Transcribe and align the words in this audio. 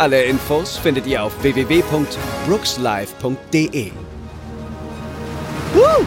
Alle 0.00 0.24
Infos 0.24 0.76
findet 0.78 1.06
ihr 1.06 1.22
auf 1.22 1.42
www.brookslive.de. 1.42 3.92
Woo! 5.74 6.06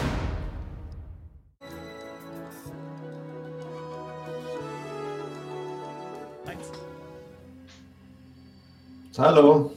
Hallo, 9.16 9.70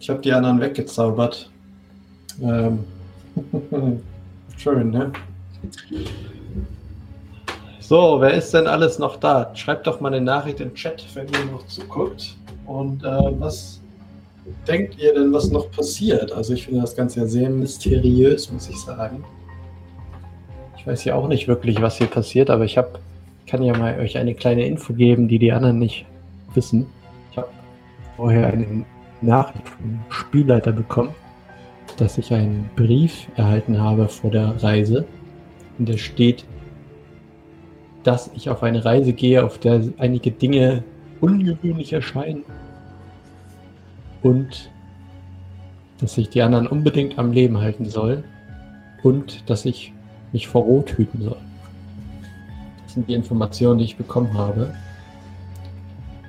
ich 0.00 0.10
habe 0.10 0.18
die 0.18 0.32
anderen 0.32 0.60
weggezaubert. 0.60 1.48
Ähm. 2.42 2.84
Schön, 4.56 4.90
ne? 4.90 5.12
So, 7.78 8.20
wer 8.20 8.34
ist 8.34 8.52
denn 8.52 8.66
alles 8.66 8.98
noch 8.98 9.18
da? 9.18 9.54
Schreibt 9.54 9.86
doch 9.86 10.00
mal 10.00 10.12
eine 10.12 10.20
Nachricht 10.20 10.58
im 10.58 10.74
Chat, 10.74 11.06
wenn 11.14 11.28
ihr 11.28 11.44
noch 11.44 11.64
zuguckt. 11.68 12.34
Und 12.72 13.04
äh, 13.04 13.06
was 13.38 13.82
denkt 14.66 14.98
ihr 14.98 15.12
denn, 15.12 15.30
was 15.30 15.50
noch 15.50 15.70
passiert? 15.70 16.32
Also 16.32 16.54
ich 16.54 16.64
finde 16.64 16.80
das 16.80 16.96
Ganze 16.96 17.20
ja 17.20 17.26
sehr 17.26 17.50
mysteriös, 17.50 18.50
muss 18.50 18.66
ich 18.70 18.78
sagen. 18.78 19.22
Ich 20.78 20.86
weiß 20.86 21.04
ja 21.04 21.14
auch 21.14 21.28
nicht 21.28 21.48
wirklich, 21.48 21.82
was 21.82 21.98
hier 21.98 22.06
passiert, 22.06 22.48
aber 22.48 22.64
ich 22.64 22.78
hab, 22.78 22.98
kann 23.46 23.62
ja 23.62 23.76
mal 23.76 24.00
euch 24.00 24.16
eine 24.16 24.34
kleine 24.34 24.66
Info 24.66 24.94
geben, 24.94 25.28
die 25.28 25.38
die 25.38 25.52
anderen 25.52 25.78
nicht 25.78 26.06
wissen. 26.54 26.86
Ich 27.30 27.36
habe 27.36 27.48
vorher 28.16 28.46
eine 28.46 28.86
Nachricht 29.20 29.68
vom 29.68 30.00
Spielleiter 30.08 30.72
bekommen, 30.72 31.14
dass 31.98 32.16
ich 32.16 32.32
einen 32.32 32.70
Brief 32.74 33.28
erhalten 33.36 33.78
habe 33.78 34.08
vor 34.08 34.30
der 34.30 34.62
Reise. 34.62 35.04
Und 35.78 35.90
da 35.90 35.98
steht, 35.98 36.46
dass 38.02 38.30
ich 38.34 38.48
auf 38.48 38.62
eine 38.62 38.82
Reise 38.82 39.12
gehe, 39.12 39.44
auf 39.44 39.58
der 39.58 39.82
einige 39.98 40.30
Dinge 40.30 40.82
ungewöhnlich 41.20 41.92
erscheinen. 41.92 42.44
Und 44.22 44.70
dass 46.00 46.18
ich 46.18 46.28
die 46.30 46.42
anderen 46.42 46.66
unbedingt 46.66 47.18
am 47.18 47.32
Leben 47.32 47.58
halten 47.58 47.88
soll. 47.88 48.24
Und 49.02 49.48
dass 49.50 49.64
ich 49.64 49.92
mich 50.32 50.48
vor 50.48 50.62
Rot 50.62 50.90
hüten 50.90 51.22
soll. 51.22 51.38
Das 52.84 52.94
sind 52.94 53.08
die 53.08 53.14
Informationen, 53.14 53.78
die 53.78 53.84
ich 53.84 53.96
bekommen 53.96 54.36
habe. 54.36 54.74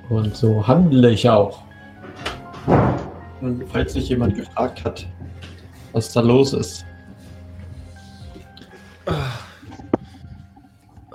Und 0.08 0.36
so 0.36 0.66
handle 0.66 1.10
ich 1.10 1.28
auch. 1.28 1.62
Und 3.40 3.64
falls 3.68 3.92
sich 3.92 4.08
jemand 4.08 4.36
gefragt 4.36 4.84
hat, 4.84 5.06
was 5.92 6.12
da 6.12 6.20
los 6.20 6.52
ist. 6.52 6.84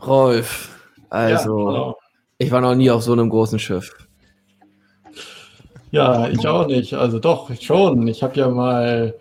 Rolf, 0.06 0.88
also, 1.10 1.72
Ja, 1.72 1.94
ich 2.38 2.52
war 2.52 2.62
noch 2.62 2.76
nie 2.76 2.90
auf 2.90 3.04
so 3.04 3.14
einem 3.14 3.30
großen 3.30 3.60
Schiff. 3.60 4.09
Ja, 5.92 6.28
ich 6.30 6.48
auch 6.48 6.68
nicht. 6.68 6.94
Also 6.94 7.20
doch, 7.20 7.50
schon. 7.59 8.08
Ich 8.08 8.22
habe 8.23 8.36
ja 8.40 8.48
mal 8.50 9.14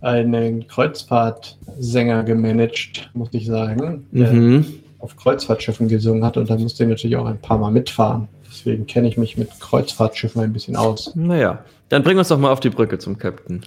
einen 0.00 0.66
Kreuzfahrtsänger 0.68 2.24
gemanagt, 2.24 3.10
muss 3.14 3.28
ich 3.32 3.46
sagen, 3.46 4.06
der 4.12 4.32
Mhm. 4.32 4.66
auf 4.98 5.16
Kreuzfahrtschiffen 5.16 5.88
gesungen 5.88 6.24
hat 6.24 6.36
und 6.36 6.48
da 6.50 6.56
musste 6.56 6.84
ich 6.84 6.90
natürlich 6.90 7.16
auch 7.16 7.26
ein 7.26 7.38
paar 7.40 7.58
Mal 7.58 7.70
mitfahren. 7.70 8.28
Deswegen 8.46 8.86
kenne 8.86 9.08
ich 9.08 9.16
mich 9.16 9.36
mit 9.36 9.48
Kreuzfahrtschiffen 9.60 10.40
ein 10.42 10.52
bisschen 10.52 10.76
aus. 10.76 11.12
Naja, 11.14 11.64
dann 11.88 12.02
bring 12.02 12.16
uns 12.18 12.28
doch 12.28 12.38
mal 12.38 12.52
auf 12.52 12.60
die 12.60 12.70
Brücke 12.70 12.98
zum 12.98 13.18
Captain. 13.18 13.62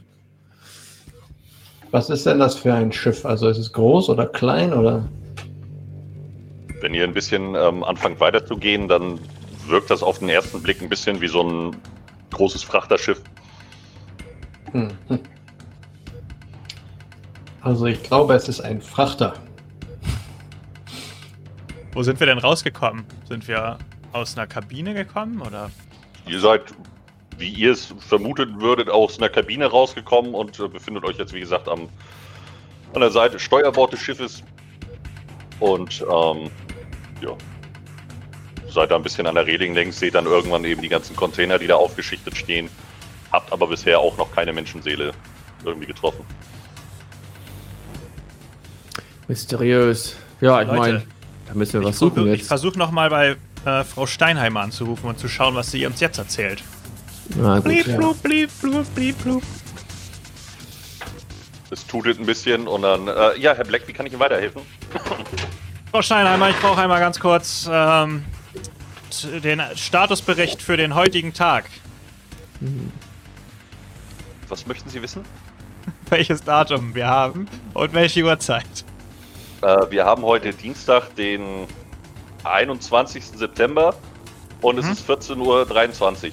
Was 1.92 2.10
ist 2.10 2.26
denn 2.26 2.40
das 2.40 2.56
für 2.56 2.74
ein 2.74 2.92
Schiff? 2.92 3.26
Also 3.26 3.48
ist 3.48 3.58
es 3.58 3.72
groß 3.74 4.10
oder 4.10 4.26
klein 4.26 4.74
oder? 4.74 5.04
Wenn 6.82 6.94
ihr 6.94 7.04
ein 7.04 7.14
bisschen 7.14 7.56
ähm, 7.56 7.84
anfangt 7.84 8.20
weiterzugehen, 8.20 8.88
dann 8.88 9.20
wirkt 9.68 9.90
das 9.90 10.04
auf 10.04 10.20
den 10.20 10.30
ersten 10.30 10.62
Blick 10.62 10.82
ein 10.82 10.90
bisschen 10.90 11.22
wie 11.22 11.28
so 11.28 11.42
ein 11.42 11.76
großes 12.32 12.64
Frachterschiff. 12.64 13.22
Hm. 14.72 14.92
hm. 15.08 15.20
Also 17.62 17.86
ich 17.86 18.02
glaube, 18.04 18.34
es 18.34 18.48
ist 18.48 18.62
ein 18.62 18.82
Frachter. 18.82 19.34
Wo 21.94 22.04
sind 22.04 22.20
wir 22.20 22.28
denn 22.28 22.38
rausgekommen? 22.38 23.06
Sind 23.28 23.48
wir 23.48 23.78
aus 24.14 24.38
einer 24.38 24.48
Kabine 24.48 24.94
gekommen 24.94 25.42
oder? 25.42 25.72
Ihr 26.28 26.40
seid, 26.40 26.62
wie 27.38 27.50
ihr 27.50 27.72
es 27.72 27.94
vermutet 28.00 28.60
würdet, 28.60 28.90
aus 28.90 29.18
einer 29.18 29.30
Kabine 29.30 29.66
rausgekommen 29.66 30.34
und 30.34 30.60
äh, 30.60 30.68
befindet 30.68 31.04
euch 31.04 31.18
jetzt, 31.18 31.34
wie 31.34 31.40
gesagt, 31.40 31.68
am, 31.68 31.90
an 32.94 33.02
der 33.02 33.12
Seite 33.12 33.40
Steuerbord 33.40 33.94
des 33.94 34.00
Schiffes. 34.00 34.44
Und 35.60 36.02
ähm, 36.02 36.52
ja, 37.22 37.32
seid 38.78 38.92
da 38.92 38.96
ein 38.96 39.02
bisschen 39.02 39.26
an 39.26 39.34
der 39.34 39.48
Reling 39.48 39.74
längs, 39.74 40.00
seht 40.00 40.14
dann 40.14 40.28
irgendwann 40.28 40.64
eben 40.64 40.84
die 40.84 40.88
ganzen 40.88 41.16
Container, 41.16 41.58
die 41.58 41.66
da 41.66 41.76
aufgeschichtet 41.76 42.38
stehen. 42.38 42.70
Habt 43.32 43.52
aber 43.52 43.66
bisher 43.66 44.00
auch 44.00 44.16
noch 44.18 44.32
keine 44.32 44.54
Menschenseele 44.54 45.14
irgendwie 45.66 45.88
getroffen. 45.88 46.24
Mysteriös. 49.28 50.16
Ja, 50.42 50.62
ich 50.62 50.68
meine, 50.68 51.04
da 51.48 51.56
müssen 51.56 51.82
wir 51.82 51.88
was 51.88 51.98
suchen 51.98 52.24
versuch- 52.24 52.34
ich 52.34 52.44
versuche 52.44 52.78
nochmal 52.78 53.10
bei 53.10 53.36
äh, 53.66 53.84
Frau 53.84 54.06
Steinheimer 54.06 54.62
anzurufen 54.62 55.10
und 55.10 55.18
zu 55.18 55.28
schauen, 55.28 55.56
was 55.56 55.72
sie 55.72 55.84
uns 55.88 56.00
jetzt 56.00 56.20
erzählt. 56.20 56.64
Na 57.36 57.56
gut. 57.56 57.64
Blieb, 57.66 57.88
ja. 57.88 57.98
blub, 57.98 58.22
blieb, 58.22 58.52
blub, 58.62 58.86
blieb, 58.94 59.24
blub. 59.24 59.44
Es 61.72 61.86
tutet 61.88 62.20
ein 62.20 62.28
bisschen 62.28 62.68
und 62.68 62.84
dann, 62.84 63.08
äh, 63.08 63.38
ja, 63.40 63.56
Herr 63.56 63.66
Black, 63.66 63.88
wie 63.88 63.94
kann 63.94 64.06
ich 64.06 64.14
Ihnen 64.14 64.22
weiterhelfen? 64.22 64.62
Frau 65.92 66.02
Steinheimer, 66.04 66.52
ich 66.52 66.60
brauche 66.60 66.80
einmal 66.80 67.00
ganz 67.00 67.20
kurz 67.20 67.68
ähm, 67.70 68.24
den 69.24 69.62
Statusbericht 69.76 70.62
für 70.62 70.78
den 70.78 70.96
heutigen 70.96 71.34
Tag. 71.34 71.66
Was 74.50 74.66
möchten 74.68 74.90
Sie 74.90 75.02
wissen? 75.02 75.24
Welches 76.10 76.44
Datum 76.44 76.96
wir 76.96 77.08
haben 77.08 77.48
und 77.74 77.94
welche 77.94 78.24
Uhrzeit. 78.24 78.66
Äh, 79.62 79.78
wir 79.90 80.06
haben 80.06 80.24
heute 80.24 80.54
Dienstag, 80.54 81.16
den 81.16 81.66
21. 82.44 83.24
September 83.36 83.96
und 84.62 84.78
es 84.78 84.86
Mhm. 84.86 84.92
ist 84.92 85.10
14.23 85.10 86.28
Uhr. 86.28 86.32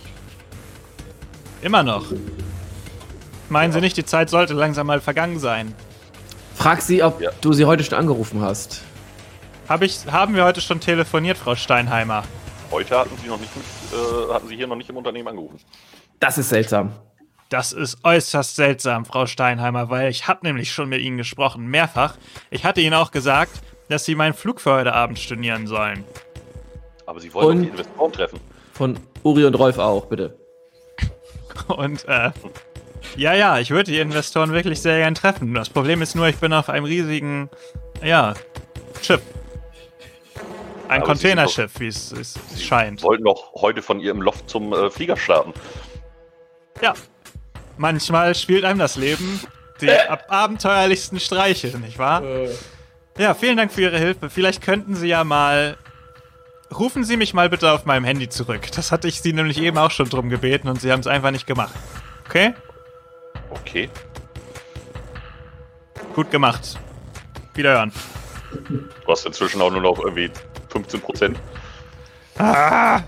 Immer 1.62 1.82
noch. 1.82 2.06
Meinen 3.48 3.72
Sie 3.72 3.80
nicht, 3.80 3.96
die 3.96 4.04
Zeit 4.04 4.30
sollte 4.30 4.54
langsam 4.54 4.86
mal 4.86 5.00
vergangen 5.00 5.38
sein? 5.38 5.74
Frag 6.54 6.80
sie, 6.82 7.02
ob 7.02 7.20
Ja. 7.20 7.30
du 7.40 7.52
sie 7.52 7.64
heute 7.64 7.84
schon 7.84 7.98
angerufen 7.98 8.40
hast. 8.40 8.82
Hab 9.68 9.82
ich, 9.82 10.00
haben 10.10 10.34
wir 10.34 10.44
heute 10.44 10.60
schon 10.60 10.80
telefoniert, 10.80 11.36
Frau 11.38 11.54
Steinheimer? 11.56 12.24
Heute 12.74 12.98
hatten 12.98 13.16
Sie 13.22 13.28
noch 13.28 13.38
nicht 13.38 13.52
mit, 13.56 13.64
äh, 13.92 14.32
hatten 14.32 14.48
Sie 14.48 14.56
hier 14.56 14.66
noch 14.66 14.74
nicht 14.74 14.90
im 14.90 14.96
Unternehmen 14.96 15.28
angerufen. 15.28 15.60
Das 16.18 16.38
ist 16.38 16.48
seltsam. 16.48 16.90
Das 17.48 17.72
ist 17.72 17.98
äußerst 18.02 18.56
seltsam, 18.56 19.04
Frau 19.04 19.26
Steinheimer, 19.26 19.90
weil 19.90 20.10
ich 20.10 20.26
habe 20.26 20.40
nämlich 20.44 20.72
schon 20.72 20.88
mit 20.88 21.00
Ihnen 21.00 21.16
gesprochen, 21.16 21.66
mehrfach. 21.68 22.16
Ich 22.50 22.64
hatte 22.64 22.80
Ihnen 22.80 22.94
auch 22.94 23.12
gesagt, 23.12 23.52
dass 23.88 24.04
Sie 24.04 24.16
meinen 24.16 24.34
Flug 24.34 24.60
für 24.60 24.72
heute 24.72 24.92
Abend 24.92 25.20
stornieren 25.20 25.68
sollen. 25.68 26.02
Aber 27.06 27.20
Sie 27.20 27.32
wollen 27.32 27.46
Und- 27.58 27.62
die 27.62 27.68
Investoren 27.68 28.12
treffen. 28.12 28.40
Von 28.72 28.98
Uri 29.22 29.44
und 29.44 29.54
Rolf 29.54 29.78
auch, 29.78 30.06
bitte. 30.06 30.36
Und 31.68 32.04
äh, 32.08 32.32
ja, 33.16 33.34
ja, 33.34 33.60
ich 33.60 33.70
würde 33.70 33.92
die 33.92 34.00
Investoren 34.00 34.52
wirklich 34.52 34.82
sehr 34.82 34.98
gern 34.98 35.14
treffen. 35.14 35.54
Das 35.54 35.70
Problem 35.70 36.02
ist 36.02 36.16
nur, 36.16 36.26
ich 36.26 36.38
bin 36.38 36.52
auf 36.52 36.68
einem 36.68 36.86
riesigen, 36.86 37.50
ja, 38.02 38.34
Schiff. 39.00 39.22
Ein 40.88 41.02
Aber 41.02 41.12
Containerschiff, 41.12 41.80
wie 41.80 41.88
es, 41.88 42.12
es 42.12 42.62
scheint. 42.62 43.02
Wollten 43.02 43.24
doch 43.24 43.52
heute 43.54 43.82
von 43.82 44.00
Ihrem 44.00 44.20
Loft 44.20 44.48
zum 44.50 44.72
äh, 44.72 44.90
Flieger 44.90 45.16
starten. 45.16 45.54
Ja. 46.82 46.94
Manchmal 47.76 48.34
spielt 48.34 48.64
einem 48.64 48.78
das 48.78 48.96
Leben 48.96 49.40
die 49.80 49.90
ab 49.90 50.26
abenteuerlichsten 50.28 51.20
Streiche, 51.20 51.66
nicht 51.78 51.98
wahr? 51.98 52.22
Ja, 53.18 53.34
vielen 53.34 53.56
Dank 53.56 53.72
für 53.72 53.82
Ihre 53.82 53.98
Hilfe. 53.98 54.30
Vielleicht 54.30 54.62
könnten 54.62 54.94
Sie 54.94 55.08
ja 55.08 55.24
mal. 55.24 55.76
Rufen 56.76 57.04
Sie 57.04 57.16
mich 57.16 57.34
mal 57.34 57.48
bitte 57.48 57.70
auf 57.70 57.84
meinem 57.84 58.04
Handy 58.04 58.28
zurück. 58.28 58.62
Das 58.74 58.90
hatte 58.90 59.06
ich 59.06 59.20
Sie 59.20 59.32
nämlich 59.32 59.60
eben 59.60 59.78
auch 59.78 59.90
schon 59.90 60.08
drum 60.08 60.28
gebeten 60.28 60.68
und 60.68 60.80
Sie 60.80 60.90
haben 60.90 61.00
es 61.00 61.06
einfach 61.06 61.30
nicht 61.30 61.46
gemacht. 61.46 61.74
Okay? 62.26 62.54
Okay. 63.50 63.88
Gut 66.14 66.30
gemacht. 66.30 66.78
Wiederhören. 67.54 67.92
Du 68.68 69.12
hast 69.12 69.26
inzwischen 69.26 69.60
auch 69.60 69.70
nur 69.70 69.82
noch 69.82 69.98
irgendwie 70.00 70.30
15 70.74 71.00
Prozent. 71.00 71.38
Ah! 72.38 73.00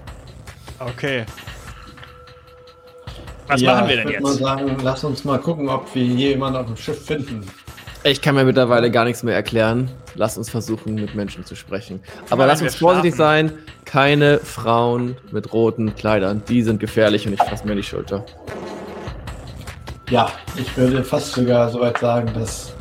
Okay. 0.79 1.25
Was 3.49 3.61
ja, 3.61 3.75
machen 3.75 3.89
wir 3.89 3.97
denn 3.97 4.09
ich 4.09 4.15
würde 4.15 4.29
jetzt? 4.29 4.41
mal 4.41 4.57
sagen, 4.57 4.77
lass 4.83 5.05
uns 5.05 5.25
mal 5.25 5.39
gucken, 5.39 5.69
ob 5.69 5.93
wir 5.95 6.05
jemanden 6.05 6.59
auf 6.59 6.67
dem 6.67 6.77
Schiff 6.77 7.05
finden. 7.05 7.47
Ich 8.05 8.23
kann 8.23 8.37
mir 8.37 8.45
mittlerweile 8.45 8.91
gar 8.91 9.05
nichts 9.05 9.25
mehr 9.25 9.35
erklären. 9.35 9.91
Lass 10.15 10.39
uns 10.39 10.49
versuchen, 10.49 10.95
mit 10.95 11.15
Menschen 11.17 11.45
zu 11.45 11.57
sprechen. 11.57 12.01
Aber 12.31 12.43
Nein, 12.43 12.49
lass 12.49 12.63
uns 12.63 12.77
vorsichtig 12.77 13.17
schlafen. 13.17 13.49
sein. 13.49 13.59
Keine 13.85 14.39
Frauen 14.39 15.17
mit 15.33 15.53
roten 15.53 15.95
Kleidern. 15.97 16.43
Die 16.49 16.63
sind 16.63 16.79
gefährlich 16.79 17.27
und 17.27 17.33
ich 17.33 17.43
fasse 17.43 17.67
mir 17.67 17.75
die 17.75 17.83
Schulter. 17.83 18.25
Ja, 20.09 20.31
ich 20.57 20.77
würde 20.77 21.03
fast 21.03 21.33
sogar 21.33 21.69
so 21.71 21.81
weit 21.81 21.99
sagen, 21.99 22.33
dass 22.35 22.73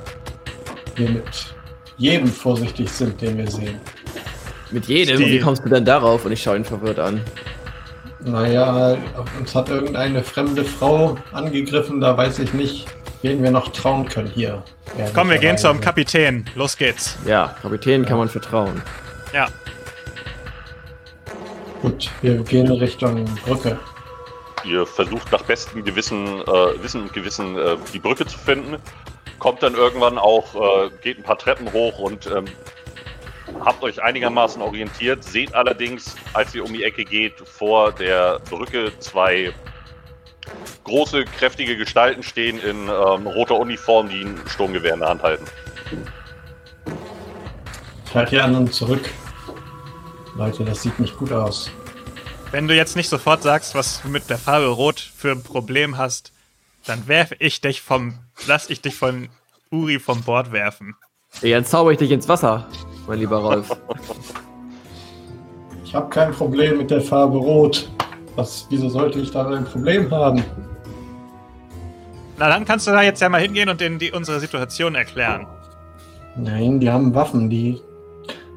wir 0.95 1.09
mit 1.09 1.55
jedem 1.97 2.27
vorsichtig 2.27 2.89
sind, 2.89 3.19
den 3.19 3.37
wir 3.37 3.49
sehen. 3.49 3.79
Mit 4.71 4.85
jedem? 4.87 5.17
Die- 5.17 5.25
Wie 5.31 5.39
kommst 5.39 5.63
du 5.65 5.69
denn 5.69 5.85
darauf? 5.85 6.25
Und 6.25 6.31
ich 6.31 6.41
schaue 6.43 6.57
ihn 6.57 6.65
verwirrt 6.65 6.99
an. 6.99 7.21
Naja, 8.21 8.97
uns 9.39 9.53
hat 9.53 9.69
irgendeine 9.69 10.23
fremde 10.23 10.63
Frau 10.63 11.15
angegriffen, 11.31 12.01
da 12.01 12.17
weiß 12.17 12.39
ich 12.39 12.53
nicht, 12.53 12.87
wen 13.21 13.43
wir 13.43 13.51
noch 13.51 13.67
trauen 13.71 14.07
können 14.09 14.31
hier. 14.33 14.63
Komm, 15.13 15.29
wir 15.29 15.37
gehen 15.37 15.57
zum. 15.59 15.79
Kapitän. 15.79 16.45
Los 16.55 16.75
geht's. 16.77 17.17
Ja, 17.27 17.55
Kapitän 17.61 18.03
kann 18.05 18.17
man 18.17 18.29
vertrauen. 18.29 18.81
Ja. 19.33 19.47
Gut, 21.81 22.09
wir 22.21 22.37
gehen 22.43 22.71
Richtung 22.71 23.25
Brücke. 23.45 23.77
Ihr 24.63 24.85
versucht 24.87 25.31
nach 25.31 25.43
bestem 25.43 25.83
Gewissen, 25.83 26.25
äh, 26.41 26.81
Wissen 26.83 27.03
und 27.03 27.13
Gewissen 27.13 27.55
äh, 27.57 27.75
die 27.93 27.99
Brücke 27.99 28.25
zu 28.25 28.37
finden. 28.39 28.77
Kommt 29.37 29.61
dann 29.61 29.75
irgendwann 29.75 30.17
auch, 30.17 30.55
äh, 30.55 30.89
geht 31.03 31.19
ein 31.19 31.23
paar 31.23 31.37
Treppen 31.37 31.71
hoch 31.73 31.99
und 31.99 32.25
ähm, 32.27 32.45
habt 33.61 33.83
euch 33.83 34.01
einigermaßen 34.01 34.61
orientiert. 34.61 35.23
Seht 35.23 35.53
allerdings, 35.53 36.15
als 36.33 36.53
ihr 36.55 36.63
um 36.63 36.73
die 36.73 36.83
Ecke 36.83 37.03
geht, 37.03 37.39
vor 37.39 37.91
der 37.91 38.39
Brücke 38.49 38.91
zwei 38.99 39.53
große, 40.83 41.25
kräftige 41.25 41.75
Gestalten 41.77 42.23
stehen 42.23 42.59
in 42.59 42.87
ähm, 42.87 43.27
roter 43.27 43.57
Uniform, 43.57 44.09
die 44.09 44.21
ein 44.21 44.39
Sturmgewehr 44.47 44.93
in 44.93 44.99
der 44.99 45.09
Hand 45.09 45.23
halten. 45.23 45.45
Ich 48.05 48.15
halte 48.15 48.31
die 48.31 48.41
anderen 48.41 48.71
zurück. 48.71 49.09
Leute, 50.35 50.63
das 50.63 50.81
sieht 50.83 50.99
nicht 50.99 51.17
gut 51.17 51.31
aus. 51.31 51.71
Wenn 52.51 52.67
du 52.67 52.75
jetzt 52.75 52.95
nicht 52.95 53.09
sofort 53.09 53.43
sagst, 53.43 53.75
was 53.75 54.01
du 54.01 54.09
mit 54.09 54.29
der 54.29 54.37
Farbe 54.37 54.67
Rot 54.67 54.99
für 54.99 55.31
ein 55.31 55.43
Problem 55.43 55.97
hast, 55.97 56.31
dann 56.85 57.07
werfe 57.07 57.35
ich 57.39 57.61
dich 57.61 57.81
vom. 57.81 58.19
Lass 58.47 58.69
ich 58.69 58.81
dich 58.81 58.95
von 58.95 59.29
Uri 59.71 59.99
vom 59.99 60.21
Bord 60.23 60.51
werfen. 60.51 60.95
Ja, 61.41 61.57
Dann 61.57 61.65
zauber 61.65 61.91
ich 61.91 61.97
dich 61.97 62.11
ins 62.11 62.29
Wasser, 62.29 62.67
mein 63.07 63.19
lieber 63.19 63.37
Rolf. 63.37 63.75
Ich 65.83 65.93
habe 65.93 66.09
kein 66.09 66.31
Problem 66.31 66.77
mit 66.77 66.91
der 66.91 67.01
Farbe 67.01 67.37
Rot. 67.37 67.89
Was, 68.35 68.67
wieso 68.69 68.89
sollte 68.89 69.19
ich 69.19 69.31
da 69.31 69.47
ein 69.47 69.65
Problem 69.65 70.11
haben? 70.11 70.43
Na, 72.37 72.49
dann 72.49 72.65
kannst 72.65 72.85
du 72.87 72.91
da 72.91 73.01
jetzt 73.01 73.21
ja 73.21 73.29
mal 73.29 73.39
hingehen 73.39 73.69
und 73.69 73.79
denen 73.79 73.97
die, 73.97 74.11
unsere 74.11 74.39
Situation 74.39 74.95
erklären. 74.95 75.47
Nein, 76.35 76.79
die 76.81 76.89
haben 76.89 77.15
Waffen. 77.15 77.49
Die. 77.49 77.79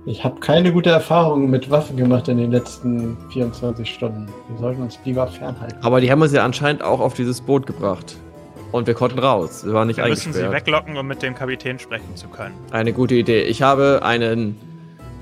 Ich 0.04 0.24
habe 0.24 0.40
keine 0.40 0.72
gute 0.72 0.90
Erfahrung 0.90 1.48
mit 1.50 1.70
Waffen 1.70 1.96
gemacht 1.96 2.28
in 2.28 2.38
den 2.38 2.50
letzten 2.50 3.16
24 3.30 3.88
Stunden. 3.88 4.26
Wir 4.48 4.58
sollten 4.58 4.82
uns 4.82 4.98
lieber 5.04 5.26
fernhalten. 5.26 5.78
Aber 5.82 6.00
die 6.00 6.10
haben 6.10 6.22
uns 6.22 6.32
ja 6.32 6.44
anscheinend 6.44 6.82
auch 6.82 6.98
auf 6.98 7.14
dieses 7.14 7.40
Boot 7.40 7.66
gebracht. 7.66 8.16
Und 8.72 8.86
wir 8.86 8.94
konnten 8.94 9.18
raus. 9.18 9.64
Wir 9.64 9.72
waren 9.72 9.86
nicht 9.88 9.96
Wir 9.96 10.06
müssen 10.06 10.32
sie 10.32 10.40
eingesperrt. 10.40 10.66
weglocken, 10.66 10.96
um 10.96 11.06
mit 11.06 11.22
dem 11.22 11.34
Kapitän 11.34 11.78
sprechen 11.78 12.14
zu 12.16 12.28
können. 12.28 12.54
Eine 12.70 12.92
gute 12.92 13.14
Idee. 13.14 13.42
Ich 13.42 13.62
habe 13.62 14.00
einen. 14.02 14.58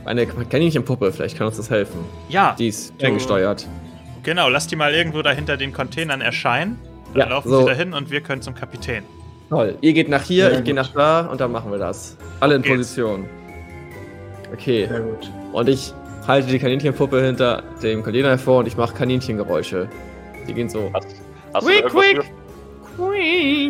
Eine 0.05 0.25
Kaninchenpuppe, 0.27 1.13
vielleicht 1.13 1.37
kann 1.37 1.49
uns 1.49 1.57
das 1.57 1.69
helfen. 1.69 1.99
Ja, 2.29 2.55
Die 2.57 2.69
ist 2.69 2.93
ferngesteuert. 3.01 3.67
genau. 4.23 4.49
Lass 4.49 4.69
die 4.69 4.77
mal 4.77 4.95
irgendwo 4.95 5.21
dahinter 5.23 5.57
den 5.57 5.73
Containern 5.73 6.21
erscheinen. 6.21 6.79
Dann 7.13 7.23
Ja, 7.23 7.29
laufen 7.29 7.49
so. 7.49 7.61
sie 7.63 7.67
dahin 7.67 7.93
und 7.93 8.11
wir 8.13 8.21
können 8.21 8.41
zum 8.41 8.55
Kapitän. 8.55 9.03
Toll. 9.51 9.77
Ihr 9.81 9.93
geht 9.95 10.09
nach 10.09 10.23
hier, 10.23 10.51
Sehr 10.51 10.59
ich 10.59 10.65
gehe 10.65 10.75
nach 10.75 10.93
da 10.93 11.23
und 11.27 11.41
dann 11.41 11.51
machen 11.51 11.73
wir 11.73 11.79
das. 11.79 12.17
Alle 12.39 12.55
in 12.57 12.63
geht's. 12.63 12.77
Position. 12.77 13.25
Okay. 14.53 14.87
Sehr 14.89 15.01
gut. 15.01 15.31
Und 15.53 15.69
ich 15.69 15.93
halte 16.27 16.49
die 16.49 16.59
Kaninchenpuppe 16.59 17.21
hinter 17.25 17.63
dem 17.83 18.03
Container 18.03 18.29
hervor 18.31 18.59
und 18.61 18.67
ich 18.69 18.77
mache 18.77 18.95
Kaninchengeräusche. 18.95 19.89
Die 20.49 20.55
gehen 20.55 20.69
so. 20.69 20.91
Hast, 20.95 21.07
hast 21.53 21.67
du 21.67 21.71
Quick, 21.73 21.87
quick. 21.89 22.23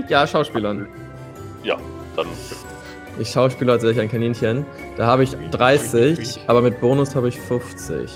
Ja, 0.08 0.26
Schauspielern. 0.26 0.86
Ja, 1.62 1.76
dann 2.16 2.26
Ich 3.18 3.30
Schauspieler 3.30 3.74
als 3.74 3.84
ein 3.84 4.10
Kaninchen. 4.10 4.64
Da 4.96 5.06
habe 5.06 5.24
ich 5.24 5.36
30, 5.50 6.40
aber 6.46 6.62
mit 6.62 6.80
Bonus 6.80 7.14
habe 7.14 7.28
ich 7.28 7.40
50. 7.40 8.10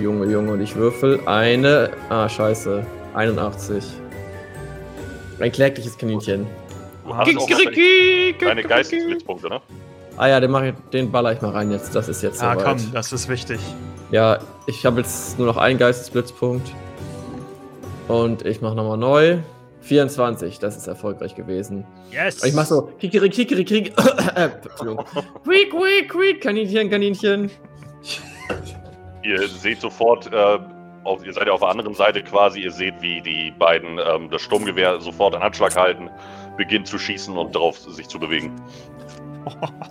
Junge, 0.00 0.26
Junge, 0.26 0.52
und 0.52 0.60
ich 0.60 0.74
würfel 0.74 1.20
eine. 1.26 1.90
Ah, 2.08 2.28
scheiße. 2.28 2.84
81. 3.14 3.84
Ein 5.38 5.52
klägliches 5.52 5.96
Kaninchen. 5.98 6.46
du 7.04 7.14
hast 7.14 7.36
auch 7.36 7.48
deine, 7.48 8.34
deine 8.40 8.62
Geistesblitzpunkte, 8.62 9.48
ne? 9.48 9.60
Ah 10.16 10.28
ja, 10.28 10.40
den, 10.40 10.50
mach 10.50 10.62
ich, 10.62 10.74
den 10.92 11.10
baller 11.10 11.32
ich 11.32 11.40
mal 11.42 11.50
rein 11.50 11.70
jetzt. 11.70 11.94
Das 11.94 12.08
ist 12.08 12.22
jetzt 12.22 12.42
Ah, 12.42 12.54
soweit. 12.54 12.64
komm, 12.66 12.92
das 12.92 13.12
ist 13.12 13.28
wichtig. 13.28 13.60
Ja, 14.10 14.38
ich 14.66 14.84
habe 14.86 15.00
jetzt 15.00 15.38
nur 15.38 15.46
noch 15.46 15.56
einen 15.56 15.78
Geistesblitzpunkt. 15.78 16.70
Und 18.08 18.44
ich 18.44 18.60
mache 18.60 18.74
nochmal 18.74 18.98
neu. 18.98 19.38
24, 19.82 20.58
das 20.58 20.76
ist 20.76 20.86
erfolgreich 20.86 21.34
gewesen. 21.34 21.84
Yes! 22.10 22.42
Und 22.42 22.48
ich 22.48 22.54
mach 22.54 22.66
so, 22.66 22.82
kikiri, 22.98 23.28
kikiri, 23.28 23.64
kikiri. 23.64 23.92
äh, 24.36 24.50
Entschuldigung. 24.68 25.04
Quiek, 25.44 25.70
quiek, 25.70 26.08
quiek, 26.08 26.40
Kaninchen, 26.40 26.88
Kaninchen. 26.88 27.50
Ihr 29.22 29.48
seht 29.48 29.80
sofort, 29.80 30.32
äh, 30.32 30.58
auf, 31.04 31.24
ihr 31.24 31.32
seid 31.32 31.46
ja 31.46 31.52
auf 31.52 31.60
der 31.60 31.68
anderen 31.68 31.94
Seite 31.94 32.22
quasi, 32.22 32.60
ihr 32.60 32.70
seht, 32.70 32.94
wie 33.00 33.20
die 33.20 33.52
beiden 33.58 33.98
ähm, 33.98 34.30
das 34.30 34.42
Sturmgewehr 34.42 35.00
sofort 35.00 35.34
an 35.34 35.42
Handschlag 35.42 35.76
halten, 35.76 36.08
beginnen 36.56 36.84
zu 36.84 36.98
schießen 36.98 37.36
und 37.36 37.54
darauf 37.54 37.78
sich 37.78 38.08
zu 38.08 38.18
bewegen. 38.18 38.52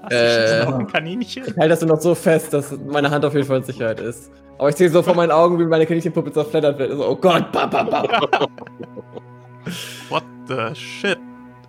Äh, 0.10 0.64
noch 0.64 0.80
ein 0.80 0.88
Kaninchen? 0.88 1.44
ich 1.46 1.58
halte 1.58 1.70
das 1.70 1.82
nur 1.82 1.96
noch 1.96 2.02
so 2.02 2.16
fest, 2.16 2.54
dass 2.54 2.72
meine 2.86 3.12
Hand 3.12 3.26
auf 3.26 3.34
jeden 3.34 3.46
Fall 3.46 3.58
in 3.58 3.64
Sicherheit 3.64 4.00
ist. 4.00 4.32
Aber 4.58 4.70
ich 4.70 4.76
sehe 4.78 4.90
so 4.90 5.04
vor 5.04 5.14
meinen 5.14 5.32
Augen, 5.32 5.60
wie 5.60 5.66
meine 5.66 5.86
Kaninchenpuppe 5.86 6.32
zerfleddert 6.32 6.80
wird. 6.80 6.92
So, 6.94 7.06
oh 7.06 7.16
Gott, 7.18 7.52
ba, 7.52 7.66
ba, 7.66 7.84
ba. 7.84 8.48
What 10.10 10.24
the 10.48 10.74
shit 10.76 11.20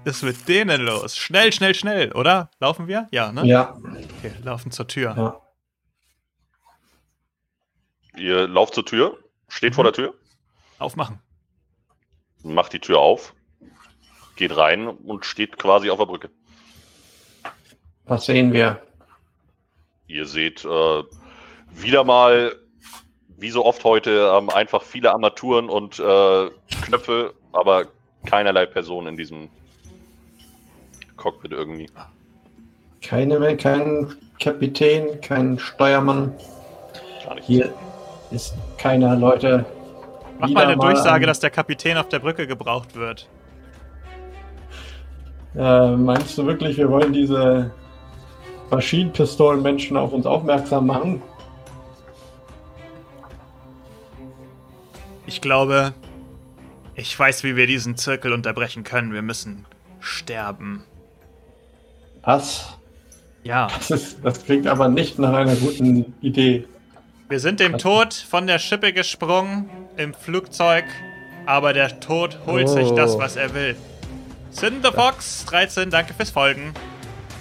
ist 0.05 0.23
mit 0.23 0.49
denen 0.49 0.81
los? 0.83 1.17
Schnell, 1.17 1.53
schnell, 1.53 1.75
schnell, 1.75 2.13
oder? 2.13 2.51
Laufen 2.59 2.89
wir? 2.89 3.07
Ja, 3.13 3.31
ne? 3.33 3.45
Ja, 3.47 3.77
Okay, 4.19 4.33
laufen 4.43 4.71
zur 4.73 4.89
Tür. 4.89 5.15
ja. 5.17 5.41
Ihr 8.17 8.47
lauft 8.47 8.75
zur 8.75 8.85
Tür, 8.85 9.17
steht 9.49 9.75
vor 9.75 9.85
der 9.85 9.93
Tür, 9.95 10.15
Aufmachen. 10.79 11.19
macht 12.43 12.73
die 12.75 12.79
Tür 12.81 12.99
auf, 12.99 13.35
geht 14.37 14.55
rein 14.57 14.87
und 14.89 15.25
steht 15.25 15.57
quasi 15.59 15.89
auf 15.89 15.99
der 15.99 16.07
Brücke. 16.07 16.31
Was 18.05 18.27
sehen 18.27 18.53
wir? 18.53 18.83
Ihr 20.09 20.27
seht 20.27 20.63
äh, 20.65 21.03
wieder 21.71 22.05
mal, 22.05 22.55
wie 23.39 23.51
so 23.51 23.65
oft 23.65 23.83
heute, 23.85 24.31
ähm, 24.37 24.51
einfach 24.51 24.83
viele 24.83 25.11
Armaturen 25.13 25.71
und 25.71 25.99
äh, 25.99 26.51
Knöpfe, 26.85 27.33
aber 27.53 27.87
keinerlei 28.25 28.67
Person 28.67 29.07
in 29.07 29.17
diesem 29.17 29.49
Cockpit 31.17 31.53
irgendwie. 31.53 31.89
Keine, 33.03 33.57
kein 33.57 34.15
Kapitän, 34.41 35.21
kein 35.21 35.59
Steuermann. 35.59 36.33
Gar 37.25 37.35
nicht. 37.37 37.47
Hier 37.47 37.73
ist 38.31 38.55
keiner, 38.79 39.17
Leute. 39.17 39.65
Mach 40.39 40.49
mal 40.51 40.67
eine 40.67 40.77
Durchsage, 40.77 41.25
ein- 41.25 41.29
dass 41.29 41.41
der 41.41 41.51
Kapitän 41.51 41.97
auf 41.97 42.09
der 42.09 42.19
Brücke 42.21 42.47
gebraucht 42.47 42.95
wird. 42.97 43.29
Äh, 45.55 45.91
meinst 45.97 46.39
du 46.39 46.47
wirklich, 46.47 46.77
wir 46.79 46.89
wollen 46.91 47.13
diese 47.13 47.71
Maschinenpistolen-Menschen 48.71 49.97
auf 49.97 50.13
uns 50.13 50.25
aufmerksam 50.25 50.87
machen? 50.87 51.23
Ich 55.27 55.41
glaube, 55.41 55.93
ich 56.95 57.19
weiß, 57.19 57.45
wie 57.45 57.57
wir 57.57 57.67
diesen 57.67 57.97
Zirkel 57.97 58.33
unterbrechen 58.33 58.85
können. 58.85 59.13
Wir 59.13 59.23
müssen 59.23 59.65
sterben. 60.01 60.85
Was? 62.23 62.77
Ja. 63.43 63.67
Das, 63.67 63.91
ist, 63.91 64.19
das 64.23 64.45
klingt 64.45 64.67
aber 64.67 64.89
nicht 64.89 65.19
nach 65.19 65.33
einer 65.33 65.57
guten 65.57 66.15
Idee. 66.21 66.67
Wir 67.29 67.41
sind 67.41 67.61
dem 67.61 67.79
Tod 67.79 68.13
von 68.15 68.47
der 68.47 68.59
Schippe 68.59 68.93
gesprungen 68.93 69.69
im 69.97 70.13
Flugzeug, 70.15 70.85
aber 71.47 71.73
der 71.73 71.99
Tod 72.01 72.39
holt 72.47 72.69
sich 72.69 72.89
Oh. 72.89 72.95
das, 72.95 73.19
was 73.19 73.37
er 73.37 73.55
will. 73.55 73.75
Cinder 74.53 74.93
Fox 74.93 75.45
13, 75.47 75.89
danke 75.91 76.13
fürs 76.15 76.31
Folgen. 76.31 76.75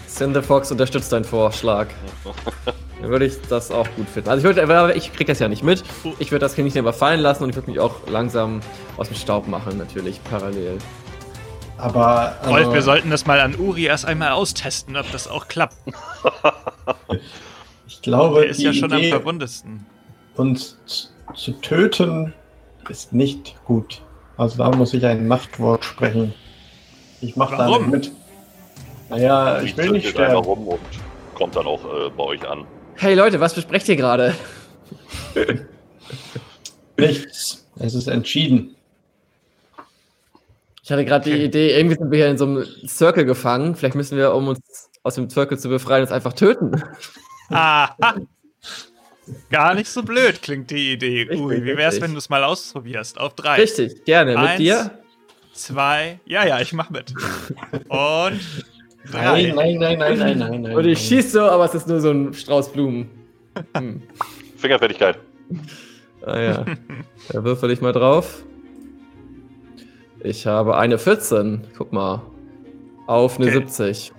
Cinder 0.08 0.42
Fox 0.42 0.72
unterstützt 0.72 1.12
deinen 1.12 1.26
Vorschlag. 1.26 1.88
Dann 3.02 3.10
würde 3.10 3.26
ich 3.26 3.34
das 3.50 3.72
auch 3.72 3.88
gut 3.96 4.08
finden. 4.08 4.30
Also 4.30 4.48
ich 4.48 4.56
würde, 4.56 4.94
ich 4.94 5.12
krieg 5.14 5.28
das 5.28 5.40
ja 5.40 5.48
nicht 5.48 5.64
mit. 5.64 5.84
Ich 6.20 6.32
würde 6.32 6.46
das 6.46 6.56
Kaninchen 6.56 6.80
aber 6.80 6.94
fallen 6.94 7.20
lassen 7.20 7.44
und 7.44 7.50
ich 7.50 7.56
würde 7.56 7.70
mich 7.72 7.80
auch 7.80 7.96
langsam 8.08 8.62
aus 8.98 9.08
dem 9.08 9.18
Staub 9.18 9.48
machen, 9.48 9.78
natürlich, 9.78 10.24
parallel. 10.24 10.78
Aber 11.78 12.36
also, 12.42 12.52
Rolf, 12.52 12.74
wir 12.74 12.82
sollten 12.84 13.10
das 13.10 13.26
mal 13.26 13.40
an 13.40 13.56
Uri 13.58 13.86
erst 13.86 14.06
einmal 14.06 14.32
austesten, 14.34 14.96
ob 14.96 15.12
das 15.12 15.28
auch 15.28 15.48
klappt. 15.48 15.76
ich 17.88 18.02
glaube, 18.04 18.46
Er 18.46 18.52
ist 18.52 18.60
die 18.60 18.66
ja 18.66 18.74
schon 18.74 18.94
am 18.94 19.00
Idee, 19.00 19.10
verwundesten. 19.10 19.86
uns 20.36 20.78
zu- 21.36 21.54
töten, 21.62 22.34
ist 22.88 23.14
nicht 23.14 23.56
gut. 23.66 24.02
Also 24.38 24.58
da 24.58 24.70
muss 24.72 24.94
ich 24.94 25.04
ein 25.06 25.28
Machtwort 25.28 25.84
sprechen. 25.84 26.34
Ich 27.20 27.36
mache 27.36 27.56
da 27.56 27.68
Warum? 27.68 27.90
nicht 27.90 27.92
mit. 27.92 28.12
Naja, 29.10 29.62
ich 29.62 29.76
will 29.76 29.92
nicht 29.92 30.10
sterben. 30.10 30.36
rum 30.36 30.68
und 30.68 30.80
kommt 31.36 31.56
dann 31.56 31.66
auch 31.66 31.84
äh, 31.86 32.10
bei 32.16 32.24
euch 32.24 32.48
an. 32.48 32.66
Hey 32.96 33.16
Leute, 33.16 33.40
was 33.40 33.54
besprecht 33.54 33.88
ihr 33.90 33.96
gerade? 33.96 34.36
Nichts. 36.98 37.66
Es 37.80 37.94
ist 37.96 38.08
entschieden. 38.08 38.76
Ich 40.84 40.92
hatte 40.92 41.06
gerade 41.06 41.30
die 41.30 41.44
Idee, 41.44 41.76
irgendwie 41.78 41.96
sind 41.96 42.12
wir 42.12 42.18
hier 42.18 42.30
in 42.30 42.38
so 42.38 42.46
einem 42.46 42.66
Circle 42.88 43.26
gefangen. 43.26 43.76
Vielleicht 43.76 43.96
müssen 43.96 44.18
wir, 44.18 44.34
um 44.34 44.50
uns 44.50 44.90
aus 45.04 45.16
dem 45.16 45.30
Circle 45.30 45.58
zu 45.58 45.70
befreien, 45.70 46.02
uns 46.02 46.12
einfach 46.12 46.34
töten. 46.34 46.84
Aha. 47.50 47.96
Gar 49.50 49.76
nicht 49.76 49.90
so 49.90 50.04
blöd 50.04 50.42
klingt 50.42 50.70
die 50.72 50.94
Idee. 50.94 51.22
Richtig, 51.22 51.40
Ui, 51.40 51.64
wie 51.64 51.78
wär's, 51.78 51.94
richtig. 51.94 52.04
wenn 52.04 52.12
du 52.12 52.18
es 52.18 52.30
mal 52.30 52.44
ausprobierst? 52.44 53.18
Auf 53.20 53.36
drei. 53.36 53.56
Richtig, 53.62 54.04
gerne. 54.06 54.32
Mit 54.32 54.40
Eins. 54.40 54.58
dir? 54.58 55.00
Zwei. 55.54 56.20
Ja, 56.26 56.46
ja, 56.46 56.60
ich 56.60 56.74
mach 56.74 56.90
mit. 56.90 57.14
Und 57.88 58.40
Nein, 59.12 59.56
nein, 59.56 59.78
nein, 59.78 60.00
nein, 60.00 60.18
nein, 60.18 60.38
nein, 60.38 60.62
nein. 60.62 60.76
Und 60.76 60.86
ich 60.86 60.98
nein. 61.00 61.08
schieß 61.08 61.32
so, 61.34 61.42
aber 61.42 61.66
es 61.66 61.76
ist 61.76 61.88
nur 61.88 62.00
so 62.00 62.12
ein 62.12 62.34
Strauß 62.34 62.72
Blumen. 62.72 63.10
Hm. 63.76 64.02
Fingerfertigkeit. 64.58 65.20
Ah 66.26 66.40
ja. 66.40 66.66
Da 67.32 67.44
würfel 67.44 67.72
ich 67.72 67.82
mal 67.82 67.92
drauf. 67.92 68.44
Ich 70.24 70.46
habe 70.46 70.78
eine 70.78 70.98
14. 70.98 71.68
Guck 71.78 71.92
mal. 71.92 72.22
Auf 73.08 73.38
eine 73.38 73.48
Okay. 73.48 73.56
70. 73.58 74.14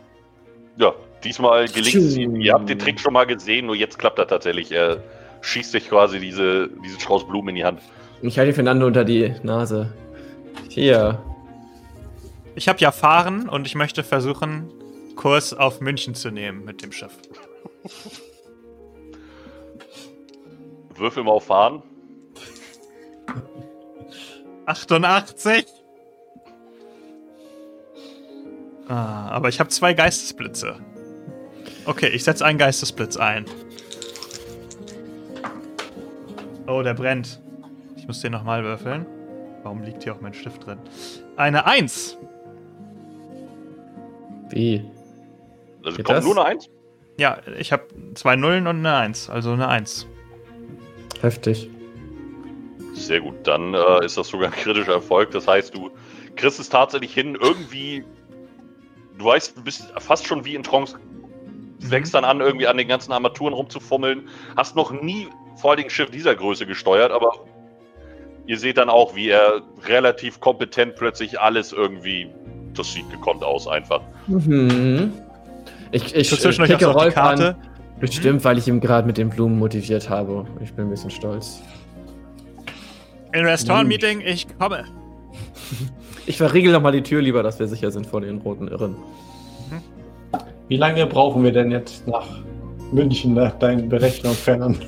Ja, 0.77 0.93
diesmal 1.23 1.67
gelingt 1.69 1.95
es 1.95 2.17
ihm. 2.17 2.37
Ihr 2.37 2.53
habt 2.53 2.69
den 2.69 2.79
Trick 2.79 2.99
schon 2.99 3.13
mal 3.13 3.25
gesehen, 3.25 3.67
nur 3.67 3.77
jetzt 3.77 3.99
klappt 3.99 4.19
er 4.19 4.27
tatsächlich. 4.27 4.73
Er 4.73 4.99
schießt 5.43 5.73
sich 5.73 5.89
quasi 5.89 6.19
diese, 6.19 6.69
diesen 6.85 7.01
Strauß 7.01 7.27
Blumen 7.27 7.51
in 7.51 7.55
die 7.55 7.65
Hand. 7.65 7.81
Ich 8.21 8.39
halte 8.39 8.53
Fernando 8.53 8.87
unter 8.87 9.05
die 9.05 9.35
Nase. 9.43 9.93
Hier. 10.69 11.21
Ich 12.55 12.69
habe 12.69 12.79
ja 12.81 12.93
Fahren 12.93 13.49
und 13.49 13.67
ich 13.67 13.75
möchte 13.75 14.03
versuchen, 14.03 14.69
Kurs 15.23 15.55
auf 15.55 15.81
München 15.81 16.17
zu 16.17 16.33
nehmen 16.33 16.65
mit 16.65 16.83
dem 16.83 16.91
Schiff. 16.91 17.17
Würfel 20.97 21.23
mal 21.23 21.31
auf 21.31 21.45
Fahren. 21.45 21.85
88. 24.67 25.65
Ah, 28.89 29.29
aber 29.29 29.49
ich 29.49 29.61
habe 29.61 29.71
zwei 29.71 29.95
Geistesblitze. 29.95 30.75
Okay, 31.87 32.09
ich 32.09 32.25
setze 32.25 32.45
einen 32.45 32.59
Geistesblitz 32.59 33.17
ein. 33.17 33.45
Oh, 36.67 36.83
der 36.83 36.95
brennt. 36.95 37.41
Ich 37.97 38.09
muss 38.09 38.21
den 38.23 38.33
nochmal 38.33 38.65
würfeln. 38.65 39.07
Warum 39.63 39.85
liegt 39.85 40.03
hier 40.03 40.17
auch 40.17 40.21
mein 40.21 40.35
Stift 40.35 40.67
drin? 40.67 40.81
Eine 41.37 41.65
1. 41.65 42.19
Wie? 44.51 44.85
Also 45.85 45.97
Geht 45.97 46.07
kommt 46.07 46.19
das? 46.19 46.25
nur 46.25 46.35
eine 46.37 46.45
Eins. 46.45 46.71
Ja, 47.19 47.39
ich 47.59 47.73
habe 47.73 47.85
zwei 48.15 48.37
Nullen 48.37 48.67
und 48.67 48.79
eine 48.79 48.97
1. 48.97 49.29
Also 49.31 49.53
eine 49.53 49.69
1. 49.69 50.07
Heftig. 51.21 51.69
Sehr 52.95 53.21
gut, 53.21 53.35
dann 53.45 53.75
äh, 53.75 54.05
ist 54.05 54.17
das 54.17 54.29
sogar 54.29 54.49
ein 54.49 54.55
kritischer 54.55 54.95
Erfolg. 54.95 55.31
Das 55.31 55.47
heißt, 55.47 55.75
du 55.75 55.91
kriegst 56.37 56.59
es 56.61 56.69
tatsächlich 56.69 57.13
hin, 57.13 57.37
irgendwie. 57.41 58.05
Du 59.19 59.27
weißt, 59.27 59.57
du 59.57 59.63
bist 59.63 59.93
fast 59.99 60.27
schon 60.27 60.45
wie 60.45 60.55
in 60.55 60.63
Trance. 60.63 60.99
Fängst 61.89 62.15
dann 62.15 62.25
an, 62.25 62.41
irgendwie 62.41 62.67
an 62.67 62.77
den 62.77 62.89
ganzen 62.89 63.13
Armaturen 63.13 63.55
rumzufummeln. 63.55 64.29
Hast 64.57 64.77
noch 64.77 64.91
nie 64.93 65.29
vor 65.57 65.71
allen 65.71 65.79
Dingen 65.79 65.89
ein 65.89 65.91
Schiff 65.91 66.11
dieser 66.11 66.35
Größe 66.35 66.67
gesteuert, 66.67 67.13
aber 67.13 67.33
ihr 68.47 68.59
seht 68.59 68.79
dann 68.79 68.89
auch, 68.89 69.15
wie 69.15 69.29
er 69.29 69.63
relativ 69.85 70.41
kompetent 70.41 70.97
plötzlich 70.97 71.41
alles 71.41 71.73
irgendwie. 71.73 72.31
Das 72.75 72.93
sieht 72.93 73.09
gekonnt 73.11 73.43
aus, 73.43 73.69
einfach. 73.69 74.01
Mhm. 74.29 75.13
Ich, 75.93 76.15
ich, 76.15 76.33
ich 76.33 76.41
so 76.41 76.49
auf 76.49 76.57
die 76.57 76.85
Rolf 76.85 77.15
Karte. 77.15 77.57
an. 77.57 77.57
Bestimmt, 78.01 78.45
weil 78.45 78.59
ich 78.59 78.67
ihn 78.67 78.81
gerade 78.81 79.07
mit 79.07 79.17
den 79.17 79.29
Blumen 79.29 79.59
motiviert 79.59 80.11
habe. 80.11 80.45
Ich 80.61 80.73
bin 80.73 80.87
ein 80.87 80.91
bisschen 80.91 81.11
stolz. 81.11 81.63
In 83.33 83.45
Restaurant-Meeting, 83.45 84.21
ich 84.21 84.47
komme. 84.59 84.85
Ich 86.25 86.37
verriegel 86.37 86.73
noch 86.73 86.81
mal 86.81 86.93
die 86.93 87.03
Tür 87.03 87.21
lieber, 87.21 87.43
dass 87.43 87.59
wir 87.59 87.67
sicher 87.67 87.91
sind 87.91 88.07
vor 88.07 88.21
den 88.21 88.39
roten 88.39 88.69
Irren. 88.69 88.95
Wie 90.69 90.77
lange 90.77 91.05
brauchen 91.07 91.43
wir 91.43 91.51
denn 91.51 91.73
jetzt 91.73 92.07
nach 92.07 92.27
München, 92.93 93.35
nach 93.35 93.59
deinen 93.59 93.89
Berechnungen, 93.89 94.37
Fernand? 94.37 94.87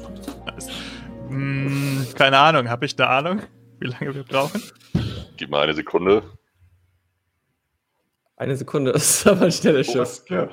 Hm, 1.29 2.07
keine 2.15 2.39
Ahnung, 2.39 2.69
habe 2.71 2.87
ich 2.87 2.97
eine 2.99 3.09
Ahnung, 3.09 3.41
wie 3.81 3.89
lange 3.89 4.15
wir 4.15 4.23
brauchen? 4.23 4.63
Gib 5.37 5.51
mir 5.51 5.59
eine 5.59 5.75
Sekunde. 5.75 6.23
Eine 8.37 8.57
Sekunde, 8.57 8.93
das 8.95 9.03
ist 9.03 9.27
aber 9.27 9.47
ein 9.47 9.53
schnelles 9.53 9.91
Schiff. 9.91 10.23
Ja. 10.29 10.49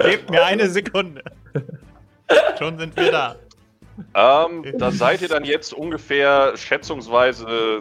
Äh, 0.00 0.10
Gebt 0.10 0.30
mir 0.30 0.44
eine 0.44 0.68
Sekunde. 0.68 1.22
Schon 2.58 2.78
sind 2.78 2.96
wir 2.96 3.10
da. 3.12 3.36
ähm, 4.14 4.64
da 4.78 4.90
seid 4.90 5.22
ihr 5.22 5.28
dann 5.28 5.44
jetzt 5.44 5.72
ungefähr 5.72 6.56
schätzungsweise 6.56 7.80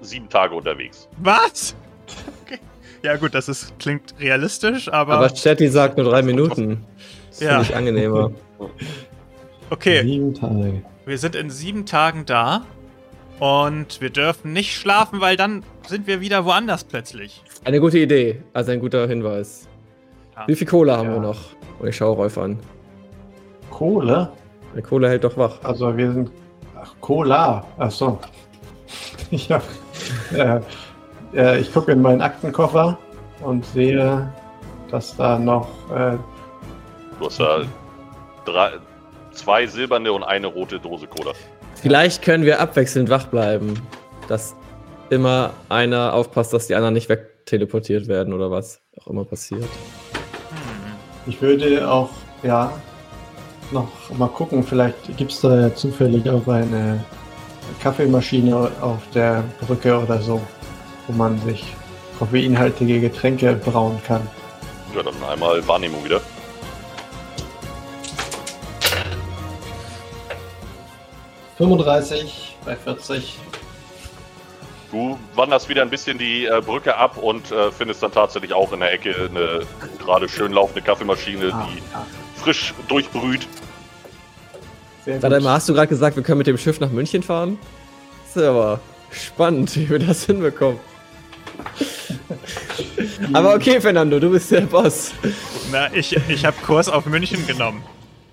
sieben 0.00 0.28
Tage 0.28 0.54
unterwegs. 0.54 1.08
Was? 1.18 1.74
Okay. 2.44 2.58
Ja 3.02 3.16
gut, 3.16 3.34
das 3.34 3.48
ist, 3.48 3.78
klingt 3.78 4.14
realistisch, 4.18 4.88
aber, 4.92 5.14
Aber 5.14 5.28
Chatty 5.30 5.68
sagt 5.68 5.96
nur 5.96 6.08
drei 6.10 6.22
Minuten. 6.22 6.84
Das 7.30 7.40
Ja. 7.40 7.48
finde 7.50 7.62
ich 7.64 7.76
angenehmer. 7.76 8.32
okay. 9.70 10.02
Sieben 10.02 10.34
Tage. 10.34 10.82
Wir 11.06 11.18
sind 11.18 11.34
in 11.36 11.50
sieben 11.50 11.86
Tagen 11.86 12.26
da 12.26 12.66
und 13.38 14.00
wir 14.00 14.10
dürfen 14.10 14.52
nicht 14.52 14.74
schlafen, 14.74 15.20
weil 15.20 15.36
dann 15.36 15.62
sind 15.86 16.06
wir 16.06 16.20
wieder 16.20 16.44
woanders 16.44 16.84
plötzlich. 16.84 17.42
Eine 17.64 17.80
gute 17.80 17.98
Idee, 17.98 18.42
also 18.52 18.72
ein 18.72 18.80
guter 18.80 19.06
Hinweis. 19.06 19.67
Wie 20.46 20.54
viel 20.54 20.66
Kohle 20.66 20.96
haben 20.96 21.08
Ja. 21.08 21.14
wir 21.14 21.20
noch? 21.20 21.38
Und 21.78 21.88
ich 21.88 21.96
schaue 21.96 22.16
Rolf 22.16 22.38
an. 22.38 22.58
Kohle? 23.70 24.30
Die 24.76 24.82
Kohle 24.82 25.08
hält 25.08 25.24
doch 25.24 25.36
wach. 25.36 25.58
Also 25.62 25.96
wir 25.96 26.12
sind. 26.12 26.30
Ach, 26.80 26.94
Cola. 27.00 27.64
Ach 27.78 27.90
so. 27.90 28.18
Ich 29.30 29.50
hab. 29.52 29.62
Äh, 30.32 30.60
äh, 31.34 31.58
ich 31.60 31.70
gucke 31.72 31.92
in 31.92 32.00
meinen 32.00 32.22
Aktenkoffer 32.22 32.96
und 33.42 33.62
sehe, 33.66 34.32
dass 34.90 35.14
da 35.16 35.38
noch. 35.38 35.68
Äh, 35.94 36.16
Du 37.18 37.26
hast 37.26 37.40
da 37.40 37.62
drei, 38.46 38.70
zwei 39.32 39.66
silberne 39.66 40.12
und 40.12 40.22
eine 40.22 40.46
rote 40.46 40.78
Dose 40.78 41.06
Cola. 41.08 41.32
Vielleicht 41.74 42.22
können 42.22 42.44
wir 42.44 42.60
abwechselnd 42.60 43.10
wach 43.10 43.26
bleiben. 43.26 43.74
Dass 44.28 44.54
immer 45.10 45.50
einer 45.68 46.14
aufpasst, 46.14 46.52
dass 46.54 46.68
die 46.68 46.74
anderen 46.74 46.94
nicht 46.94 47.08
wegteleportiert 47.08 48.06
werden 48.08 48.32
oder 48.32 48.50
was 48.50 48.80
auch 49.00 49.08
immer 49.08 49.24
passiert. 49.24 49.64
Ich 51.28 51.40
würde 51.42 51.88
auch, 51.88 52.10
ja, 52.42 52.72
noch 53.70 53.88
mal 54.16 54.28
gucken. 54.28 54.62
Vielleicht 54.64 55.16
gibt 55.16 55.30
es 55.30 55.40
da 55.42 55.60
ja 55.60 55.74
zufällig 55.74 56.28
auch 56.28 56.46
eine 56.48 57.04
Kaffeemaschine 57.82 58.70
auf 58.80 59.00
der 59.14 59.44
Brücke 59.60 59.98
oder 59.98 60.20
so, 60.20 60.40
wo 61.06 61.12
man 61.12 61.38
sich 61.42 61.64
koffeinhaltige 62.18 63.00
Getränke 63.00 63.54
brauen 63.54 64.00
kann. 64.06 64.26
Ja, 64.96 65.02
dann 65.02 65.14
einmal 65.30 65.66
Wahrnehmung 65.68 66.02
wieder. 66.02 66.16
Hm. 66.16 66.22
35 71.58 72.56
bei 72.64 72.74
40. 72.74 73.38
Du 74.90 75.18
wanderst 75.34 75.68
wieder 75.68 75.82
ein 75.82 75.90
bisschen 75.90 76.16
die 76.16 76.46
äh, 76.46 76.62
Brücke 76.64 76.96
ab 76.96 77.18
und 77.18 77.50
äh, 77.52 77.70
findest 77.70 78.02
dann 78.02 78.10
tatsächlich 78.12 78.52
auch 78.54 78.72
in 78.72 78.80
der 78.80 78.92
Ecke 78.92 79.28
eine 79.30 79.60
gerade 79.98 80.28
schön 80.28 80.52
laufende 80.52 80.80
Kaffeemaschine, 80.80 81.50
Ah, 81.52 81.68
die 81.70 81.82
ah, 81.94 82.06
frisch 82.36 82.72
durchbrüht. 82.88 83.46
Warte 85.04 85.40
mal, 85.40 85.54
hast 85.54 85.68
du 85.68 85.74
gerade 85.74 85.88
gesagt, 85.88 86.16
wir 86.16 86.22
können 86.22 86.38
mit 86.38 86.46
dem 86.46 86.58
Schiff 86.58 86.80
nach 86.80 86.90
München 86.90 87.22
fahren? 87.22 87.58
Das 88.26 88.36
ist 88.36 88.48
aber 88.48 88.80
spannend, 89.10 89.74
wie 89.76 89.88
wir 89.90 89.98
das 89.98 90.24
hinbekommen. 90.24 90.78
aber 93.32 93.54
okay, 93.54 93.80
Fernando, 93.80 94.18
du 94.20 94.30
bist 94.30 94.50
der 94.50 94.62
Boss. 94.62 95.12
Na, 95.70 95.92
ich, 95.92 96.16
ich 96.28 96.44
habe 96.44 96.56
Kurs 96.64 96.88
auf 96.88 97.04
München 97.06 97.46
genommen. 97.46 97.82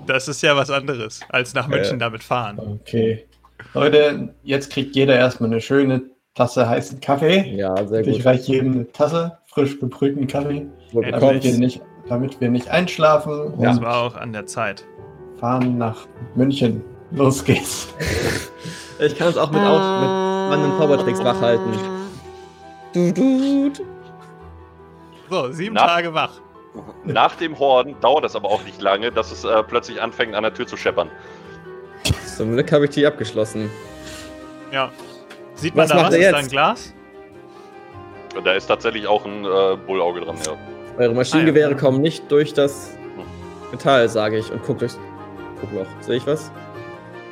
Das 0.06 0.28
ist 0.28 0.42
ja 0.44 0.56
was 0.56 0.70
anderes, 0.70 1.22
als 1.30 1.54
nach 1.54 1.68
München 1.68 1.96
Äh. 1.96 2.00
damit 2.00 2.24
fahren. 2.24 2.60
Okay. 2.60 3.26
Leute, 3.74 4.34
jetzt 4.44 4.72
kriegt 4.72 4.96
jeder 4.96 5.16
erstmal 5.16 5.50
eine 5.50 5.60
schöne 5.62 6.02
Tasse 6.36 6.68
heißen 6.68 7.00
Kaffee. 7.00 7.56
Ja, 7.56 7.76
sehr 7.88 8.06
Ich 8.06 8.18
gut. 8.18 8.26
reiche 8.26 8.52
jedem 8.54 8.74
eine 8.74 8.92
Tasse 8.92 9.38
frisch 9.48 9.80
gebrühten 9.80 10.28
Kaffee, 10.28 10.68
Ja, 10.92 11.12
damit 11.12 11.44
wir 11.44 11.54
nicht, 11.58 11.82
damit 12.10 12.40
wir 12.42 12.50
nicht 12.50 12.68
einschlafen 12.70 13.54
Das 13.60 13.78
und 13.78 13.84
war 13.84 14.02
auch 14.04 14.16
an 14.16 14.34
der 14.34 14.46
Zeit. 14.46 14.86
fahren 15.40 15.78
nach 15.78 16.06
München. 16.36 16.84
Los 17.12 17.44
geht's. 17.44 17.88
Ich 19.00 19.18
kann 19.18 19.28
es 19.30 19.38
auch 19.38 19.52
mit, 19.52 19.62
auf, 19.62 19.80
mit 19.80 20.10
anderen 20.58 20.78
Zaubertricks 20.78 21.24
wach 21.24 21.40
halten. 21.42 21.72
Du, 22.94 23.12
du, 23.14 23.70
du. 23.72 23.84
So, 25.30 25.52
sieben 25.52 25.76
Na? 25.76 25.86
Tage 25.88 26.14
wach. 26.14 26.32
Nach 27.06 27.36
dem 27.36 27.58
Horden 27.58 27.96
dauert 28.02 28.26
das 28.26 28.36
aber 28.36 28.50
auch 28.50 28.64
nicht 28.64 28.82
lange, 28.82 29.12
dass 29.12 29.32
es 29.32 29.44
äh, 29.46 29.64
plötzlich 29.64 30.02
anfängt, 30.02 30.36
an 30.36 30.44
der 30.44 30.54
Tür 30.54 30.68
zu 30.68 30.76
scheppern. 30.76 31.10
Zum 32.36 32.52
Glück 32.54 32.72
habe 32.74 32.86
ich 32.86 32.92
die 32.92 33.06
abgeschlossen. 33.06 33.70
Ja. 34.72 34.90
Sieht 35.66 35.76
man 35.76 35.84
Was 35.86 35.90
da 35.90 35.96
macht 35.96 36.08
was? 36.10 36.14
er 36.14 36.20
Ist 36.20 36.32
da 36.32 36.38
jetzt? 36.38 36.46
ein 36.46 36.52
Glas? 36.52 36.94
Da 38.44 38.52
ist 38.54 38.68
tatsächlich 38.68 39.08
auch 39.08 39.26
ein 39.26 39.44
äh, 39.46 39.78
Bullauge 39.88 40.22
dran, 40.22 40.36
ja. 40.46 40.54
Eure 41.00 41.16
Maschinengewehre 41.16 41.70
Ah, 41.70 41.72
ja. 41.72 41.78
kommen 41.78 42.02
nicht 42.02 42.32
durch 42.32 42.54
das 42.54 42.96
Metall, 43.72 44.08
sage 44.08 44.38
ich, 44.38 44.52
und 44.52 44.62
guck 44.64 44.78
durchs 44.78 45.00
Guckloch. 45.60 45.88
Sehe 46.02 46.18
ich 46.18 46.28
was? 46.28 46.52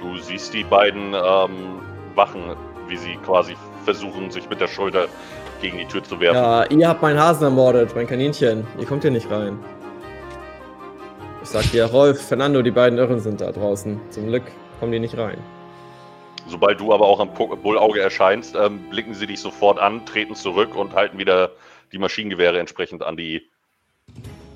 Du 0.02 0.18
siehst 0.18 0.52
die 0.52 0.64
beiden 0.64 1.14
ähm, 1.14 1.80
Wachen, 2.16 2.42
wie 2.88 2.98
sie 2.98 3.18
quasi 3.24 3.56
versuchen, 3.86 4.32
sich 4.32 4.50
mit 4.50 4.60
der 4.60 4.68
Schulter 4.68 5.06
gegen 5.62 5.78
die 5.78 5.86
Tür 5.86 6.04
zu 6.04 6.20
werfen. 6.20 6.36
Ja, 6.38 6.64
ihr 6.66 6.90
habt 6.90 7.04
meinen 7.04 7.20
Hasen 7.20 7.44
ermordet, 7.44 7.96
mein 7.96 8.08
Kaninchen. 8.08 8.66
Ihr 8.80 8.86
kommt 8.88 9.04
hier 9.04 9.12
nicht 9.12 9.30
rein. 9.30 9.60
Ich 11.44 11.50
sag 11.50 11.70
dir, 11.72 11.86
Rolf, 11.86 12.20
Fernando, 12.26 12.64
die 12.64 12.72
beiden 12.72 12.98
Irren 12.98 13.20
sind 13.20 13.42
da 13.42 13.52
draußen. 13.52 14.02
Zum 14.10 14.26
Glück 14.28 14.44
kommen 14.80 14.92
die 14.92 15.00
nicht 15.00 15.18
rein. 15.18 15.38
Sobald 16.48 16.80
du 16.80 16.94
aber 16.94 17.06
auch 17.08 17.20
am 17.20 17.34
Bullauge 17.34 18.02
erscheinst, 18.02 18.56
ähm, 18.56 18.80
blicken 18.90 19.14
sie 19.14 19.28
dich 19.28 19.40
sofort 19.40 19.80
an, 19.80 20.06
treten 20.06 20.36
zurück 20.36 20.76
und 20.76 20.94
halten 20.94 21.18
wieder 21.18 21.52
die 21.92 21.98
Maschinengewehre 21.98 22.60
entsprechend 22.60 23.02
an 23.04 23.16
die. 23.16 23.50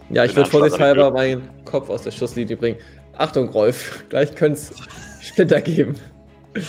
Ja, 0.10 0.26
ich 0.26 0.36
würde 0.36 0.50
vorsichtshalber 0.50 1.12
meinen 1.12 1.50
Kopf 1.66 1.90
aus 1.90 2.04
der 2.04 2.12
Schusslinie 2.12 2.58
bringen. 2.58 2.78
Achtung, 3.18 3.50
Rolf, 3.50 4.06
gleich 4.10 4.36
könnte 4.36 4.60
es 4.60 4.74
Splitter 5.22 5.62
geben. 5.62 5.96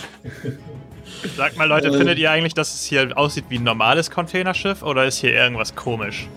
Sagt 1.35 1.57
mal, 1.57 1.67
Leute, 1.67 1.89
Äh. 1.89 1.97
findet 1.97 2.17
ihr 2.19 2.31
eigentlich, 2.31 2.53
dass 2.53 2.73
es 2.73 2.85
hier 2.85 3.17
aussieht 3.17 3.45
wie 3.49 3.57
ein 3.57 3.63
normales 3.63 4.09
Containerschiff 4.11 4.83
oder 4.83 5.05
ist 5.05 5.17
hier 5.17 5.33
irgendwas 5.33 5.75
komisch? 5.75 6.27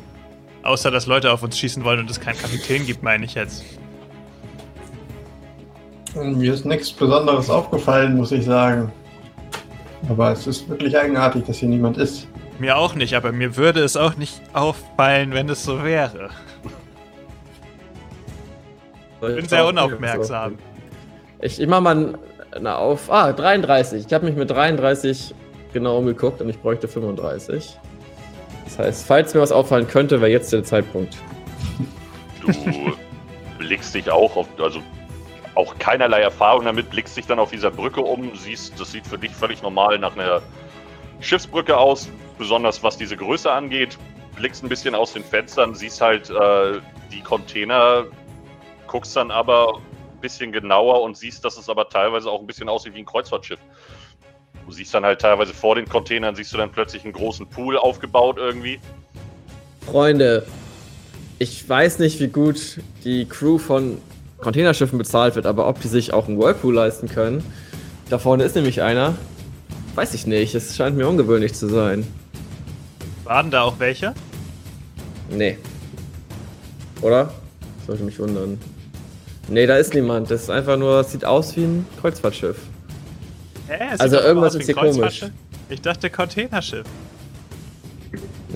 Außer, 0.62 0.90
dass 0.90 1.06
Leute 1.06 1.32
auf 1.32 1.42
uns 1.42 1.58
schießen 1.58 1.84
wollen 1.84 2.00
und 2.00 2.10
es 2.10 2.20
keinen 2.20 2.38
Kapitän 2.38 2.86
gibt, 2.86 3.02
meine 3.02 3.24
ich 3.24 3.34
jetzt. 3.34 3.64
Mir 6.14 6.52
ist 6.52 6.66
nichts 6.66 6.92
Besonderes 6.92 7.48
aufgefallen, 7.48 8.16
muss 8.16 8.32
ich 8.32 8.44
sagen. 8.44 8.92
Aber 10.08 10.32
es 10.32 10.46
ist 10.46 10.68
wirklich 10.68 10.96
eigenartig, 10.96 11.44
dass 11.44 11.58
hier 11.58 11.68
niemand 11.68 11.96
ist. 11.96 12.26
Mir 12.58 12.76
auch 12.76 12.94
nicht, 12.94 13.14
aber 13.14 13.32
mir 13.32 13.56
würde 13.56 13.80
es 13.80 13.96
auch 13.96 14.16
nicht 14.16 14.40
auffallen, 14.52 15.32
wenn 15.32 15.48
es 15.48 15.64
so 15.64 15.82
wäre. 15.82 16.30
Ich 19.22 19.36
bin 19.36 19.48
sehr 19.48 19.66
unaufmerksam. 19.66 20.58
Ich, 21.40 21.60
ich 21.60 21.68
mach 21.68 21.80
mal 21.80 22.18
na, 22.60 22.76
auf. 22.76 23.10
Ah, 23.10 23.32
33. 23.32 24.04
Ich 24.06 24.12
habe 24.12 24.26
mich 24.26 24.36
mit 24.36 24.50
33 24.50 25.34
genau 25.72 25.98
umgeguckt 25.98 26.40
und 26.40 26.48
ich 26.48 26.58
bräuchte 26.58 26.88
35. 26.88 27.78
Das 28.64 28.78
heißt, 28.78 29.06
falls 29.06 29.34
mir 29.34 29.40
was 29.40 29.52
auffallen 29.52 29.86
könnte, 29.86 30.20
wäre 30.20 30.30
jetzt 30.30 30.52
der 30.52 30.64
Zeitpunkt. 30.64 31.16
Du 32.40 32.52
blickst 33.58 33.94
dich 33.94 34.10
auch 34.10 34.36
auf, 34.36 34.48
also 34.58 34.80
auch 35.54 35.78
keinerlei 35.78 36.20
Erfahrung 36.20 36.64
damit, 36.64 36.90
blickst 36.90 37.16
dich 37.16 37.26
dann 37.26 37.38
auf 37.38 37.50
dieser 37.50 37.70
Brücke 37.70 38.00
um, 38.00 38.34
siehst, 38.36 38.78
das 38.80 38.92
sieht 38.92 39.06
für 39.06 39.18
dich 39.18 39.32
völlig 39.32 39.62
normal 39.62 39.98
nach 39.98 40.16
einer 40.16 40.42
Schiffsbrücke 41.20 41.76
aus, 41.76 42.08
besonders 42.38 42.82
was 42.82 42.96
diese 42.96 43.16
Größe 43.16 43.50
angeht. 43.50 43.98
Blickst 44.36 44.62
ein 44.62 44.68
bisschen 44.68 44.94
aus 44.94 45.12
den 45.12 45.24
Fenstern, 45.24 45.74
siehst 45.74 46.00
halt 46.00 46.30
äh, 46.30 46.80
die 47.12 47.20
Container, 47.20 48.06
guckst 48.86 49.14
dann 49.14 49.30
aber 49.30 49.76
ein 49.76 50.20
bisschen 50.20 50.52
genauer 50.52 51.02
und 51.02 51.16
siehst, 51.16 51.44
dass 51.44 51.58
es 51.58 51.68
aber 51.68 51.88
teilweise 51.88 52.30
auch 52.30 52.40
ein 52.40 52.46
bisschen 52.46 52.68
aussieht 52.68 52.94
wie 52.94 53.00
ein 53.00 53.06
Kreuzfahrtschiff. 53.06 53.60
Du 54.66 54.72
siehst 54.72 54.94
dann 54.94 55.04
halt 55.04 55.20
teilweise 55.20 55.52
vor 55.52 55.74
den 55.74 55.88
Containern, 55.88 56.34
siehst 56.34 56.52
du 56.52 56.56
dann 56.56 56.70
plötzlich 56.70 57.04
einen 57.04 57.12
großen 57.12 57.46
Pool 57.46 57.76
aufgebaut 57.76 58.38
irgendwie. 58.38 58.80
Freunde, 59.84 60.46
ich 61.38 61.68
weiß 61.68 61.98
nicht, 61.98 62.20
wie 62.20 62.28
gut 62.28 62.78
die 63.04 63.26
Crew 63.26 63.58
von 63.58 64.00
Containerschiffen 64.42 64.98
bezahlt 64.98 65.36
wird, 65.36 65.46
aber 65.46 65.66
ob 65.68 65.80
die 65.80 65.88
sich 65.88 66.12
auch 66.12 66.28
einen 66.28 66.38
Whirlpool 66.38 66.74
leisten 66.74 67.08
können. 67.08 67.42
Da 68.10 68.18
vorne 68.18 68.44
ist 68.44 68.54
nämlich 68.54 68.82
einer. 68.82 69.14
Weiß 69.94 70.12
ich 70.14 70.26
nicht, 70.26 70.54
es 70.54 70.76
scheint 70.76 70.96
mir 70.96 71.08
ungewöhnlich 71.08 71.54
zu 71.54 71.68
sein. 71.68 72.06
Waren 73.24 73.50
da 73.50 73.62
auch 73.62 73.78
welche? 73.78 74.12
Nee. 75.30 75.56
Oder? 77.00 77.32
Sollte 77.86 78.02
mich 78.02 78.18
wundern. 78.18 78.58
Nee, 79.48 79.66
da 79.66 79.76
ist 79.76 79.94
niemand. 79.94 80.30
Das 80.30 80.42
ist 80.42 80.50
einfach 80.50 80.76
nur, 80.76 81.00
es 81.00 81.12
sieht 81.12 81.24
aus 81.24 81.56
wie 81.56 81.64
ein 81.64 81.86
Kreuzfahrtschiff. 82.00 82.56
Hä? 83.68 83.96
Also 83.98 84.18
irgendwas 84.18 84.54
ist 84.54 84.66
hier 84.66 84.74
komisch. 84.74 85.24
Ich 85.68 85.80
dachte 85.80 86.10
Containerschiff. 86.10 86.86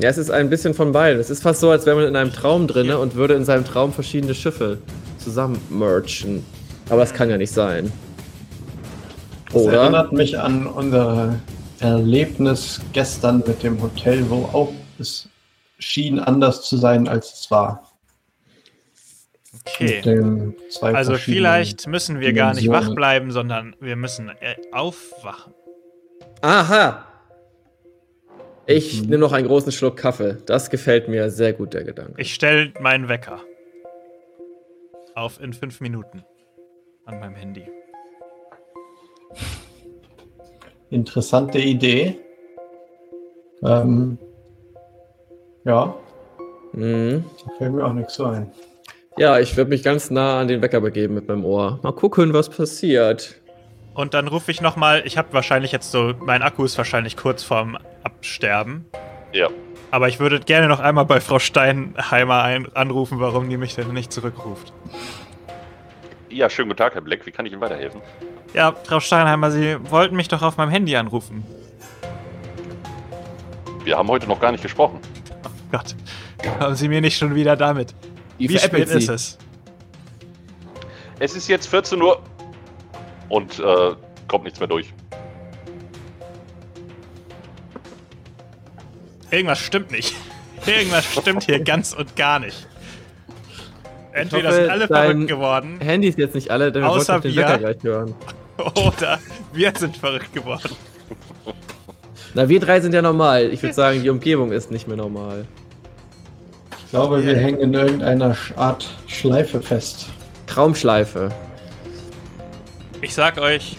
Ja, 0.00 0.10
es 0.10 0.18
ist 0.18 0.30
ein 0.30 0.50
bisschen 0.50 0.74
von 0.74 0.92
beiden. 0.92 1.18
Es 1.20 1.30
ist 1.30 1.42
fast 1.42 1.60
so, 1.60 1.70
als 1.70 1.86
wäre 1.86 1.96
man 1.96 2.06
in 2.06 2.16
einem 2.16 2.32
Traum 2.32 2.66
drinne 2.66 2.98
und 2.98 3.14
würde 3.14 3.34
in 3.34 3.44
seinem 3.44 3.64
Traum 3.64 3.92
verschiedene 3.92 4.34
Schiffe 4.34 4.78
zusammen 5.26 5.60
merchen. 5.70 6.44
Aber 6.88 7.00
das 7.00 7.12
kann 7.12 7.28
ja 7.28 7.36
nicht 7.36 7.50
sein. 7.52 7.92
Das 9.52 9.60
Oder? 9.62 9.80
erinnert 9.82 10.12
mich 10.12 10.38
an 10.38 10.68
unser 10.68 11.34
Erlebnis 11.80 12.80
gestern 12.92 13.42
mit 13.44 13.60
dem 13.64 13.82
Hotel, 13.82 14.30
wo 14.30 14.44
auch 14.52 14.72
es 15.00 15.28
schien 15.80 16.20
anders 16.20 16.62
zu 16.62 16.76
sein, 16.76 17.08
als 17.08 17.32
es 17.40 17.50
war. 17.50 17.90
Okay. 19.66 20.52
Also 20.80 21.14
vielleicht 21.16 21.88
müssen 21.88 22.20
wir 22.20 22.32
gar 22.32 22.54
nicht 22.54 22.68
wach 22.68 22.94
bleiben, 22.94 23.32
sondern 23.32 23.74
wir 23.80 23.96
müssen 23.96 24.28
äh, 24.28 24.54
aufwachen. 24.70 25.52
Aha! 26.40 27.04
Ich 28.68 29.02
Mhm. 29.02 29.08
nehme 29.08 29.18
noch 29.18 29.32
einen 29.32 29.48
großen 29.48 29.72
Schluck 29.72 29.96
Kaffee. 29.96 30.38
Das 30.46 30.70
gefällt 30.70 31.08
mir 31.08 31.30
sehr 31.30 31.52
gut, 31.52 31.74
der 31.74 31.82
Gedanke. 31.82 32.14
Ich 32.20 32.32
stelle 32.32 32.72
meinen 32.80 33.08
Wecker. 33.08 33.40
Auf 35.16 35.40
in 35.40 35.52
fünf 35.54 35.80
Minuten. 35.80 36.22
An 37.06 37.18
meinem 37.20 37.34
Handy. 37.34 37.64
Interessante 40.90 41.58
Idee. 41.58 42.18
Ähm, 43.62 44.18
ja, 45.64 45.94
Mhm. 46.74 47.24
da 47.46 47.52
fällt 47.56 47.72
mir 47.72 47.84
auch 47.86 47.92
nichts 47.94 48.14
so 48.14 48.26
ein. 48.26 48.52
Ja, 49.16 49.38
ich 49.38 49.56
würde 49.56 49.70
mich 49.70 49.82
ganz 49.82 50.10
nah 50.10 50.40
an 50.40 50.48
den 50.48 50.60
Wecker 50.60 50.82
begeben 50.82 51.14
mit 51.14 51.26
meinem 51.26 51.46
Ohr. 51.46 51.80
Mal 51.82 51.92
gucken, 51.92 52.34
was 52.34 52.50
passiert. 52.50 53.40
Und 53.94 54.12
dann 54.12 54.28
rufe 54.28 54.50
ich 54.50 54.60
nochmal, 54.60 55.02
ich 55.06 55.16
habe 55.16 55.32
wahrscheinlich 55.32 55.72
jetzt 55.72 55.90
so, 55.90 56.12
mein 56.20 56.42
Akku 56.42 56.62
ist 56.64 56.76
wahrscheinlich 56.76 57.16
kurz 57.16 57.42
vorm 57.42 57.78
Absterben. 58.04 58.84
Ja. 59.32 59.48
Aber 59.90 60.08
ich 60.08 60.18
würde 60.20 60.40
gerne 60.40 60.68
noch 60.68 60.80
einmal 60.80 61.04
bei 61.04 61.20
Frau 61.20 61.38
Steinheimer 61.38 62.42
ein 62.42 62.74
anrufen, 62.74 63.20
warum 63.20 63.48
die 63.48 63.56
mich 63.56 63.74
denn 63.74 63.92
nicht 63.92 64.12
zurückruft. 64.12 64.72
Ja, 66.28 66.50
schönen 66.50 66.68
guten 66.68 66.78
Tag, 66.78 66.94
Herr 66.94 67.00
Black. 67.00 67.24
Wie 67.24 67.30
kann 67.30 67.46
ich 67.46 67.52
Ihnen 67.52 67.60
weiterhelfen? 67.60 68.00
Ja, 68.52 68.74
Frau 68.84 69.00
Steinheimer, 69.00 69.50
Sie 69.50 69.76
wollten 69.90 70.16
mich 70.16 70.28
doch 70.28 70.42
auf 70.42 70.56
meinem 70.56 70.70
Handy 70.70 70.96
anrufen. 70.96 71.44
Wir 73.84 73.96
haben 73.96 74.08
heute 74.08 74.26
noch 74.26 74.40
gar 74.40 74.50
nicht 74.50 74.62
gesprochen. 74.62 74.98
Oh 75.44 75.48
Gott, 75.70 75.94
kommen 76.58 76.74
Sie 76.74 76.88
mir 76.88 77.00
nicht 77.00 77.16
schon 77.16 77.34
wieder 77.34 77.56
damit. 77.56 77.94
Wie, 78.38 78.48
spät 78.48 78.70
veräppelt 78.70 78.90
ist 78.90 79.08
es? 79.08 79.38
Es 81.18 81.34
ist 81.34 81.48
jetzt 81.48 81.68
14 81.68 82.02
Uhr 82.02 82.20
und 83.28 83.58
äh, 83.58 83.94
kommt 84.28 84.44
nichts 84.44 84.58
mehr 84.58 84.68
durch. 84.68 84.92
Irgendwas 89.30 89.58
stimmt 89.58 89.90
nicht. 89.90 90.14
Irgendwas 90.66 91.04
stimmt 91.04 91.44
hier 91.44 91.62
ganz 91.62 91.92
und 91.92 92.16
gar 92.16 92.38
nicht. 92.38 92.66
Entweder 94.12 94.48
hoffe, 94.48 94.60
sind 94.60 94.70
alle 94.70 94.86
verrückt 94.86 95.28
geworden 95.28 95.78
Handys 95.80 96.14
jetzt 96.16 96.34
nicht 96.34 96.50
alle, 96.50 96.72
denn 96.72 96.82
wir 96.82 96.90
Außer 96.90 97.20
den 97.20 97.34
wir. 97.34 97.58
Gleich 97.58 97.82
hören. 97.82 98.14
oder 98.74 99.18
wir 99.52 99.72
sind 99.76 99.96
verrückt 99.96 100.32
geworden. 100.32 100.74
Na, 102.34 102.48
wir 102.48 102.60
drei 102.60 102.80
sind 102.80 102.94
ja 102.94 103.02
normal. 103.02 103.50
Ich 103.52 103.62
würde 103.62 103.74
sagen, 103.74 104.02
die 104.02 104.10
Umgebung 104.10 104.52
ist 104.52 104.70
nicht 104.70 104.88
mehr 104.88 104.96
normal. 104.96 105.46
Ich 106.84 106.90
glaube, 106.90 107.24
wir 107.24 107.36
hängen 107.36 107.60
in 107.60 107.74
irgendeiner 107.74 108.36
Art 108.56 108.88
Schleife 109.06 109.60
fest. 109.60 110.06
Traumschleife. 110.46 111.30
Ich 113.02 113.14
sag 113.14 113.38
euch, 113.38 113.76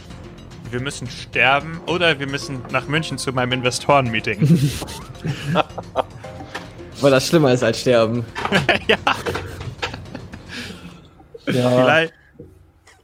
wir 0.71 0.79
müssen 0.81 1.09
sterben 1.09 1.79
oder 1.87 2.19
wir 2.19 2.27
müssen 2.27 2.61
nach 2.71 2.87
München 2.87 3.17
zu 3.17 3.31
meinem 3.33 3.51
Investoren-Meeting. 3.53 4.39
Weil 7.01 7.11
das 7.11 7.27
schlimmer 7.27 7.51
ist 7.53 7.63
als 7.63 7.79
sterben. 7.81 8.25
ja, 8.87 8.97
Ja, 11.45 11.69
vielleicht. 11.69 12.13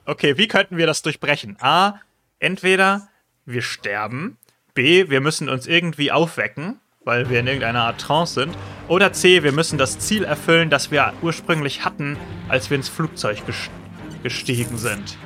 Okay, 0.05 0.37
wie 0.37 0.47
könnten 0.47 0.77
wir 0.77 0.85
das 0.87 1.01
durchbrechen? 1.01 1.57
A, 1.61 1.95
entweder 2.39 3.07
wir 3.45 3.61
sterben. 3.61 4.37
B, 4.73 5.09
wir 5.09 5.21
müssen 5.21 5.47
uns 5.49 5.67
irgendwie 5.67 6.11
aufwecken, 6.11 6.79
weil 7.05 7.29
wir 7.29 7.39
in 7.39 7.47
irgendeiner 7.47 7.83
Art 7.83 8.01
Trance 8.01 8.33
sind. 8.33 8.57
Oder 8.87 9.13
C, 9.13 9.43
wir 9.43 9.51
müssen 9.51 9.77
das 9.77 9.99
Ziel 9.99 10.23
erfüllen, 10.25 10.69
das 10.69 10.89
wir 10.91 11.13
ursprünglich 11.21 11.85
hatten, 11.85 12.17
als 12.49 12.69
wir 12.69 12.75
ins 12.77 12.89
Flugzeug 12.89 13.37
ges- 13.47 13.69
gestiegen 14.23 14.77
sind. 14.77 15.17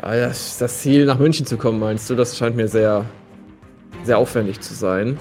Ja, 0.00 0.14
das, 0.28 0.58
das 0.58 0.78
Ziel, 0.80 1.04
nach 1.04 1.18
München 1.18 1.44
zu 1.46 1.56
kommen, 1.58 1.78
meinst 1.78 2.08
du? 2.08 2.14
Das 2.14 2.36
scheint 2.38 2.56
mir 2.56 2.68
sehr, 2.68 3.04
sehr 4.04 4.18
aufwendig 4.18 4.60
zu 4.60 4.74
sein. 4.74 5.18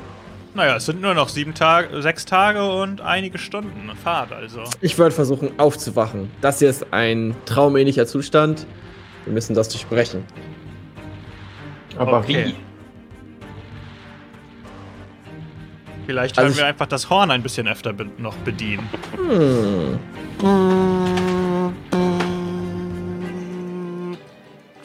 Naja, 0.53 0.75
es 0.75 0.85
sind 0.85 1.01
nur 1.01 1.13
noch 1.13 1.29
sieben 1.29 1.53
Tage, 1.53 2.01
sechs 2.01 2.25
Tage 2.25 2.69
und 2.69 2.99
einige 3.01 3.37
Stunden 3.37 3.89
Fahrt, 4.03 4.33
also. 4.33 4.63
Ich 4.81 4.97
würde 4.97 5.15
versuchen, 5.15 5.57
aufzuwachen. 5.57 6.29
Das 6.41 6.59
hier 6.59 6.69
ist 6.69 6.91
ein 6.91 7.35
traumähnlicher 7.45 8.05
Zustand. 8.05 8.65
Wir 9.25 9.33
müssen 9.33 9.53
das 9.55 9.69
durchbrechen. 9.69 10.23
Aber 11.97 12.19
Okay. 12.19 12.47
wie? 12.47 12.55
Vielleicht 16.05 16.37
Also 16.37 16.57
wir 16.57 16.65
einfach 16.65 16.87
das 16.87 17.09
Horn 17.09 17.31
ein 17.31 17.43
bisschen 17.43 17.67
öfter 17.67 17.93
be 17.93 18.07
noch 18.17 18.35
bedienen. 18.37 18.89
Hm. 19.15 19.99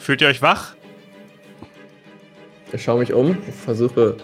Fühlt 0.07 0.21
ihr 0.21 0.29
euch 0.29 0.41
wach? 0.41 0.73
Ich 2.71 2.81
schaue 2.81 2.99
mich 2.99 3.11
um, 3.11 3.37
versuche 3.65 4.15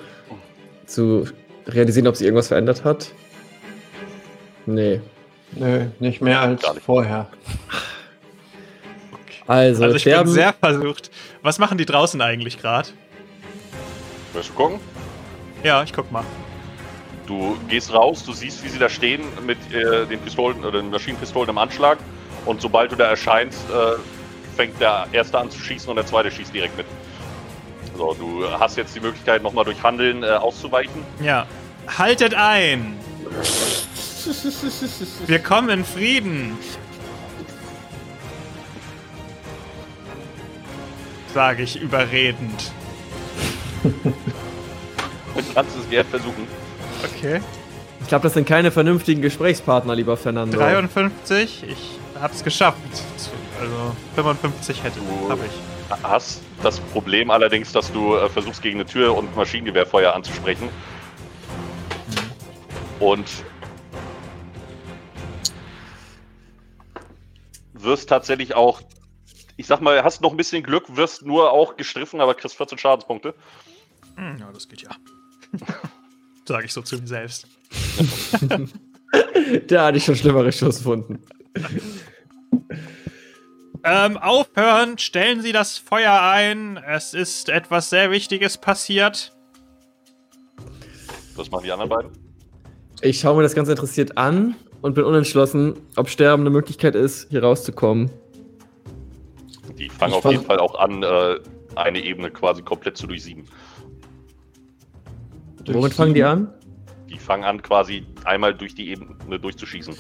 zu 0.86 1.28
realisieren, 1.68 2.08
ob 2.08 2.16
sich 2.16 2.24
irgendwas 2.24 2.48
verändert 2.48 2.86
hat. 2.86 3.12
Nee. 4.66 5.02
Nö, 5.52 5.88
nicht 6.00 6.22
mehr 6.22 6.40
als 6.40 6.64
vorher. 6.86 7.28
Also, 9.46 9.84
Also 9.84 9.98
ich 9.98 10.04
sterben. 10.04 10.24
bin 10.24 10.34
sehr 10.34 10.54
versucht. 10.54 11.12
Was 11.42 11.60
machen 11.60 11.78
die 11.78 11.86
draußen 11.86 12.22
eigentlich 12.22 12.62
gerade? 12.62 12.88
Willst 14.32 14.52
du 14.52 14.54
gucken? 14.54 14.80
Ja, 15.66 15.84
ich 15.84 15.92
guck 15.92 16.10
mal. 16.14 16.24
Du 17.28 17.58
gehst 17.68 17.94
raus, 17.94 18.24
du 18.24 18.32
siehst, 18.32 18.64
wie 18.64 18.70
sie 18.70 18.80
da 18.80 18.88
stehen 18.88 19.24
mit 19.46 19.58
äh, 19.74 20.06
den 20.06 20.22
Pistolen 20.22 20.64
oder 20.64 20.80
den 20.82 20.92
Maschinenpistolen 20.92 21.50
im 21.50 21.58
Anschlag. 21.58 21.98
Und 22.46 22.62
sobald 22.62 22.94
du 22.94 22.96
da 22.96 23.10
erscheinst, 23.10 23.60
äh, 23.70 23.98
fängt 24.54 24.80
der 24.80 25.08
erste 25.12 25.38
an 25.38 25.50
zu 25.50 25.60
schießen 25.60 25.90
und 25.90 25.96
der 25.96 26.06
zweite 26.06 26.32
schießt 26.32 26.54
direkt 26.54 26.78
mit. 26.78 26.86
So, 27.98 28.14
du 28.14 28.50
hast 28.50 28.78
jetzt 28.78 28.96
die 28.96 29.00
Möglichkeit, 29.00 29.44
nochmal 29.44 29.66
durch 29.66 29.82
Handeln 29.84 30.24
äh, 30.24 30.28
auszuweichen. 30.28 31.04
Ja. 31.22 31.46
Haltet 31.98 32.34
ein! 32.34 32.98
Wir 35.28 35.40
kommen 35.40 35.70
in 35.70 35.86
Frieden! 35.86 36.58
Sage 41.34 41.64
ich 41.64 41.80
überredend. 41.80 42.72
Du 45.36 45.42
kannst 45.56 45.76
es 45.76 45.90
gerne 45.90 46.08
versuchen. 46.10 46.48
Okay. 47.04 47.42
Ich 48.02 48.08
glaube, 48.08 48.24
das 48.24 48.34
sind 48.34 48.48
keine 48.48 48.70
vernünftigen 48.70 49.22
Gesprächspartner, 49.22 49.96
lieber 49.96 50.16
Fernando. 50.16 50.58
53, 50.58 51.64
ich 51.68 52.00
hab's 52.22 52.44
geschafft. 52.44 52.78
Also 53.60 53.96
55 54.16 54.84
hätte 54.84 55.00
Du- 55.00 55.30
hab 55.30 55.40
ich. 55.46 55.52
Hast 56.04 56.42
das 56.64 56.80
Problem 56.80 57.30
allerdings, 57.30 57.72
dass 57.72 57.92
du 57.92 58.16
äh, 58.16 58.30
versuchst, 58.30 58.62
gegen 58.62 58.80
eine 58.80 58.86
Tür 58.90 59.16
und 59.16 59.36
Maschinengewehrfeuer 59.36 60.14
anzusprechen. 60.14 60.70
Und 63.00 63.26
wirst 67.74 68.10
tatsächlich 68.10 68.56
auch, 68.56 68.82
ich 69.58 69.68
sag 69.68 69.82
mal, 69.82 70.04
hast 70.04 70.22
noch 70.22 70.32
ein 70.32 70.38
bisschen 70.38 70.64
Glück, 70.64 70.96
wirst 70.96 71.24
nur 71.26 71.52
auch 71.52 71.76
gestriffen, 71.76 72.22
aber 72.22 72.34
kriegst 72.34 72.56
14 72.58 72.78
Schadenspunkte. 72.78 73.36
Hm, 74.16 74.38
ja, 74.40 74.50
das 74.54 74.68
geht 74.68 74.82
ja. 74.84 74.90
Sage 76.48 76.66
ich 76.66 76.74
so 76.74 76.82
zu 76.82 76.98
mir 76.98 77.08
selbst. 77.08 77.48
Da 79.68 79.86
hatte 79.86 80.00
ich 80.00 80.06
schon 80.06 80.16
schlimmere 80.16 80.52
Schusswunden. 80.52 81.20
Ähm, 83.86 84.18
aufhören, 84.18 84.98
stellen 84.98 85.42
Sie 85.42 85.52
das 85.52 85.78
Feuer 85.78 86.22
ein. 86.22 86.78
Es 86.78 87.14
ist 87.14 87.50
etwas 87.50 87.90
sehr 87.90 88.12
Wichtiges 88.12 88.58
passiert. 88.58 89.34
Was 91.36 91.52
machen 91.52 91.64
die 91.66 91.72
anderen 91.72 91.90
beiden? 91.90 92.12
Ich 93.02 93.20
schaue 93.20 93.36
mir 93.36 93.44
das 93.44 93.56
ganz 93.56 93.68
interessiert 93.68 94.18
an 94.18 94.56
und 94.82 94.96
bin 94.96 95.04
unentschlossen, 95.04 95.76
ob 95.98 96.08
Sterben 96.10 96.44
eine 96.44 96.50
Möglichkeit 96.50 96.96
ist, 96.96 97.30
hier 97.30 97.44
rauszukommen. 97.44 98.10
Die 99.78 99.90
fangen 99.90 100.14
Ich 100.14 100.18
auf 100.18 100.32
jeden 100.32 100.46
Fall 100.46 100.60
auch 100.60 100.76
an, 100.76 101.04
äh, 101.04 101.40
eine 101.76 102.02
Ebene 102.02 102.32
quasi 102.32 102.62
komplett 102.62 102.96
zu 102.96 103.08
durchsieben. 103.08 103.44
Womit 105.66 105.94
fangen 105.94 106.14
die 106.14 106.24
an? 106.24 106.54
Die 107.10 107.18
fangen 107.18 107.44
an, 107.44 107.62
quasi 107.62 108.06
einmal 108.24 108.54
durch 108.54 108.76
die 108.76 108.90
Ebene 108.90 109.40
durchzuschießen. 109.40 109.96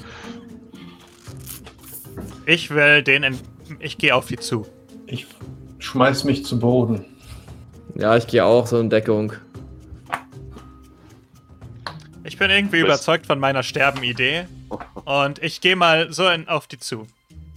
Ich 2.45 2.69
will 2.69 3.03
den. 3.03 3.23
Ich 3.79 3.97
gehe 3.97 4.15
auf 4.15 4.27
die 4.27 4.37
zu. 4.37 4.65
Ich 5.07 5.27
schmeiß 5.79 6.23
mich 6.23 6.45
zu 6.45 6.59
Boden. 6.59 7.05
Ja, 7.95 8.15
ich 8.17 8.27
gehe 8.27 8.43
auch 8.43 8.65
so 8.67 8.79
in 8.79 8.89
Deckung. 8.89 9.33
Ich 12.23 12.37
bin 12.37 12.49
irgendwie 12.49 12.77
Bist- 12.77 12.85
überzeugt 12.85 13.25
von 13.27 13.39
meiner 13.39 13.63
Sterben-Idee. 13.63 14.45
Und 15.05 15.43
ich 15.43 15.61
gehe 15.61 15.75
mal 15.75 16.11
so 16.11 16.27
in, 16.27 16.47
auf 16.47 16.67
die 16.67 16.79
zu. 16.79 17.05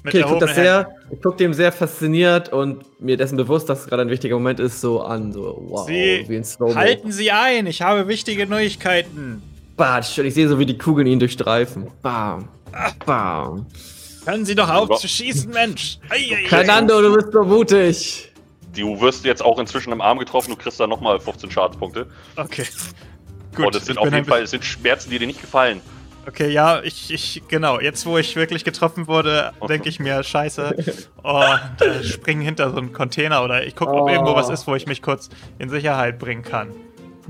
Mit 0.02 0.14
Okay, 0.14 0.20
ich 0.20 0.26
gucke 0.26 0.48
sehr, 0.48 0.88
ich 1.10 1.20
guck 1.22 1.36
dem 1.38 1.52
sehr 1.54 1.72
fasziniert 1.72 2.52
und 2.52 3.00
mir 3.00 3.16
dessen 3.16 3.36
bewusst, 3.36 3.68
dass 3.68 3.80
es 3.80 3.86
gerade 3.86 4.02
ein 4.02 4.10
wichtiger 4.10 4.36
Moment 4.36 4.60
ist, 4.60 4.80
so 4.80 5.02
an. 5.02 5.32
So, 5.32 5.64
wow, 5.68 5.86
Sie 5.86 6.24
wie 6.28 6.36
ein 6.36 6.44
slow 6.44 6.74
Halten 6.74 7.10
Sie 7.10 7.30
ein, 7.32 7.66
ich 7.66 7.82
habe 7.82 8.06
wichtige 8.06 8.46
Neuigkeiten. 8.46 9.42
Batsch, 9.76 10.18
und 10.18 10.26
ich 10.26 10.34
sehe 10.34 10.48
so, 10.48 10.58
wie 10.58 10.66
die 10.66 10.78
Kugeln 10.78 11.06
ihn 11.06 11.18
durchstreifen. 11.18 11.88
Bam. 12.02 12.48
Bam. 13.04 13.66
Hören 14.26 14.44
Sie 14.44 14.54
doch 14.54 14.68
auf 14.68 14.98
zu 14.98 15.08
schießen, 15.08 15.50
Mensch. 15.52 15.98
Fernando, 16.48 17.00
du 17.00 17.14
bist 17.14 17.32
so 17.32 17.44
mutig. 17.44 18.32
Du 18.74 19.00
wirst 19.00 19.24
jetzt 19.24 19.42
auch 19.42 19.58
inzwischen 19.58 19.92
im 19.92 20.00
Arm 20.00 20.18
getroffen, 20.18 20.50
du 20.50 20.56
kriegst 20.56 20.78
da 20.80 20.86
nochmal 20.86 21.18
15 21.20 21.50
Schadenspunkte. 21.50 22.06
Okay. 22.36 22.66
und 23.56 23.74
es 23.74 23.82
ich 23.82 23.86
sind 23.86 23.98
auf 23.98 24.12
jeden 24.12 24.26
Fall 24.26 24.42
es 24.42 24.50
sind 24.50 24.64
Schmerzen, 24.64 25.10
die 25.10 25.18
dir 25.18 25.26
nicht 25.26 25.40
gefallen. 25.40 25.80
Okay, 26.26 26.50
ja, 26.50 26.82
ich, 26.82 27.12
ich, 27.12 27.42
genau, 27.46 27.78
jetzt 27.80 28.04
wo 28.04 28.18
ich 28.18 28.34
wirklich 28.34 28.64
getroffen 28.64 29.06
wurde, 29.06 29.52
denke 29.68 29.88
ich 29.88 30.00
mir, 30.00 30.24
scheiße, 30.24 30.74
oh, 31.22 31.44
da 31.78 32.02
springen 32.02 32.42
hinter 32.42 32.70
so 32.70 32.78
einen 32.78 32.92
Container 32.92 33.44
oder 33.44 33.64
ich 33.64 33.76
gucke, 33.76 33.92
ob 33.92 34.02
Oh. 34.02 34.08
irgendwo 34.08 34.34
was 34.34 34.50
ist, 34.50 34.66
wo 34.66 34.74
ich 34.74 34.86
mich 34.86 35.02
kurz 35.02 35.30
in 35.60 35.70
Sicherheit 35.70 36.18
bringen 36.18 36.42
kann. 36.42 36.72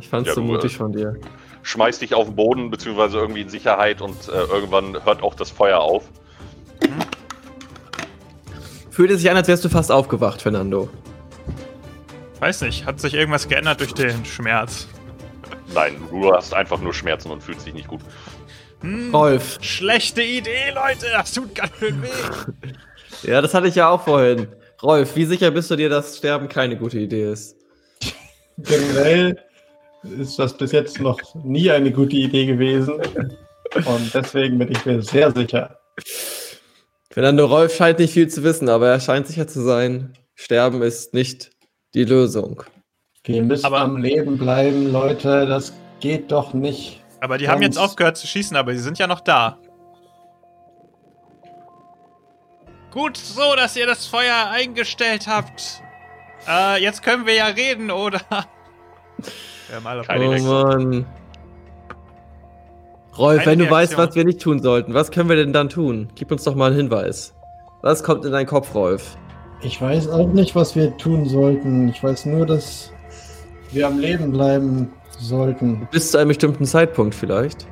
Ich 0.00 0.08
fand's 0.08 0.28
Ja, 0.28 0.34
so 0.34 0.40
mutig 0.42 0.74
äh, 0.74 0.76
von 0.78 0.92
dir. 0.92 1.14
Schmeißt 1.62 2.00
dich 2.00 2.14
auf 2.14 2.26
den 2.28 2.36
Boden, 2.36 2.70
beziehungsweise 2.70 3.18
irgendwie 3.18 3.42
in 3.42 3.50
Sicherheit 3.50 4.00
und 4.00 4.16
äh, 4.28 4.32
irgendwann 4.32 5.04
hört 5.04 5.22
auch 5.22 5.34
das 5.34 5.50
Feuer 5.50 5.80
auf. 5.80 6.04
Fühlte 8.90 9.18
sich 9.18 9.30
an, 9.30 9.36
als 9.36 9.48
wärst 9.48 9.64
du 9.64 9.68
fast 9.68 9.92
aufgewacht, 9.92 10.40
Fernando. 10.40 10.88
Weiß 12.40 12.62
nicht, 12.62 12.86
hat 12.86 13.00
sich 13.00 13.14
irgendwas 13.14 13.48
geändert 13.48 13.80
durch 13.80 13.92
den 13.92 14.24
Schmerz? 14.24 14.88
Nein, 15.74 15.96
du 16.10 16.32
hast 16.32 16.54
einfach 16.54 16.80
nur 16.80 16.94
Schmerzen 16.94 17.30
und 17.30 17.42
fühlst 17.42 17.66
dich 17.66 17.74
nicht 17.74 17.88
gut. 17.88 18.00
Hm, 18.80 19.14
Rolf. 19.14 19.58
schlechte 19.60 20.22
Idee, 20.22 20.70
Leute, 20.74 21.06
das 21.12 21.32
tut 21.32 21.54
ganz 21.54 21.72
schön 21.78 22.02
weh. 22.02 22.08
Ja, 23.22 23.40
das 23.40 23.54
hatte 23.54 23.68
ich 23.68 23.74
ja 23.74 23.88
auch 23.88 24.02
vorhin. 24.02 24.46
Rolf, 24.82 25.16
wie 25.16 25.24
sicher 25.24 25.50
bist 25.50 25.70
du 25.70 25.76
dir, 25.76 25.88
dass 25.88 26.18
Sterben 26.18 26.48
keine 26.48 26.76
gute 26.76 26.98
Idee 26.98 27.32
ist? 27.32 27.56
Generell 28.58 29.38
ist 30.18 30.38
das 30.38 30.56
bis 30.56 30.72
jetzt 30.72 31.00
noch 31.00 31.18
nie 31.34 31.70
eine 31.70 31.90
gute 31.90 32.16
Idee 32.16 32.46
gewesen. 32.46 32.94
Und 33.74 34.14
deswegen 34.14 34.58
bin 34.58 34.70
ich 34.70 34.84
mir 34.84 35.02
sehr 35.02 35.32
sicher. 35.32 35.78
Fernando 37.16 37.46
Rolf 37.46 37.74
scheint 37.74 37.98
nicht 37.98 38.12
viel 38.12 38.28
zu 38.28 38.42
wissen, 38.42 38.68
aber 38.68 38.88
er 38.90 39.00
scheint 39.00 39.26
sicher 39.26 39.46
zu 39.48 39.62
sein, 39.62 40.12
Sterben 40.34 40.82
ist 40.82 41.14
nicht 41.14 41.50
die 41.94 42.04
Lösung. 42.04 42.62
Wir 43.24 43.42
müssen 43.42 43.64
Aber- 43.64 43.80
am 43.80 43.96
Leben 43.96 44.36
bleiben, 44.36 44.92
Leute. 44.92 45.46
Das 45.46 45.72
geht 46.00 46.30
doch 46.30 46.52
nicht. 46.52 47.02
Aber 47.22 47.38
die 47.38 47.48
haben 47.48 47.62
jetzt 47.62 47.78
aufgehört 47.78 48.18
zu 48.18 48.26
schießen, 48.26 48.54
aber 48.54 48.74
sie 48.74 48.80
sind 48.80 48.98
ja 48.98 49.06
noch 49.06 49.20
da. 49.20 49.58
Gut 52.90 53.16
so, 53.16 53.56
dass 53.56 53.74
ihr 53.76 53.86
das 53.86 54.04
Feuer 54.04 54.50
eingestellt 54.50 55.26
habt. 55.26 55.80
Äh, 56.46 56.82
jetzt 56.82 57.02
können 57.02 57.24
wir 57.24 57.32
ja 57.32 57.46
reden, 57.46 57.90
oder? 57.90 58.20
Ja, 59.72 59.80
mal 59.82 60.00
auf- 60.00 60.06
Keine 60.06 60.26
oh. 60.26 60.38
Mann. 60.42 61.06
Rolf, 63.18 63.38
Keine 63.44 63.50
wenn 63.52 63.58
du 63.60 63.70
weißt, 63.70 63.92
Reaktion. 63.92 64.08
was 64.08 64.14
wir 64.16 64.24
nicht 64.24 64.40
tun 64.40 64.60
sollten, 64.62 64.94
was 64.94 65.10
können 65.10 65.28
wir 65.28 65.36
denn 65.36 65.52
dann 65.52 65.68
tun? 65.68 66.08
Gib 66.14 66.30
uns 66.32 66.44
doch 66.44 66.54
mal 66.54 66.66
einen 66.66 66.76
Hinweis. 66.76 67.34
Was 67.82 68.02
kommt 68.02 68.24
in 68.24 68.32
deinen 68.32 68.46
Kopf, 68.46 68.74
Rolf? 68.74 69.16
Ich 69.62 69.80
weiß 69.80 70.08
auch 70.10 70.28
nicht, 70.28 70.54
was 70.54 70.76
wir 70.76 70.96
tun 70.98 71.26
sollten. 71.26 71.88
Ich 71.88 72.02
weiß 72.02 72.26
nur, 72.26 72.44
dass 72.46 72.92
wir 73.72 73.86
am 73.86 73.98
Leben 73.98 74.32
bleiben 74.32 74.92
sollten. 75.18 75.88
Bis 75.90 76.10
zu 76.10 76.18
einem 76.18 76.28
bestimmten 76.28 76.64
Zeitpunkt 76.66 77.14
vielleicht. 77.14 77.66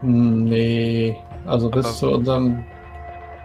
Hm, 0.00 0.44
Nee, 0.44 1.16
also 1.46 1.70
bis 1.70 1.86
Aber- 1.86 1.94
zu 1.94 2.10
unserem 2.10 2.64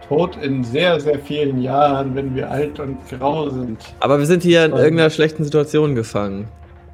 Tod 0.07 0.37
in 0.41 0.63
sehr, 0.63 0.99
sehr 0.99 1.19
vielen 1.19 1.61
Jahren, 1.61 2.15
wenn 2.15 2.33
wir 2.35 2.49
alt 2.49 2.79
und 2.79 2.97
grau 3.09 3.49
sind. 3.49 3.79
Aber 3.99 4.19
wir 4.19 4.25
sind 4.25 4.43
hier 4.43 4.63
in 4.65 4.71
irgendeiner 4.71 5.09
schlechten 5.09 5.43
Situation 5.43 5.95
gefangen. 5.95 6.47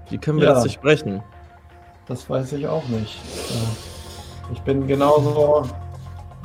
Wie 0.09 0.17
können 0.17 0.39
wir 0.39 0.47
Ja. 0.47 0.53
das 0.55 0.63
durchbrechen? 0.63 1.21
Das 2.07 2.29
weiß 2.29 2.53
ich 2.53 2.67
auch 2.67 2.85
nicht. 2.87 3.19
Ich 4.51 4.59
bin 4.61 4.87
genauso 4.87 5.63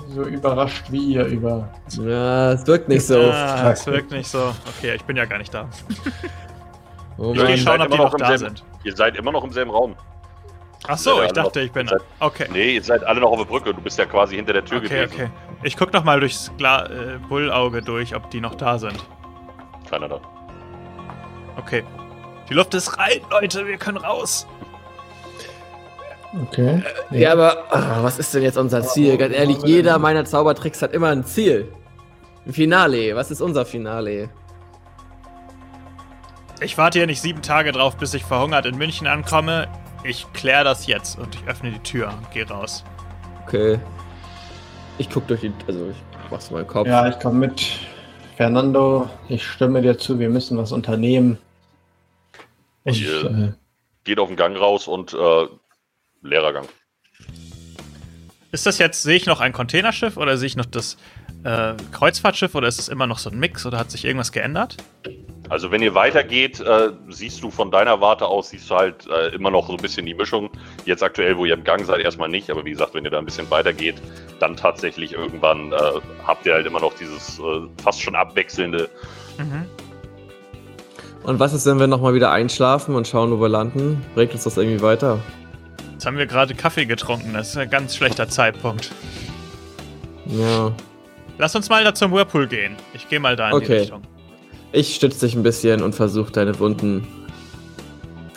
so 0.08 0.22
überrascht 0.22 0.84
wie 0.90 1.14
ihr 1.14 1.24
über. 1.26 1.68
Ja, 2.00 2.52
es 2.52 2.66
wirkt 2.66 2.88
nicht 2.88 3.04
so. 3.06 3.18
Ah, 3.30 3.70
es 3.72 3.86
wirkt 3.86 4.10
nicht 4.12 4.28
so. 4.28 4.52
Okay, 4.78 4.94
ich 4.94 5.04
bin 5.04 5.16
ja 5.16 5.24
gar 5.24 5.38
nicht 5.38 5.52
da. 5.52 5.68
Oh 7.20 7.32
Ich 7.32 7.40
Ja, 7.40 7.46
gehe 7.46 7.58
schauen, 7.58 7.80
ob 7.80 7.88
die 7.88 7.94
immer 7.94 8.04
noch 8.04 8.12
noch 8.12 8.12
im 8.12 8.18
da 8.20 8.26
selben- 8.38 8.56
sind. 8.56 8.64
Ihr 8.84 8.94
seid 8.94 9.16
immer 9.16 9.32
noch 9.32 9.42
im 9.42 9.50
selben 9.50 9.72
Raum. 9.72 9.96
Ach 10.86 10.96
so, 10.96 11.16
Ja, 11.18 11.22
ich 11.24 11.26
ja, 11.36 11.42
dachte, 11.42 11.60
ich 11.62 11.72
bin. 11.72 11.88
seid- 11.88 12.00
Okay. 12.20 12.46
Nee, 12.52 12.74
ihr 12.76 12.82
seid 12.84 13.02
alle 13.02 13.18
noch 13.20 13.32
auf 13.32 13.38
der 13.38 13.44
Brücke. 13.46 13.74
Du 13.74 13.80
bist 13.80 13.98
ja 13.98 14.06
quasi 14.06 14.36
hinter 14.36 14.52
der 14.52 14.64
Tür 14.64 14.78
Okay, 14.78 14.88
gewesen. 15.06 15.12
okay. 15.14 15.28
Ich 15.64 15.76
guck 15.76 15.92
noch 15.92 16.04
mal 16.04 16.20
durchs 16.20 16.52
Gla 16.58 16.86
äh, 16.86 17.18
Bullauge 17.28 17.82
durch, 17.82 18.14
ob 18.14 18.30
die 18.30 18.40
noch 18.40 18.54
da 18.54 18.78
sind. 18.78 19.04
Keiner 19.90 20.08
da. 20.08 20.20
Okay. 21.56 21.82
Die 22.48 22.54
Luft 22.54 22.72
ist 22.74 22.96
rein, 22.96 23.20
Leute, 23.32 23.66
wir 23.66 23.78
können 23.78 23.98
raus. 23.98 24.46
Okay. 26.42 26.82
Ja, 27.10 27.32
aber 27.32 27.64
ah, 27.70 28.02
was 28.02 28.18
ist 28.18 28.34
denn 28.34 28.42
jetzt 28.42 28.58
unser 28.58 28.82
Ziel? 28.82 29.16
Ganz 29.16 29.34
ehrlich, 29.34 29.58
jeder 29.64 29.98
meiner 29.98 30.24
Zaubertricks 30.24 30.82
hat 30.82 30.92
immer 30.92 31.08
ein 31.08 31.24
Ziel. 31.24 31.72
Ein 32.46 32.52
Finale. 32.52 33.16
Was 33.16 33.30
ist 33.30 33.40
unser 33.40 33.64
Finale? 33.64 34.28
Ich 36.60 36.76
warte 36.76 36.98
hier 36.98 37.06
nicht 37.06 37.22
sieben 37.22 37.40
Tage 37.40 37.72
drauf, 37.72 37.96
bis 37.96 38.14
ich 38.14 38.24
verhungert 38.24 38.66
in 38.66 38.76
München 38.76 39.06
ankomme. 39.06 39.68
Ich 40.04 40.30
kläre 40.32 40.64
das 40.64 40.86
jetzt 40.86 41.18
und 41.18 41.34
ich 41.34 41.46
öffne 41.46 41.70
die 41.70 41.78
Tür 41.80 42.08
und 42.08 42.30
gehe 42.30 42.48
raus. 42.48 42.84
Okay. 43.46 43.78
Ich 44.98 45.08
guck 45.08 45.26
durch 45.28 45.40
die. 45.40 45.52
Also, 45.66 45.90
ich 45.90 46.30
mach's 46.30 46.50
mal 46.50 46.60
im 46.60 46.66
Kopf. 46.66 46.86
Ja, 46.86 47.08
ich 47.08 47.18
komme 47.18 47.46
mit. 47.46 47.64
Fernando, 48.36 49.08
ich 49.28 49.44
stimme 49.44 49.82
dir 49.82 49.98
zu, 49.98 50.18
wir 50.18 50.28
müssen 50.28 50.58
was 50.58 50.70
unternehmen. 50.72 51.38
Und, 52.84 52.92
Ich, 52.92 53.04
äh, 53.06 53.26
äh, 53.26 53.52
Geht 54.04 54.20
auf 54.20 54.28
den 54.28 54.36
Gang 54.36 54.56
raus 54.56 54.86
und 54.86 55.12
äh, 55.12 55.46
leerer 56.28 56.52
Gang. 56.52 56.68
Ist 58.50 58.64
das 58.64 58.78
jetzt, 58.78 59.02
sehe 59.02 59.16
ich 59.16 59.26
noch 59.26 59.40
ein 59.40 59.52
Containerschiff 59.52 60.16
oder 60.16 60.38
sehe 60.38 60.46
ich 60.46 60.56
noch 60.56 60.64
das 60.64 60.96
äh, 61.44 61.74
Kreuzfahrtschiff 61.92 62.54
oder 62.54 62.66
ist 62.66 62.78
es 62.78 62.88
immer 62.88 63.06
noch 63.06 63.18
so 63.18 63.30
ein 63.30 63.38
Mix 63.38 63.66
oder 63.66 63.78
hat 63.78 63.90
sich 63.90 64.04
irgendwas 64.04 64.32
geändert? 64.32 64.76
Also 65.50 65.70
wenn 65.70 65.82
ihr 65.82 65.94
weitergeht, 65.94 66.60
äh, 66.60 66.90
siehst 67.08 67.42
du 67.42 67.50
von 67.50 67.70
deiner 67.70 68.00
Warte 68.00 68.26
aus, 68.26 68.50
siehst 68.50 68.70
du 68.70 68.74
halt 68.74 69.06
äh, 69.06 69.34
immer 69.34 69.50
noch 69.50 69.66
so 69.66 69.74
ein 69.74 69.78
bisschen 69.78 70.04
die 70.04 70.14
Mischung. 70.14 70.50
Jetzt 70.84 71.02
aktuell, 71.02 71.36
wo 71.36 71.44
ihr 71.44 71.54
im 71.54 71.64
Gang 71.64 71.84
seid, 71.84 72.00
erstmal 72.00 72.28
nicht, 72.28 72.50
aber 72.50 72.64
wie 72.64 72.70
gesagt, 72.70 72.94
wenn 72.94 73.04
ihr 73.04 73.10
da 73.10 73.18
ein 73.18 73.24
bisschen 73.24 73.50
weitergeht, 73.50 73.96
dann 74.40 74.56
tatsächlich 74.56 75.12
irgendwann 75.12 75.72
äh, 75.72 75.76
habt 76.26 76.44
ihr 76.46 76.54
halt 76.54 76.66
immer 76.66 76.80
noch 76.80 76.94
dieses 76.94 77.38
äh, 77.38 77.42
fast 77.82 78.02
schon 78.02 78.14
abwechselnde. 78.14 78.88
Mhm. 79.38 79.64
Und 81.22 81.38
was 81.38 81.52
ist, 81.52 81.66
wenn 81.66 81.78
wir 81.78 81.86
nochmal 81.86 82.14
wieder 82.14 82.30
einschlafen 82.30 82.94
und 82.94 83.06
schauen, 83.06 83.30
wo 83.30 83.40
wir 83.40 83.48
landen? 83.48 84.04
Bringt 84.14 84.32
uns 84.32 84.44
das 84.44 84.56
irgendwie 84.56 84.82
weiter? 84.82 85.18
Jetzt 85.98 86.06
haben 86.06 86.16
wir 86.16 86.26
gerade 86.26 86.54
Kaffee 86.54 86.86
getrunken, 86.86 87.32
das 87.34 87.48
ist 87.48 87.56
ein 87.56 87.68
ganz 87.70 87.96
schlechter 87.96 88.28
Zeitpunkt. 88.28 88.92
Ja. 90.26 90.70
Lass 91.38 91.56
uns 91.56 91.68
mal 91.68 91.82
da 91.82 91.92
zum 91.92 92.12
Whirlpool 92.12 92.46
gehen. 92.46 92.76
Ich 92.94 93.08
gehe 93.08 93.18
mal 93.18 93.34
da 93.34 93.50
in 93.50 93.58
die 93.58 93.64
Okay. 93.64 93.78
Richtung. 93.80 94.02
Ich 94.70 94.94
stütze 94.94 95.26
dich 95.26 95.34
ein 95.34 95.42
bisschen 95.42 95.82
und 95.82 95.96
versuche 95.96 96.30
deine 96.30 96.56
Wunden. 96.60 97.04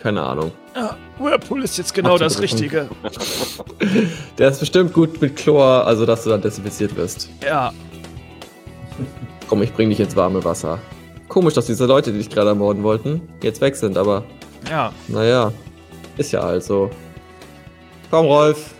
Keine 0.02 0.24
Ahnung. 0.24 0.52
Ja, 0.76 0.98
Whirlpool 1.20 1.64
ist 1.64 1.78
jetzt 1.78 1.94
genau 1.94 2.18
das. 2.18 2.42
Richtige. 2.42 2.90
Der 4.40 4.50
ist 4.50 4.60
bestimmt 4.60 4.92
gut 4.92 5.22
mit 5.22 5.36
Chlor, 5.36 5.86
also 5.86 6.08
dass 6.08 6.24
du 6.24 6.32
dann 6.32 6.42
desinfiziert 6.42 6.96
wirst. 6.96 7.30
Ja, 7.44 7.72
Komm, 9.48 9.62
ich 9.62 9.72
bring 9.72 9.90
dich 9.90 10.00
ins 10.00 10.16
warme 10.16 10.44
Wasser. 10.44 10.80
Komisch, 11.28 11.54
dass 11.54 11.68
diese 11.68 11.86
Leute, 11.86 12.12
die 12.12 12.18
dich 12.18 12.30
gerade 12.32 12.50
ermorden 12.50 12.82
wollten, 12.82 13.22
jetzt 13.44 13.62
weg 13.62 13.76
sind, 13.76 14.00
aber 14.00 14.24
ja. 14.68 14.92
naja. 15.08 15.54
Ist 16.18 16.32
ja 16.32 16.42
halt 16.42 16.64
so. 16.64 16.90
Komm, 18.12 18.26
Rolf. 18.26 18.74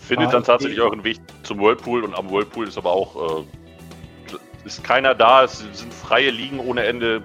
Findet 0.00 0.28
Ah, 0.28 0.32
dann 0.32 0.44
tatsächlich 0.44 0.80
euren 0.80 1.04
Weg 1.04 1.18
zum 1.42 1.58
Whirlpool 1.60 2.04
und 2.04 2.14
am 2.14 2.30
Whirlpool 2.30 2.66
ist 2.68 2.78
aber 2.78 2.92
auch. 2.92 3.40
Äh, 3.40 3.44
ist 4.64 4.82
keiner 4.84 5.14
da, 5.14 5.44
es 5.44 5.58
sind 5.58 5.92
freie 5.92 6.30
Liegen 6.30 6.60
ohne 6.60 6.84
Ende. 6.84 7.22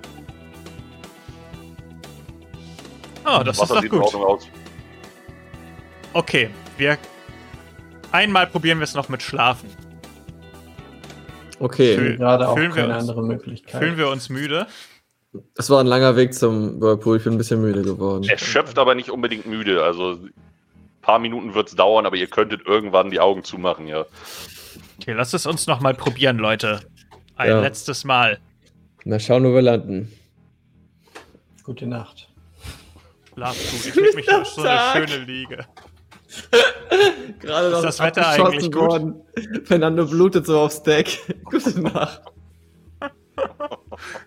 Oh, 3.26 3.42
das 3.44 3.60
Wasser 3.60 3.76
ist 3.76 3.82
sieht 3.84 3.92
doch 3.92 3.98
in 3.98 4.02
gut. 4.02 4.14
Ordnung 4.14 4.24
aus. 4.24 4.48
Okay, 6.14 6.50
wir. 6.78 6.98
Einmal 8.12 8.48
probieren 8.48 8.80
wir 8.80 8.84
es 8.84 8.94
noch 8.96 9.10
mit 9.10 9.22
Schlafen. 9.24 9.70
Okay, 11.60 11.96
Fühl- 11.98 12.18
gerade 12.18 12.48
auch 12.50 12.56
fühlen 12.58 12.76
wir 12.76 12.82
keine 12.84 12.94
uns- 12.96 13.02
andere 13.10 13.24
Möglichkeit. 13.24 13.82
Fühlen 13.82 13.98
wir 13.98 14.10
uns 14.10 14.30
müde? 14.30 14.68
das 15.56 15.68
war 15.72 15.80
ein 15.80 15.88
langer 15.88 16.16
Weg 16.16 16.34
zum 16.36 16.80
Whirlpool. 16.82 17.18
Ich 17.18 17.24
bin 17.24 17.34
ein 17.34 17.38
bisschen 17.38 17.62
müde 17.62 17.82
geworden. 17.82 18.24
Erschöpft, 18.28 18.78
aber 18.78 18.94
nicht 18.96 19.10
unbedingt 19.10 19.46
müde. 19.48 19.84
Also 19.84 20.20
paar 21.04 21.20
Minuten 21.20 21.54
wird 21.54 21.68
es 21.70 21.76
dauern, 21.76 22.08
aber 22.08 22.16
ihr 22.16 22.28
könntet 22.28 22.66
irgendwann 22.66 23.12
die 23.12 23.20
Augen 23.20 23.44
zumachen, 23.44 23.88
ja. 23.88 24.06
Okay, 25.00 25.14
lass 25.14 25.34
es 25.34 25.46
uns 25.46 25.68
noch 25.68 25.80
mal 25.82 25.94
probieren, 25.94 26.38
Leute. 26.38 26.80
Ein 27.36 27.50
Ja. 27.50 27.62
letztes 27.62 28.04
Mal. 28.04 28.40
Na, 29.04 29.20
schauen, 29.20 29.44
wo 29.44 29.54
wir 29.54 29.62
landen. 29.62 30.12
Gute 31.64 31.86
Nacht. 31.86 32.30
Schlaf 33.34 33.56
gut. 33.58 33.86
Ich 33.86 33.96
leg 33.96 34.16
mich 34.16 34.32
auf 34.34 34.48
so 34.48 34.62
eine 34.64 35.08
schöne 35.08 35.24
Liege. 35.26 35.66
Gerade 37.40 37.68
Ist 37.68 37.82
das 37.82 38.00
Wetter 38.00 38.28
eigentlich 38.28 38.72
gut? 38.72 39.16
Fernando 39.66 40.06
blutet 40.08 40.46
so 40.46 40.60
aufs 40.60 40.82
Deck. 40.84 41.20
Gute 41.44 41.80
Nacht. 41.82 42.22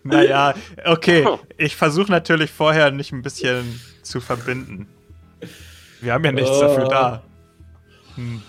Naja, 0.02 0.54
okay. 0.84 1.26
Ich 1.58 1.76
versuche 1.76 2.10
natürlich 2.10 2.50
vorher 2.50 2.90
nicht 2.90 3.12
ein 3.12 3.22
bisschen 3.22 3.80
zu 4.02 4.20
verbinden. 4.20 4.88
Wir 6.00 6.12
haben 6.12 6.24
ja 6.24 6.32
nichts 6.32 6.50
Oh. 6.50 6.60
dafür 6.60 6.88
da. 6.88 7.22
Hm. 8.16 8.42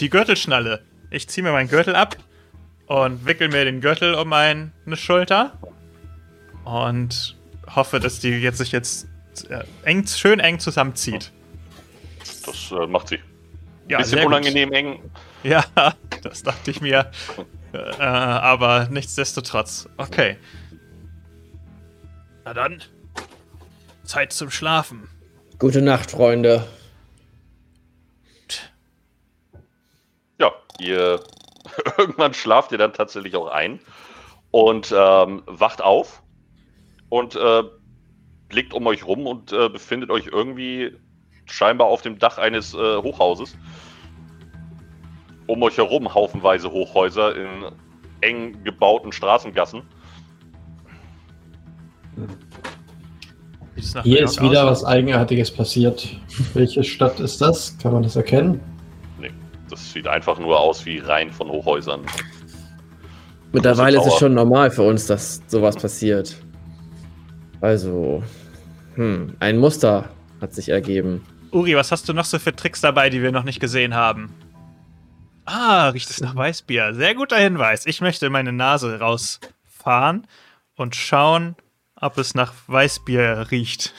Die 0.00 0.10
Gürtelschnalle. 0.10 0.82
Ich 1.10 1.28
ziehe 1.28 1.42
mir 1.44 1.52
meinen 1.52 1.68
Gürtel 1.68 1.94
ab 1.96 2.16
und 2.86 3.26
wickel 3.26 3.48
mir 3.48 3.64
den 3.64 3.80
Gürtel 3.80 4.14
um 4.14 4.28
meine 4.28 4.70
Schulter 4.94 5.58
und 6.64 7.36
hoffe, 7.74 8.00
dass 8.00 8.20
die 8.20 8.30
jetzt 8.30 8.58
sich 8.58 8.72
jetzt 8.72 9.06
äh, 9.48 9.64
eng, 9.84 10.06
schön 10.06 10.40
eng 10.40 10.58
zusammenzieht. 10.58 11.32
Das 12.46 12.70
äh, 12.72 12.86
macht 12.86 13.08
sie. 13.08 13.18
Ja, 13.88 13.98
Bisschen 13.98 14.10
sehr 14.14 14.22
gut. 14.24 14.32
unangenehm 14.32 14.72
eng. 14.72 15.10
Ja, 15.42 15.64
das 16.22 16.42
dachte 16.42 16.70
ich 16.70 16.80
mir. 16.80 17.10
Äh, 17.72 17.76
aber 18.02 18.88
nichtsdestotrotz. 18.90 19.88
Okay. 19.96 20.36
Na 22.44 22.54
dann. 22.54 22.82
Zeit 24.04 24.32
zum 24.32 24.50
Schlafen. 24.50 25.08
Gute 25.60 25.82
Nacht, 25.82 26.12
Freunde. 26.12 26.66
Ja, 30.38 30.52
ihr 30.78 31.20
irgendwann 31.98 32.32
schlaft 32.32 32.72
ihr 32.72 32.78
dann 32.78 32.94
tatsächlich 32.94 33.36
auch 33.36 33.48
ein 33.48 33.78
und 34.52 34.90
ähm, 34.96 35.42
wacht 35.44 35.82
auf 35.82 36.22
und 37.10 37.36
äh, 37.36 37.62
blickt 38.48 38.72
um 38.72 38.86
euch 38.86 39.04
rum 39.04 39.26
und 39.26 39.52
äh, 39.52 39.68
befindet 39.68 40.10
euch 40.10 40.28
irgendwie 40.28 40.96
scheinbar 41.44 41.88
auf 41.88 42.00
dem 42.00 42.18
Dach 42.18 42.38
eines 42.38 42.72
äh, 42.72 42.96
Hochhauses. 42.96 43.54
Um 45.46 45.62
euch 45.62 45.76
herum 45.76 46.14
haufenweise 46.14 46.70
Hochhäuser 46.70 47.36
in 47.36 47.66
eng 48.22 48.64
gebauten 48.64 49.12
Straßengassen. 49.12 49.82
Nach 52.16 52.49
Hier 54.02 54.24
ist 54.24 54.40
wieder 54.42 54.64
aus? 54.64 54.82
was 54.82 54.84
Eigenartiges 54.84 55.50
passiert. 55.50 56.08
Welche 56.54 56.84
Stadt 56.84 57.20
ist 57.20 57.40
das? 57.40 57.76
Kann 57.78 57.92
man 57.92 58.02
das 58.02 58.16
erkennen? 58.16 58.60
Nee, 59.18 59.30
das 59.68 59.92
sieht 59.92 60.06
einfach 60.06 60.38
nur 60.38 60.58
aus 60.58 60.84
wie 60.86 60.98
Reihen 60.98 61.30
von 61.30 61.48
Hochhäusern. 61.48 62.02
Mittlerweile 63.52 63.98
ist 63.98 64.06
es 64.06 64.14
schon 64.14 64.34
normal 64.34 64.70
für 64.70 64.82
uns, 64.82 65.06
dass 65.06 65.42
sowas 65.48 65.76
passiert. 65.76 66.36
Also, 67.60 68.22
hm, 68.94 69.34
ein 69.40 69.58
Muster 69.58 70.08
hat 70.40 70.54
sich 70.54 70.68
ergeben. 70.68 71.26
Uri, 71.50 71.74
was 71.74 71.90
hast 71.90 72.08
du 72.08 72.12
noch 72.12 72.24
so 72.24 72.38
für 72.38 72.54
Tricks 72.54 72.80
dabei, 72.80 73.10
die 73.10 73.22
wir 73.22 73.32
noch 73.32 73.44
nicht 73.44 73.60
gesehen 73.60 73.94
haben? 73.94 74.32
Ah, 75.44 75.88
riecht 75.88 76.10
es 76.10 76.20
nach 76.20 76.36
Weißbier. 76.36 76.94
Sehr 76.94 77.14
guter 77.14 77.36
Hinweis. 77.36 77.86
Ich 77.86 78.00
möchte 78.00 78.30
meine 78.30 78.52
Nase 78.52 79.00
rausfahren 79.00 80.26
und 80.76 80.94
schauen, 80.94 81.56
ob 82.00 82.18
es 82.18 82.34
nach 82.34 82.52
Weißbier 82.66 83.46
riecht. 83.50 83.94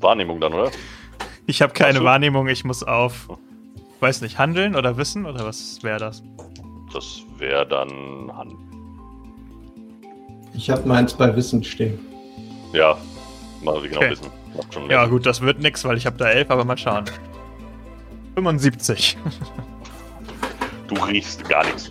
Wahrnehmung 0.00 0.40
dann, 0.40 0.52
oder? 0.52 0.70
Ich 1.46 1.62
habe 1.62 1.72
keine. 1.72 2.02
Wahrnehmung, 2.04 2.48
ich 2.48 2.64
muss 2.64 2.82
auf, 2.82 3.28
weiß 4.00 4.20
nicht, 4.22 4.38
handeln 4.38 4.76
oder 4.76 4.96
wissen 4.96 5.26
oder 5.26 5.44
was 5.44 5.82
wäre 5.82 5.98
das? 5.98 6.22
Das 6.92 7.20
wäre 7.38 7.66
dann. 7.66 8.30
Han- 8.36 8.56
Ich 10.54 10.70
habe 10.70 10.86
meins 10.88 11.14
bei 11.14 11.34
Wissen 11.34 11.62
stehen. 11.64 11.98
Ja, 12.72 12.96
mal 13.62 13.80
genau 13.82 13.96
Okay. 13.98 14.10
wissen. 14.10 14.30
Ja, 14.88 15.06
gut, 15.06 15.26
das 15.26 15.40
wird 15.40 15.58
nix, 15.60 15.84
weil 15.84 15.96
ich 15.96 16.06
habe 16.06 16.16
da 16.16 16.28
elf, 16.28 16.50
aber 16.50 16.64
mal 16.64 16.78
schauen. 16.78 17.04
75. 18.34 19.16
Du 20.88 20.94
riechst 21.04 21.48
gar 21.48 21.64
nichts. 21.64 21.90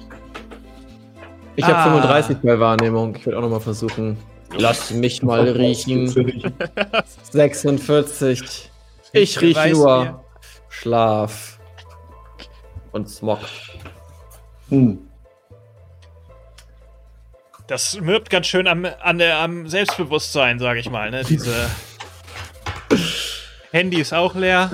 Ich 1.56 1.64
Ah. 1.66 1.68
habe 1.68 1.90
35 1.92 2.38
bei 2.42 2.60
Wahrnehmung. 2.60 3.16
Ich 3.16 3.26
würde 3.26 3.38
auch 3.38 3.42
nochmal 3.44 3.60
versuchen. 3.62 4.18
Lass 4.56 4.92
mich 4.92 5.24
mal 5.24 5.48
riechen. 5.50 6.08
46. 7.32 8.70
Ich 9.12 9.40
rieche 9.42 9.70
nur 9.70 10.24
Schlaf 10.70 11.60
und 12.92 13.10
Smog. 13.10 13.40
Hm. 14.70 15.00
Das 17.68 18.00
mürbt 18.00 18.30
ganz 18.30 18.48
schön 18.48 18.68
am, 18.68 18.86
an 19.02 19.18
der, 19.20 19.38
am 19.38 19.68
Selbstbewusstsein, 19.68 20.60
sage 20.60 20.80
ich 20.80 20.90
mal. 20.90 21.10
Ne? 21.12 21.24
Diese 21.24 21.54
Handy 23.72 24.02
ist 24.02 24.14
auch 24.14 24.36
leer. 24.36 24.72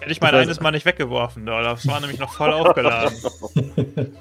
Hätte 0.00 0.12
ich 0.12 0.20
mein 0.20 0.34
eines 0.34 0.60
Mal 0.60 0.70
nicht 0.70 0.86
weggeworfen, 0.86 1.42
oder? 1.48 1.62
Das 1.62 1.86
war 1.86 2.00
nämlich 2.00 2.18
noch 2.18 2.32
voll 2.32 2.52
aufgeladen. 2.52 3.16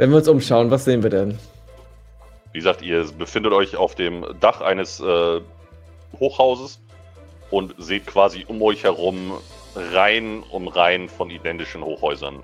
Wenn 0.00 0.08
wir 0.08 0.16
uns 0.16 0.28
umschauen, 0.28 0.70
was 0.70 0.86
sehen 0.86 1.02
wir 1.02 1.10
denn? 1.10 1.38
Wie 2.52 2.58
gesagt, 2.58 2.80
ihr 2.80 3.04
befindet 3.18 3.52
euch 3.52 3.76
auf 3.76 3.94
dem 3.94 4.24
Dach 4.40 4.62
eines 4.62 4.98
äh, 4.98 5.42
Hochhauses 6.18 6.80
und 7.50 7.74
seht 7.76 8.06
quasi 8.06 8.46
um 8.48 8.62
euch 8.62 8.84
herum 8.84 9.34
Reihen 9.76 10.42
um 10.50 10.68
Reihen 10.68 11.10
von 11.10 11.28
identischen 11.28 11.84
Hochhäusern. 11.84 12.36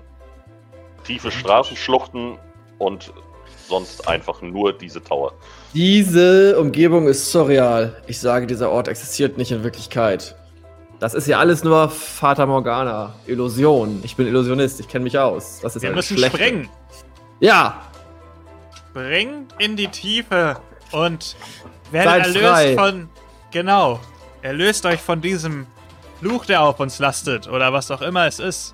Tiefe 1.03 1.31
Straßenschluchten 1.31 2.37
und 2.77 3.11
sonst 3.67 4.07
einfach 4.07 4.43
nur 4.43 4.71
diese 4.71 5.03
Tower. 5.03 5.33
Diese 5.73 6.59
Umgebung 6.59 7.07
ist 7.07 7.31
surreal. 7.31 7.99
Ich 8.05 8.19
sage, 8.19 8.45
dieser 8.45 8.69
Ort 8.69 8.87
existiert 8.87 9.39
nicht 9.39 9.51
in 9.51 9.63
Wirklichkeit. 9.63 10.35
Das 10.99 11.15
ist 11.15 11.25
ja 11.25 11.39
alles 11.39 11.63
nur 11.63 11.89
Fata 11.89 12.45
Morgana, 12.45 13.15
Illusion. 13.25 14.01
Ich 14.03 14.15
bin 14.15 14.27
Illusionist, 14.27 14.79
ich 14.79 14.87
kenne 14.87 15.05
mich 15.05 15.17
aus. 15.17 15.59
Das 15.63 15.75
ist 15.75 15.81
Wir 15.81 15.89
alles 15.89 16.11
müssen 16.11 16.19
Schlechte. 16.19 16.37
springen. 16.37 16.69
Ja, 17.39 17.81
Springt 18.97 19.53
in 19.59 19.75
die 19.75 19.89
Tiefe 19.89 20.57
und 20.91 21.35
werdet 21.91 22.25
Seid 22.25 22.35
erlöst 22.35 22.47
frei. 22.47 22.75
von. 22.75 23.09
Genau. 23.51 23.99
Erlöst 24.41 24.85
euch 24.87 24.99
von 24.99 25.21
diesem 25.21 25.67
Fluch, 26.19 26.45
der 26.45 26.63
auf 26.63 26.79
uns 26.79 26.97
lastet 26.97 27.47
oder 27.47 27.71
was 27.73 27.91
auch 27.91 28.01
immer 28.01 28.25
es 28.25 28.39
ist. 28.39 28.73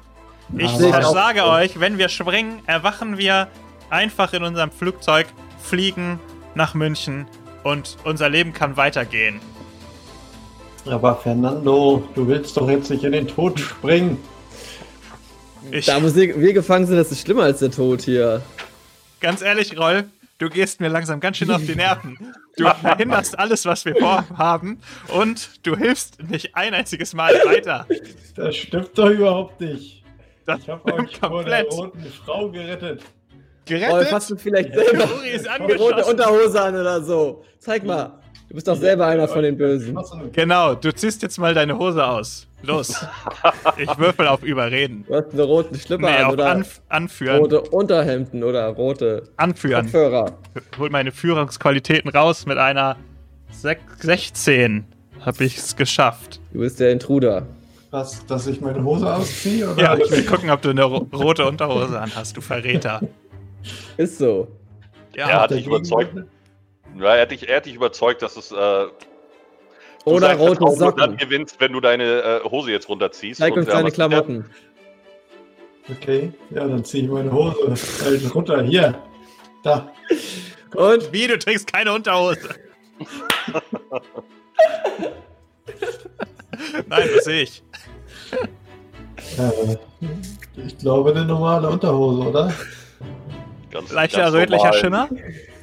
Ich 0.58 0.72
sage 0.72 1.46
euch, 1.46 1.80
wenn 1.80 1.98
wir 1.98 2.08
springen, 2.08 2.62
erwachen 2.68 3.18
wir 3.18 3.50
einfach 3.90 4.32
in 4.34 4.44
unserem 4.44 4.72
Flugzeug, 4.72 5.28
fliegen 5.60 6.20
nach 6.56 6.74
München 6.74 7.28
und 7.64 7.98
unser 8.06 8.30
Leben 8.30 8.54
kann 8.54 8.78
weitergehen. 8.78 9.42
Aber 10.86 11.16
Fernando, 11.16 12.08
du 12.16 12.28
willst 12.28 12.56
doch 12.56 12.70
jetzt 12.70 12.90
nicht 12.90 13.04
in 13.04 13.12
den 13.14 13.28
Tod 13.28 13.60
springen. 13.60 14.18
Ich, 15.72 15.86
da 15.86 16.02
wo 16.02 16.14
wir 16.16 16.54
gefangen 16.54 16.86
sind, 16.86 16.98
das 16.98 17.12
ist 17.12 17.22
schlimmer 17.22 17.44
als 17.44 17.60
der 17.60 17.72
Tod 17.72 18.02
hier. 18.02 18.42
ganz 19.20 19.42
ehrlich, 19.42 19.78
Rolf, 19.78 20.06
du 20.38 20.50
gehst 20.50 20.80
mir 20.80 20.90
langsam 20.90 21.20
ganz 21.20 21.38
schön 21.38 21.52
auf 21.52 21.66
die 21.66 21.76
Nerven. 21.76 22.18
Du 22.58 22.66
verhinderst 22.82 23.38
alles, 23.40 23.66
was 23.66 23.86
wir 23.86 23.96
vorhaben 23.96 24.80
und 25.08 25.66
du 25.66 25.76
hilfst 25.76 26.22
nicht 26.30 26.56
ein 26.56 26.74
einziges 26.74 27.14
Mal 27.14 27.34
weiter. 27.46 27.88
Das 28.36 28.56
stimmt 28.56 28.98
doch 28.98 29.10
überhaupt 29.10 29.60
nicht. 29.62 30.04
Das 30.46 30.60
Ich 30.60 30.70
habe 30.70 30.94
euch 30.94 31.18
vor 31.18 31.20
der 31.20 31.30
komplett 31.30 31.72
roten 31.72 32.06
Frau 32.26 32.50
gerettet. 32.50 33.02
Rolf, 33.72 34.12
hast 34.12 34.30
du 34.30 34.36
vielleicht 34.36 34.74
selber 34.74 35.10
eine 35.50 35.76
rote. 35.76 36.06
Unterhose 36.06 36.62
an 36.62 36.76
oder 36.76 37.02
so? 37.02 37.46
Zeig 37.60 37.86
mal. 37.86 38.20
Du 38.50 38.56
bist 38.56 38.68
doch 38.68 38.76
selber 38.76 39.08
einer 39.08 39.28
von 39.28 39.42
den 39.42 39.58
Bösen. 39.58 39.98
Genau, 40.34 40.76
du 40.76 40.94
ziehst 40.94 41.22
jetzt 41.22 41.40
mal 41.40 41.54
deine 41.54 41.78
Hose 41.78 42.06
aus. 42.06 42.46
Los. 42.64 43.06
Ich 43.78 43.98
würfel 43.98 44.28
auf 44.28 44.42
Überreden. 44.44 45.04
Du 45.08 45.16
hast 45.16 45.32
einen 45.32 45.42
roten 45.42 45.76
Schlipper 45.76 46.10
Nee, 46.10 46.18
an 46.24 46.32
oder 46.32 46.46
Anf 46.50 46.82
anführen. 46.90 47.38
rote 47.40 47.62
Unterhemden 47.62 48.44
oder 48.44 48.68
rote 48.70 49.24
Anführen. 49.38 49.84
Kopfhörer. 49.86 50.38
Hol 50.80 50.90
meine 50.90 51.12
Führungsqualitäten 51.12 52.10
raus 52.10 52.46
mit 52.46 52.58
einer 52.58 52.96
sech- 53.52 53.78
16. 54.00 54.86
Hab 55.26 55.40
ich's 55.42 55.76
geschafft. 55.76 56.40
Du 56.54 56.60
bist 56.60 56.80
der 56.80 56.92
Intruder. 56.92 57.46
Was, 57.92 58.26
dass 58.26 58.48
ich 58.48 58.60
meine 58.62 58.84
Hose 58.84 59.14
ausziehe? 59.14 59.70
Oder 59.72 59.82
Ja, 59.82 59.96
ich 59.98 60.10
will 60.10 60.26
gucken, 60.26 60.50
ob 60.50 60.62
du 60.62 60.70
eine 60.72 60.84
ro 60.84 61.08
rote 61.14 61.46
Unterhose 61.46 62.00
anhast, 62.00 62.36
du 62.36 62.42
Verräter. 62.42 63.02
Ist 63.98 64.18
so. 64.18 64.48
Ja, 65.16 65.30
Er 65.30 65.42
hat 65.42 65.52
dich 65.52 65.68
überzeugt. 65.68 66.16
Ja, 66.98 67.16
er 67.16 67.22
hat 67.22 67.32
dich, 67.32 67.48
er 67.48 67.58
hat 67.58 67.66
dich 67.68 67.76
überzeugt, 67.76 68.22
dass 68.22 68.36
es. 68.36 68.52
Äh, 68.52 68.86
Oder 70.06 70.34
rote 70.36 70.62
auch 70.62 70.78
nur 70.78 70.92
dann 70.92 71.12
Socken. 71.12 71.18
gewinnst, 71.18 71.60
wenn 71.60 71.72
du 71.72 71.80
deine 71.80 72.04
äh, 72.04 72.44
Hose 72.50 72.72
jetzt 72.72 72.90
runterziehst. 72.90 73.40
Zeig 73.40 73.54
Und, 73.54 73.60
uns 73.60 73.70
deine 73.70 73.92
Klamotten. 73.92 74.46
Okay, 75.90 76.32
ja, 76.50 76.68
dann 76.68 76.84
ziehe 76.84 77.04
ich 77.04 77.10
meine 77.10 77.32
Hose 77.32 77.76
halt 78.04 78.36
runter. 78.36 78.62
Hier. 78.64 79.02
Da. 79.64 79.92
Und? 80.76 81.12
Wie, 81.14 81.28
du 81.28 81.38
trägst 81.40 81.72
keine 81.72 81.94
Unterhose? 81.94 82.50
Nein, 86.88 87.10
das 87.16 87.26
sehe 87.26 87.44
ich. 87.44 87.64
Äh, 89.38 89.78
ich 90.66 90.78
glaube, 90.78 91.12
eine 91.12 91.26
normale 91.26 91.70
Unterhose, 91.70 92.30
oder? 92.30 92.54
Ganz, 93.72 93.92
Leichter 93.92 94.22
ganz 94.22 94.36
rötlicher 94.36 94.72
normal. 94.72 94.80
Schimmer? 94.80 95.10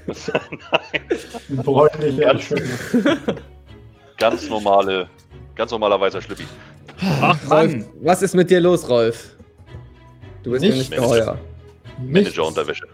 Ein 1.49 1.57
bräunlicher 1.57 2.39
Schimmer. 2.39 3.17
Ganz 4.21 4.49
normale, 4.49 5.09
ganz 5.57 5.71
normaler 5.73 6.01
weißer 6.01 6.21
Schlippi. 6.23 6.45
Ach 7.23 7.37
Rolf, 7.51 7.73
Mann. 7.73 7.87
was 8.03 8.23
ist 8.23 8.35
mit 8.35 8.51
dir 8.51 8.61
los, 8.61 8.89
Rolf? 8.89 9.35
Du 10.43 10.51
bist 10.53 10.63
mir 10.63 10.69
Nicht. 10.71 10.91
nicht 10.91 11.01
geheuer. 11.01 11.39
Nichts. 11.99 12.37
Manager-Unterwäsche. 12.37 12.87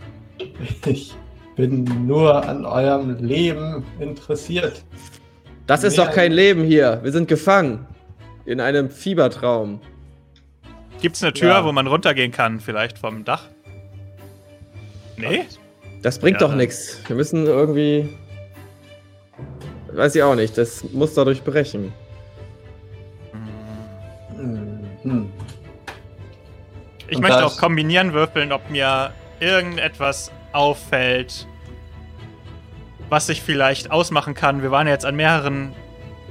Ich 0.87 1.15
bin 1.57 2.07
nur 2.07 2.45
an 2.49 2.65
eurem 2.65 3.17
Leben 3.25 3.85
interessiert. 3.99 4.85
Das 5.67 5.83
ist 5.83 5.97
Mehr- 5.97 6.07
doch 6.07 6.15
kein 6.15 6.33
Leben 6.33 6.65
hier. 6.65 7.01
Wir 7.03 7.11
sind 7.13 7.27
gefangen. 7.29 7.87
In 8.45 8.61
einem 8.61 8.89
Fiebertraum. 8.91 9.81
Gibt's 11.03 11.23
eine 11.23 11.33
Tür, 11.33 11.49
Ja. 11.49 11.65
wo 11.65 11.73
man 11.73 11.89
runtergehen 11.89 12.31
kann, 12.31 12.61
vielleicht 12.61 12.99
vom 12.99 13.25
Dach? 13.25 13.49
Nee? 15.17 15.45
Das 16.03 16.21
bringt 16.21 16.37
Ja, 16.37 16.47
doch 16.47 16.51
dann- 16.51 16.59
nichts. 16.59 17.01
Wir 17.09 17.17
müssen 17.17 17.47
irgendwie. 17.47 18.09
Weiß 19.97 20.15
ich 20.15 20.23
auch 20.23 20.35
nicht. 20.35 20.59
Das 20.59 20.85
muss 20.93 21.15
dadurch 21.15 21.43
brechen. 21.43 21.93
Hm. 25.03 25.33
Ich 27.09 27.17
Und 27.17 27.23
möchte 27.23 27.47
auch 27.47 27.57
kombinieren 27.57 28.13
würfeln, 28.13 28.53
ob 28.53 28.69
mir 28.69 29.13
irgendetwas 29.41 30.31
auffällt, 30.53 31.47
was 33.09 33.29
ich 33.29 33.41
vielleicht 33.41 33.91
ausmachen 33.91 34.35
kann. 34.35 34.63
Wir 34.63 34.71
waren 34.71 34.87
ja 34.87 34.93
jetzt 34.93 35.07
an 35.07 35.17
mehreren 35.17 35.73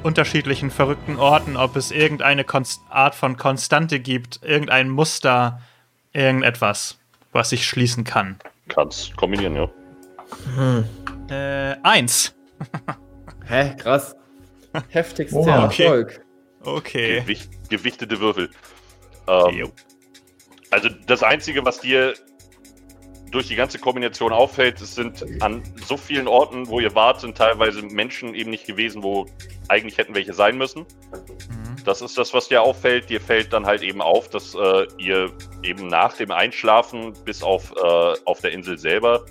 unterschiedlichen 0.04 0.70
verrückten 0.70 1.18
Orten, 1.18 1.58
ob 1.58 1.76
es 1.76 1.92
irgendeine 1.92 2.44
Konst 2.44 2.82
Art 2.90 3.16
von 3.16 3.38
Konstante 3.38 4.00
gibt, 4.00 4.42
irgendein 4.44 4.90
Muster, 4.90 5.62
irgendetwas, 6.14 7.00
was 7.32 7.52
ich 7.52 7.66
schließen 7.66 8.04
kann. 8.04 8.38
Kannst 8.68 9.16
kombinieren, 9.16 9.56
ja. 9.56 10.84
Äh, 11.30 11.78
eins. 11.82 12.36
Hä? 13.48 13.76
Krass. 13.78 14.16
Heftigster 14.90 15.40
Oha. 15.40 15.66
Okay. 15.66 15.84
Erfolg. 15.84 16.26
Okay. 16.64 17.22
Gewicht, 17.22 17.70
gewichtete 17.70 18.20
Würfel. 18.20 18.50
Ähm, 19.28 19.72
also 20.72 20.90
das 21.08 21.24
Einzige, 21.24 21.64
was 21.64 21.80
dir 21.80 22.14
durch 23.32 23.48
die 23.48 23.56
ganze 23.56 23.80
Kombination 23.80 24.32
auffällt, 24.32 24.82
es 24.82 24.96
sind 24.96 25.26
an 25.42 25.62
so 25.86 25.98
vielen 25.98 26.28
Orten, 26.28 26.68
wo 26.68 26.80
ihr 26.80 26.94
wart, 26.96 27.22
sind 27.22 27.38
teilweise 27.38 27.82
Menschen 27.82 28.34
eben 28.34 28.50
nicht 28.50 28.66
gewesen, 28.66 29.04
wo 29.04 29.26
eigentlich 29.68 29.98
hätten 29.98 30.16
welche 30.16 30.34
sein 30.34 30.58
müssen. 30.58 30.82
Mhm. 30.82 31.84
Das 31.86 32.02
ist 32.02 32.18
das, 32.18 32.34
was 32.34 32.48
dir 32.48 32.62
auffällt. 32.62 33.10
Dir 33.10 33.22
fällt 33.22 33.54
dann 33.54 33.66
halt 33.66 33.82
eben 33.82 34.02
auf, 34.02 34.30
dass 34.30 34.56
äh, 34.56 34.88
ihr 34.98 35.32
eben 35.64 35.88
nach 35.88 36.14
dem 36.14 36.32
Einschlafen 36.32 37.14
bis 37.26 37.44
auf, 37.44 37.74
äh, 37.76 38.14
auf 38.26 38.42
der 38.42 38.52
Insel 38.52 38.78
selber 38.78 39.26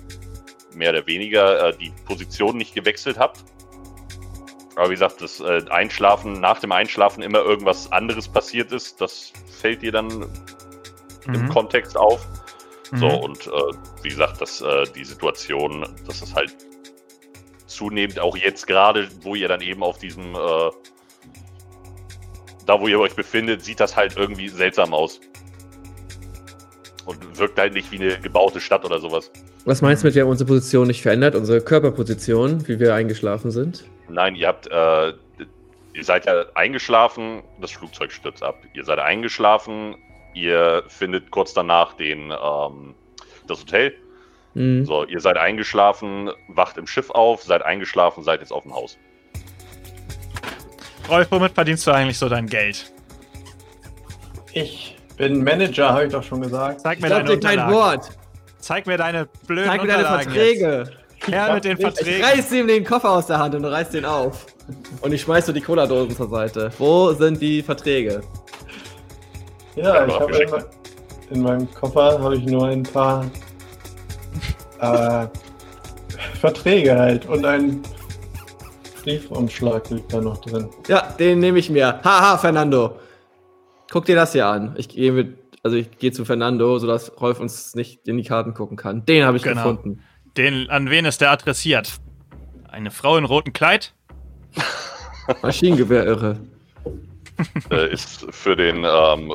mehr 0.73 0.91
oder 0.91 1.05
weniger 1.07 1.69
äh, 1.69 1.77
die 1.77 1.91
Position 2.05 2.57
nicht 2.57 2.73
gewechselt 2.75 3.17
habt. 3.17 3.43
Aber 4.75 4.89
wie 4.89 4.93
gesagt, 4.93 5.21
das 5.21 5.39
äh, 5.39 5.63
Einschlafen, 5.69 6.33
nach 6.33 6.59
dem 6.59 6.71
Einschlafen 6.71 7.23
immer 7.23 7.39
irgendwas 7.39 7.91
anderes 7.91 8.27
passiert 8.27 8.71
ist, 8.71 8.99
das 8.99 9.31
fällt 9.47 9.81
dir 9.81 9.91
dann 9.91 10.27
im 11.27 11.43
Mhm. 11.43 11.49
Kontext 11.49 11.97
auf. 11.97 12.25
So, 12.91 13.07
Mhm. 13.07 13.15
und 13.15 13.47
äh, 13.47 13.51
wie 14.03 14.09
gesagt, 14.09 14.41
dass 14.41 14.61
äh, 14.61 14.85
die 14.93 15.03
Situation, 15.05 15.87
dass 16.05 16.21
es 16.21 16.35
halt 16.35 16.55
zunehmend 17.67 18.19
auch 18.19 18.37
jetzt 18.37 18.67
gerade, 18.67 19.09
wo 19.21 19.35
ihr 19.35 19.47
dann 19.47 19.61
eben 19.61 19.81
auf 19.81 19.97
diesem, 19.97 20.35
äh, 20.35 20.69
da 22.65 22.79
wo 22.79 22.87
ihr 22.87 22.99
euch 22.99 23.15
befindet, 23.15 23.63
sieht 23.63 23.79
das 23.79 23.95
halt 23.95 24.17
irgendwie 24.17 24.49
seltsam 24.49 24.93
aus. 24.93 25.19
Und 27.05 27.37
wirkt 27.37 27.57
halt 27.59 27.73
nicht 27.73 27.91
wie 27.91 27.99
eine 27.99 28.19
gebaute 28.19 28.59
Stadt 28.59 28.83
oder 28.85 28.99
sowas. 28.99 29.31
Was 29.65 29.81
meinst 29.81 30.03
du 30.03 30.07
mit, 30.07 30.15
wir 30.15 30.21
haben 30.21 30.29
unsere 30.29 30.47
Position 30.47 30.85
nicht 30.87 31.01
verändert? 31.01 31.33
Unsere 31.33 31.59
Körperposition, 31.59 32.67
wie 32.67 32.79
wir 32.79 32.93
eingeschlafen 32.93 33.49
sind? 33.49 33.83
Nein, 34.07 34.35
ihr 34.35 34.47
habt, 34.47 34.67
äh, 34.67 35.13
ihr 35.93 36.03
seid 36.03 36.27
ja 36.27 36.45
eingeschlafen, 36.53 37.41
das 37.59 37.71
Flugzeug 37.71 38.11
stürzt 38.11 38.43
ab. 38.43 38.59
Ihr 38.73 38.85
seid 38.85 38.99
eingeschlafen, 38.99 39.95
ihr 40.35 40.83
findet 40.87 41.31
kurz 41.31 41.55
danach 41.55 41.93
den, 41.93 42.31
ähm, 42.31 42.93
das 43.47 43.61
Hotel. 43.61 43.95
Hm. 44.53 44.85
So, 44.85 45.03
ihr 45.05 45.19
seid 45.19 45.37
eingeschlafen, 45.37 46.29
wacht 46.47 46.77
im 46.77 46.85
Schiff 46.85 47.09
auf, 47.09 47.41
seid 47.41 47.63
eingeschlafen, 47.63 48.23
seid 48.23 48.41
jetzt 48.41 48.51
auf 48.51 48.63
dem 48.63 48.73
Haus. 48.75 48.99
Rolf, 51.09 51.27
womit 51.31 51.53
verdienst 51.53 51.87
du 51.87 51.91
eigentlich 51.91 52.19
so 52.19 52.29
dein 52.29 52.45
Geld? 52.45 52.91
Ich 54.53 54.95
bin 55.17 55.43
Manager, 55.43 55.89
habe 55.89 56.05
ich 56.05 56.11
doch 56.11 56.23
schon 56.23 56.41
gesagt. 56.41 56.81
Zeig 56.81 57.01
mir 57.01 57.07
Ich 57.07 57.13
deine 57.13 57.29
dir 57.29 57.39
kein. 57.39 57.71
Wort. 57.71 58.11
Zeig 58.65 58.87
mir 58.87 58.97
deine 58.97 59.27
blöden 59.45 59.69
Zeig 59.69 59.83
mir 59.83 59.89
deine 59.89 60.05
Verträge. 60.05 60.85
Jetzt. 61.19 61.27
Her 61.31 61.53
mit 61.53 61.65
den 61.65 61.77
Ich 61.77 61.81
Verträgen. 61.81 62.23
reiß 62.25 62.51
ihm 62.51 62.67
den 62.67 62.83
Koffer 62.83 63.11
aus 63.11 63.27
der 63.27 63.37
Hand 63.37 63.53
und 63.53 63.63
reiß 63.63 63.91
den 63.91 64.05
auf. 64.05 64.47
Und 65.01 65.13
ich 65.13 65.21
schmeiß 65.21 65.45
so 65.45 65.51
die 65.51 65.61
Cola-Dosen 65.61 66.15
zur 66.15 66.27
Seite. 66.29 66.71
Wo 66.79 67.13
sind 67.13 67.39
die 67.39 67.61
Verträge? 67.61 68.21
Ja, 69.75 70.07
ich 70.07 70.19
habe 70.19 70.35
in, 70.35 70.49
in 71.29 71.41
meinem 71.43 71.71
Koffer 71.75 72.19
habe 72.19 72.37
ich 72.37 72.45
nur 72.45 72.65
ein 72.65 72.81
paar 72.81 73.29
äh, 74.79 75.27
Verträge 76.41 76.97
halt 76.97 77.27
und 77.27 77.45
ein 77.45 77.83
Briefumschlag 79.03 79.91
liegt 79.91 80.11
da 80.11 80.21
noch 80.21 80.39
drin. 80.39 80.67
Ja, 80.87 81.13
den 81.19 81.37
nehme 81.37 81.59
ich 81.59 81.69
mir. 81.69 81.99
Haha, 82.03 82.39
Fernando. 82.39 82.95
Guck 83.91 84.05
dir 84.05 84.15
das 84.15 84.31
hier 84.31 84.47
an. 84.47 84.73
Ich 84.75 84.89
gehe 84.89 85.11
mit, 85.11 85.44
also 85.65 85.77
ich 85.77 85.97
gehe 85.97 86.11
zu 86.11 86.25
Fernando, 86.25 86.77
sodass 86.77 87.11
Rolf 87.19 87.39
uns 87.39 87.73
nicht 87.73 88.07
in 88.07 88.17
die 88.17 88.23
Karten 88.23 88.53
gucken 88.53 88.77
kann. 88.77 89.03
Den 89.07 89.25
habe 89.25 89.35
ich 89.37 89.41
Genau. 89.41 89.63
gefunden. 89.63 89.99
Den, 90.37 90.69
an 90.69 90.91
wen 90.91 91.05
ist 91.05 91.21
der 91.21 91.31
adressiert? 91.31 91.93
Eine 92.69 92.91
Frau 92.91 93.17
in 93.17 93.25
rotem 93.25 93.51
Kleid? 93.51 93.95
Maschinengewehr 95.41 96.05
irre. 96.05 96.37
Äh, 97.71 97.91
ist 97.91 98.27
für 98.29 98.55
den 98.55 98.85
ähm, 98.87 99.33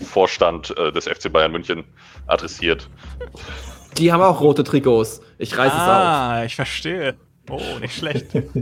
Vorstand 0.00 0.76
äh, 0.76 0.90
des 0.90 1.06
FC 1.06 1.32
Bayern 1.32 1.52
München 1.52 1.84
adressiert. 2.26 2.88
Die 3.96 4.12
haben 4.12 4.24
auch 4.24 4.40
rote 4.40 4.64
Trikots. 4.64 5.20
Ich 5.38 5.56
reiß 5.56 5.72
ah, 5.72 6.42
ich 6.44 6.56
verstehe. 6.56 7.14
Oh, 7.48 7.60
nicht 7.80 7.94
schlecht. 7.94 8.34
es 8.34 8.44
auf. 8.44 8.54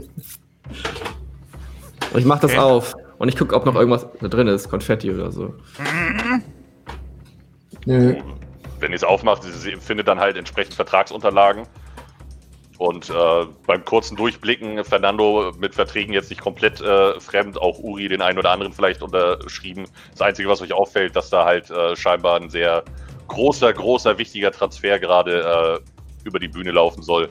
Und 2.11 2.19
ich 2.19 2.25
mach 2.25 2.39
das 2.39 2.51
Okay. 2.51 2.59
auf. 2.59 2.93
Und 3.17 3.29
ich 3.29 3.35
gucke, 3.35 3.55
ob 3.55 3.65
noch 3.65 3.73
irgendwas 3.73 4.05
da 4.21 4.27
drin 4.27 4.47
ist. 4.47 4.69
Konfetti 4.69 5.09
oder 5.09 5.31
so. 5.31 5.55
Nö. 7.85 8.15
Wenn 8.79 8.91
ihr 8.91 8.95
es 8.95 9.03
aufmacht, 9.03 9.43
sie 9.43 9.75
findet 9.77 10.07
dann 10.07 10.19
halt 10.19 10.37
entsprechend 10.37 10.73
Vertragsunterlagen. 10.73 11.67
Und 12.77 13.09
äh, 13.09 13.45
beim 13.67 13.83
kurzen 13.83 14.15
Durchblicken, 14.15 14.85
Fernando 14.85 15.51
mit 15.59 15.75
Verträgen 15.75 16.13
jetzt 16.13 16.29
nicht 16.29 16.39
komplett 16.39 16.79
äh, 16.79 17.19
fremd, 17.19 17.61
auch 17.61 17.77
Uri 17.79 18.07
den 18.07 18.21
einen 18.21 18.39
oder 18.39 18.51
anderen 18.51 18.71
vielleicht 18.71 19.01
unterschrieben. 19.01 19.85
Das 20.11 20.21
Einzige, 20.21 20.47
was 20.47 20.61
euch 20.61 20.71
auffällt, 20.71 21.13
dass 21.13 21.29
da 21.29 21.43
halt 21.43 21.69
äh, 21.69 21.97
scheinbar 21.97 22.39
ein 22.39 22.49
sehr 22.49 22.85
großer, 23.27 23.73
großer, 23.73 24.17
wichtiger 24.17 24.51
Transfer 24.51 24.97
gerade 24.97 25.81
äh, 25.83 26.25
über 26.25 26.39
die 26.39 26.47
Bühne 26.47 26.71
laufen 26.71 27.03
soll. 27.03 27.27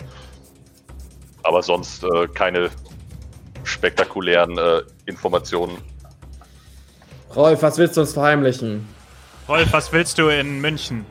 Aber 1.44 1.62
sonst 1.62 2.04
äh, 2.04 2.28
keine 2.28 2.68
spektakulären 3.64 4.58
äh, 4.58 4.82
Informationen. 5.06 5.78
Rolf, 7.34 7.62
was 7.62 7.78
willst 7.78 7.96
du 7.96 8.02
uns 8.02 8.12
verheimlichen? 8.12 8.86
Rolf, 9.48 9.72
was 9.72 9.90
willst 9.94 10.18
du 10.18 10.28
in 10.28 10.60
München? 10.60 11.06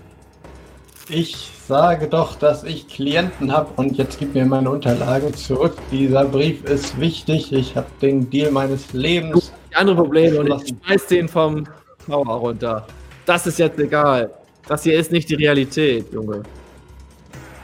Ich 1.10 1.50
sage 1.68 2.08
doch, 2.08 2.36
dass 2.36 2.64
ich 2.64 2.88
Klienten 2.88 3.52
habe 3.52 3.72
und 3.78 3.98
jetzt 3.98 4.20
gib 4.20 4.36
mir 4.36 4.46
meine 4.46 4.70
Unterlagen 4.70 5.34
zurück. 5.34 5.76
Dieser 5.92 6.26
Brief 6.26 6.64
ist 6.66 7.00
wichtig. 7.00 7.52
Ich 7.52 7.76
habe 7.76 7.88
den 8.00 8.30
Deal 8.30 8.52
meines 8.52 8.94
Lebens. 8.94 9.52
Die 9.72 9.76
andere 9.76 9.96
Probleme 9.96 10.40
und 10.40 10.48
ich 10.48 10.76
schmeiß 10.86 11.08
den 11.08 11.28
vom 11.28 11.68
Mauer 12.06 12.36
runter. 12.36 12.86
Das 13.26 13.48
ist 13.48 13.58
jetzt 13.58 13.80
egal. 13.80 14.30
Das 14.68 14.84
hier 14.84 15.00
ist 15.00 15.12
nicht 15.12 15.28
die 15.30 15.36
Realität, 15.36 16.14
Junge. 16.14 16.44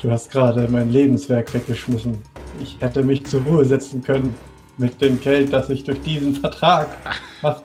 Du 0.01 0.09
hast 0.09 0.31
gerade 0.31 0.67
mein 0.71 0.91
Lebenswerk 0.91 1.53
weggeschmissen. 1.53 2.17
Ich 2.59 2.77
hätte 2.79 3.03
mich 3.03 3.23
zur 3.27 3.43
Ruhe 3.43 3.63
setzen 3.63 4.01
können 4.01 4.33
mit 4.79 4.99
dem 4.99 5.21
Geld, 5.21 5.53
das 5.53 5.69
ich 5.69 5.83
durch 5.83 6.01
diesen 6.01 6.33
Vertrag 6.33 6.87
mache. 7.43 7.61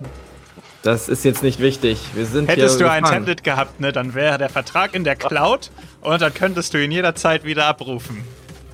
Das 0.83 1.09
ist 1.09 1.24
jetzt 1.24 1.43
nicht 1.43 1.59
wichtig. 1.61 1.99
Wir 2.14 2.24
sind 2.26 2.49
Hättest 2.49 2.79
hier 2.79 2.87
du 2.87 2.93
ein. 2.93 3.05
Tablet 3.05 3.43
gehabt, 3.45 3.81
ne, 3.81 3.93
dann 3.93 4.14
wäre 4.14 4.39
der 4.39 4.49
Vertrag 4.49 4.95
in 4.95 5.03
der 5.05 5.16
Cloud 5.16 5.70
und 6.01 6.22
dann 6.22 6.33
könntest 6.33 6.72
du 6.72 6.83
ihn 6.83 6.91
jederzeit 6.93 7.45
wieder 7.45 7.66
abrufen. 7.66 8.22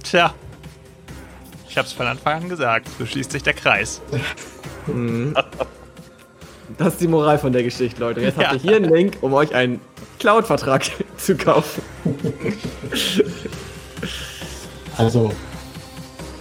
Tja. 0.02 0.34
Ich 1.68 1.78
hab's 1.78 1.92
von 1.92 2.06
Anfang 2.06 2.42
an 2.44 2.48
gesagt, 2.48 2.88
so 2.98 3.06
schließt 3.06 3.32
sich 3.32 3.42
der 3.42 3.54
Kreis. 3.54 4.00
Das 6.78 6.94
ist 6.94 7.00
die 7.02 7.08
Moral 7.08 7.38
von 7.38 7.52
der 7.52 7.62
Geschichte, 7.62 8.00
Leute. 8.00 8.20
Jetzt 8.22 8.38
Ja. 8.40 8.44
habt 8.50 8.54
ihr 8.54 8.60
hier 8.70 8.76
einen 8.76 8.92
Link, 8.92 9.18
um 9.20 9.32
euch 9.34 9.54
einen 9.54 9.80
Cloud-Vertrag 10.18 10.82
zu 11.18 11.36
kaufen. 11.36 11.82
Also, 14.96 15.30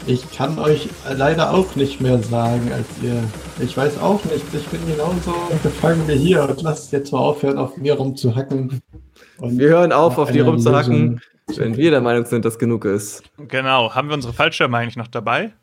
ich 0.08 0.30
kann 0.32 0.60
euch 0.60 0.90
leider 1.16 1.52
auch 1.54 1.76
nicht 1.76 2.02
mehr 2.02 2.20
sagen, 2.20 2.72
als 2.74 2.88
ihr. 3.02 3.24
Ich 3.60 3.76
weiß 3.78 4.00
auch 4.00 4.24
nicht. 4.26 4.44
Ich 4.54 4.66
bin 4.68 4.86
genauso 4.88 5.34
gefangen 5.62 6.08
wie 6.08 6.16
hier 6.16 6.44
und 6.50 6.62
lasst 6.62 6.92
jetzt 6.92 7.12
mal 7.12 7.20
aufhören, 7.20 7.58
auf 7.58 7.78
mir 7.78 7.94
rumzuhacken. 7.96 8.82
Und 9.38 9.58
Wir 9.60 9.70
hören 9.70 9.92
auf, 9.92 10.18
auf 10.18 10.32
die 10.32 10.42
eine 10.42 10.50
rumzuhacken, 10.50 11.22
Lösung- 11.48 11.64
wenn 11.64 11.78
wir 11.78 11.92
der 11.92 12.02
Meinung 12.02 12.26
sind, 12.26 12.46
dass 12.46 12.58
genug 12.60 12.86
ist. 12.86 13.24
Genau. 13.48 13.94
Haben 13.94 14.08
wir 14.10 14.16
unsere 14.16 14.34
Fallschirme 14.34 14.78
eigentlich 14.78 14.96
noch 14.98 15.08
dabei? 15.08 15.54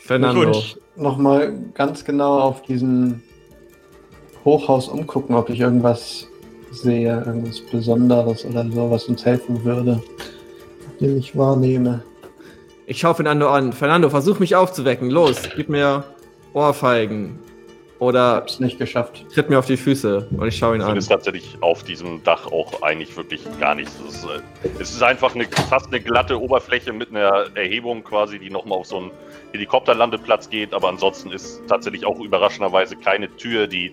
Fernando. 0.00 0.52
Gut, 0.52 0.78
nochmal 0.96 1.54
ganz 1.74 2.04
genau 2.04 2.40
auf 2.40 2.62
diesen 2.62 3.22
Hochhaus 4.44 4.88
umgucken, 4.88 5.34
ob 5.34 5.50
ich 5.50 5.60
irgendwas 5.60 6.26
sehe, 6.70 7.22
irgendwas 7.26 7.60
Besonderes 7.60 8.44
oder 8.44 8.64
so, 8.70 8.90
was 8.90 9.06
uns 9.06 9.24
helfen 9.24 9.64
würde, 9.64 10.02
den 11.00 11.18
ich 11.18 11.36
wahrnehme. 11.36 12.02
Ich 12.86 12.98
schau 12.98 13.14
Fernando 13.14 13.48
an. 13.48 13.72
Fernando, 13.72 14.10
versuch 14.10 14.38
mich 14.38 14.56
aufzuwecken. 14.56 15.10
Los, 15.10 15.42
gib 15.54 15.68
mir 15.68 16.04
Ohrfeigen. 16.52 17.38
Oder 18.00 18.36
Hab's 18.36 18.60
nicht 18.60 18.78
geschafft. 18.78 19.26
tritt 19.34 19.50
mir 19.50 19.58
auf 19.58 19.66
die 19.66 19.76
Füße 19.76 20.28
und 20.30 20.48
ich 20.48 20.56
schau 20.56 20.72
ihn 20.72 20.80
an. 20.80 20.86
findest 20.86 21.10
tatsächlich 21.10 21.58
auf 21.60 21.82
diesem 21.82 22.24
Dach 22.24 22.46
auch 22.46 22.80
eigentlich 22.80 23.14
wirklich 23.14 23.42
gar 23.60 23.74
nichts. 23.74 23.94
Es 24.08 24.14
ist, 24.14 24.24
äh, 24.24 24.68
es 24.80 24.90
ist 24.92 25.02
einfach 25.02 25.34
eine, 25.34 25.44
fast 25.68 25.88
eine 25.88 26.00
glatte 26.00 26.40
Oberfläche 26.40 26.94
mit 26.94 27.10
einer 27.10 27.54
Erhebung 27.54 28.02
quasi, 28.02 28.38
die 28.38 28.48
nochmal 28.48 28.78
auf 28.78 28.86
so 28.86 28.96
einen 28.96 29.10
Helikopterlandeplatz 29.52 30.48
geht. 30.48 30.72
Aber 30.72 30.88
ansonsten 30.88 31.30
ist 31.30 31.60
tatsächlich 31.68 32.06
auch 32.06 32.18
überraschenderweise 32.20 32.96
keine 32.96 33.28
Tür, 33.36 33.66
die 33.66 33.92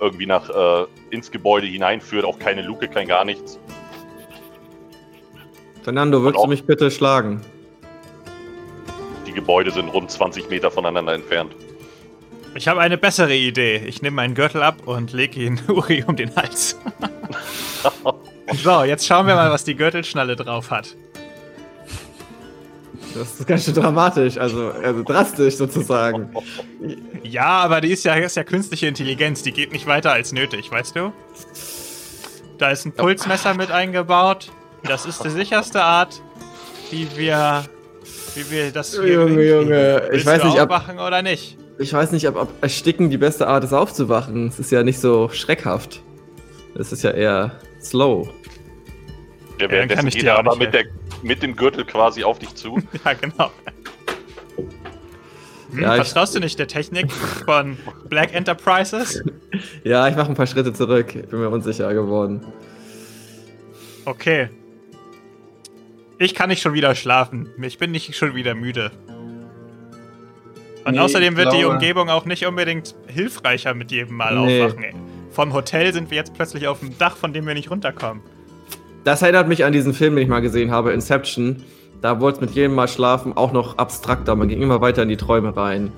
irgendwie 0.00 0.26
nach 0.26 0.48
äh, 0.48 0.86
ins 1.10 1.30
Gebäude 1.30 1.66
hineinführt. 1.66 2.24
Auch 2.24 2.38
keine 2.38 2.62
Luke, 2.62 2.88
kein 2.88 3.08
gar 3.08 3.24
nichts. 3.24 3.58
Fernando, 5.82 6.22
willst 6.22 6.38
Und 6.38 6.44
du 6.44 6.50
mich 6.50 6.64
bitte 6.64 6.90
schlagen? 6.90 7.40
Die 9.26 9.32
Gebäude 9.32 9.70
sind 9.70 9.88
rund 9.88 10.10
20 10.10 10.50
Meter 10.50 10.70
voneinander 10.70 11.14
entfernt. 11.14 11.54
Ich 12.54 12.66
habe 12.66 12.80
eine 12.80 12.98
bessere 12.98 13.34
Idee. 13.34 13.76
Ich 13.86 14.02
nehme 14.02 14.16
meinen 14.16 14.34
Gürtel 14.34 14.62
ab 14.62 14.76
und 14.86 15.12
lege 15.12 15.40
ihn 15.40 15.60
Uri 15.68 16.04
um 16.06 16.16
den 16.16 16.34
Hals. 16.34 16.78
so, 18.62 18.84
jetzt 18.84 19.06
schauen 19.06 19.26
wir 19.26 19.34
mal, 19.34 19.50
was 19.50 19.64
die 19.64 19.76
Gürtelschnalle 19.76 20.36
drauf 20.36 20.70
hat. 20.70 20.96
Das 23.14 23.40
ist 23.40 23.46
ganz 23.46 23.64
schön 23.64 23.74
dramatisch, 23.74 24.36
also, 24.38 24.70
also 24.70 25.02
drastisch 25.02 25.56
sozusagen. 25.56 26.30
Ja, 27.22 27.46
aber 27.60 27.80
die 27.80 27.90
ist 27.90 28.04
ja, 28.04 28.14
ist 28.14 28.36
ja 28.36 28.44
künstliche 28.44 28.86
Intelligenz, 28.86 29.42
die 29.42 29.52
geht 29.52 29.72
nicht 29.72 29.86
weiter 29.86 30.12
als 30.12 30.32
nötig, 30.32 30.70
weißt 30.70 30.96
du? 30.96 31.12
Da 32.58 32.70
ist 32.70 32.84
ein 32.84 32.92
Pulsmesser 32.92 33.54
mit 33.54 33.70
eingebaut. 33.70 34.50
Das 34.84 35.06
ist 35.06 35.24
die 35.24 35.30
sicherste 35.30 35.82
Art, 35.82 36.20
wie 36.90 37.08
wir, 37.16 37.64
wie 38.34 38.50
wir 38.50 38.70
das 38.72 38.92
hier 38.92 39.14
Junge. 39.14 39.42
Junge, 39.42 40.10
ich 40.12 40.24
weiß 40.26 40.44
nicht, 40.44 40.60
ob- 40.60 40.70
aufwachen 40.70 40.98
oder 40.98 41.22
nicht? 41.22 41.56
Ich 41.78 41.92
weiß 41.92 42.10
nicht, 42.12 42.26
ob, 42.28 42.36
ob 42.36 42.48
Ersticken 42.60 43.08
die 43.10 43.18
beste 43.18 43.46
Art 43.46 43.62
ist, 43.62 43.72
aufzuwachen. 43.72 44.48
Es 44.48 44.58
ist 44.58 44.72
ja 44.72 44.82
nicht 44.82 45.00
so 45.00 45.28
schreckhaft. 45.28 46.02
Es 46.76 46.92
ist 46.92 47.02
ja 47.02 47.12
eher 47.12 47.52
slow. 47.80 48.28
Ja, 49.60 49.70
währenddessen 49.70 50.08
ich 50.08 50.14
geht 50.14 50.24
er 50.24 50.38
aber 50.38 50.56
mit, 50.56 50.74
der, 50.74 50.84
mit 51.22 51.42
dem 51.42 51.56
Gürtel 51.56 51.84
quasi 51.84 52.24
auf 52.24 52.38
dich 52.38 52.54
zu. 52.54 52.78
Ja, 53.04 53.12
genau. 53.14 53.50
Hm, 55.70 55.82
Ja, 55.82 55.96
ich- 55.96 56.04
vertraust 56.04 56.34
du 56.34 56.40
nicht 56.40 56.58
der 56.58 56.66
Technik 56.68 57.10
von 57.12 57.76
Black 58.08 58.34
Enterprises? 58.34 59.22
Ja, 59.84 60.06
ich 60.08 60.16
mache 60.16 60.28
ein 60.28 60.34
paar 60.34 60.46
Schritte 60.46 60.72
zurück. 60.72 61.14
Ich 61.14 61.28
bin 61.28 61.40
mir 61.40 61.48
unsicher 61.50 61.92
geworden. 61.94 62.44
Okay. 64.04 64.48
Ich 66.18 66.34
kann 66.34 66.48
nicht 66.48 66.62
schon 66.62 66.74
wieder 66.74 66.94
schlafen. 66.94 67.48
Ich 67.62 67.78
bin 67.78 67.90
nicht 67.90 68.14
schon 68.14 68.34
wieder 68.34 68.54
müde. 68.54 68.90
Und 70.84 70.92
Nee, 70.94 70.98
außerdem 71.00 71.36
wird 71.36 71.52
die 71.52 71.58
glaube- 71.58 71.74
Umgebung 71.74 72.08
auch 72.08 72.24
nicht 72.24 72.46
unbedingt 72.46 72.94
hilfreicher 73.06 73.74
mit 73.74 73.90
jedem 73.90 74.16
Mal 74.16 74.38
Nee. 74.38 74.62
aufwachen. 74.62 74.84
Vom 75.30 75.52
Hotel 75.52 75.92
sind 75.92 76.10
wir 76.10 76.16
jetzt 76.16 76.34
plötzlich 76.34 76.66
auf 76.66 76.80
dem 76.80 76.96
Dach, 76.98 77.16
von 77.16 77.32
dem 77.32 77.46
wir 77.46 77.54
nicht 77.54 77.70
runterkommen. 77.70 78.22
Das 79.08 79.22
erinnert 79.22 79.48
mich 79.48 79.64
an 79.64 79.72
diesen 79.72 79.94
Film, 79.94 80.16
den 80.16 80.24
ich 80.24 80.28
mal 80.28 80.40
gesehen 80.40 80.70
habe, 80.70 80.92
Inception. 80.92 81.64
Da 82.02 82.20
wurde 82.20 82.34
es 82.34 82.40
mit 82.42 82.50
jedem 82.50 82.74
Mal 82.74 82.88
schlafen 82.88 83.34
auch 83.34 83.52
noch 83.52 83.78
abstrakter. 83.78 84.36
Man 84.36 84.48
ging 84.48 84.60
immer 84.60 84.82
weiter 84.82 85.02
in 85.02 85.08
die 85.08 85.16
Träume 85.16 85.56
rein. 85.56 85.90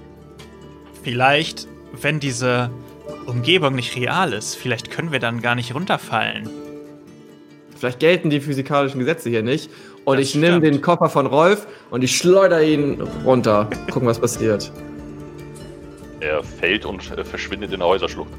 Vielleicht, 1.02 1.66
wenn 2.00 2.20
diese 2.20 2.70
Umgebung 3.26 3.74
nicht 3.74 3.96
real 3.96 4.32
ist, 4.32 4.54
vielleicht 4.54 4.92
können 4.92 5.10
wir 5.10 5.18
dann 5.18 5.42
gar 5.42 5.56
nicht 5.56 5.74
runterfallen. 5.74 6.48
Vielleicht 7.76 7.98
gelten 7.98 8.30
die 8.30 8.40
physikalischen 8.40 9.00
Gesetze 9.00 9.28
hier 9.28 9.42
nicht. 9.42 9.72
Und 10.04 10.20
Das 10.20 10.28
ich 10.28 10.36
nehme 10.36 10.60
den 10.60 10.80
Koffer 10.80 11.08
von 11.08 11.26
Rolf 11.26 11.66
und 11.90 12.04
ich 12.04 12.16
schleudere 12.16 12.64
ihn 12.64 13.00
runter. 13.24 13.68
Gucken, 13.90 14.06
was 14.06 14.20
passiert. 14.20 14.70
Er 16.20 16.44
fällt 16.44 16.84
und 16.84 17.10
äh, 17.18 17.24
verschwindet 17.24 17.72
in 17.72 17.80
der 17.80 17.88
Häuserschlucht. 17.88 18.30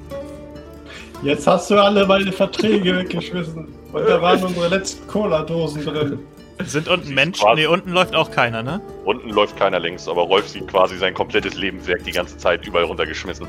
Jetzt 1.23 1.45
hast 1.45 1.69
du 1.69 1.75
alle 1.75 2.07
meine 2.07 2.31
Verträge 2.31 2.95
weggeschmissen. 2.95 3.80
Und 3.93 4.07
da 4.07 4.21
waren 4.21 4.43
unsere 4.43 4.67
letzten 4.69 5.07
Cola-Dosen 5.07 5.83
drin. 5.85 6.19
Sind 6.65 6.87
unten 6.87 7.13
Menschen? 7.13 7.45
Nee, 7.55 7.65
unten 7.65 7.91
läuft 7.91 8.15
auch 8.15 8.29
keiner, 8.31 8.61
ne? 8.61 8.79
Unten 9.05 9.29
läuft 9.31 9.57
keiner 9.57 9.79
längs, 9.79 10.07
aber 10.07 10.21
Rolf 10.23 10.47
sieht 10.47 10.67
quasi 10.67 10.97
sein 10.97 11.13
komplettes 11.13 11.55
Lebenswerk 11.55 12.03
die 12.03 12.11
ganze 12.11 12.37
Zeit 12.37 12.65
überall 12.65 12.85
runtergeschmissen. 12.85 13.47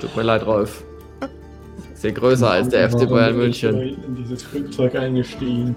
Tut 0.00 0.16
mir 0.16 0.22
leid, 0.22 0.44
Rolf. 0.46 0.84
Ist 1.94 2.04
ja 2.04 2.10
größer 2.10 2.50
als 2.50 2.68
der 2.68 2.90
FC 2.90 3.08
Bayern 3.08 3.36
München. 3.36 3.78
In 3.78 4.14
dieses 4.16 4.42
Flugzeug 4.42 4.94
eingestiegen. 4.96 5.76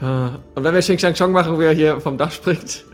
Ah, 0.00 0.30
Und 0.54 0.64
wenn 0.64 0.74
wir 0.74 0.80
Xing 0.80 0.98
Shang 0.98 1.14
Chong 1.14 1.32
machen, 1.32 1.58
wie 1.58 1.64
er 1.64 1.72
hier 1.72 2.00
vom 2.00 2.16
Dach 2.16 2.32
springt. 2.32 2.84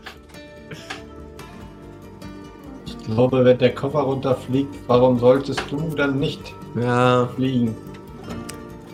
Ich 2.85 2.97
glaube, 3.05 3.45
wenn 3.45 3.57
der 3.57 3.73
Koffer 3.73 3.99
runterfliegt, 3.99 4.75
warum 4.87 5.17
solltest 5.17 5.61
du 5.71 5.95
dann 5.95 6.19
nicht 6.19 6.53
Ja, 6.79 7.27
fliegen? 7.35 7.75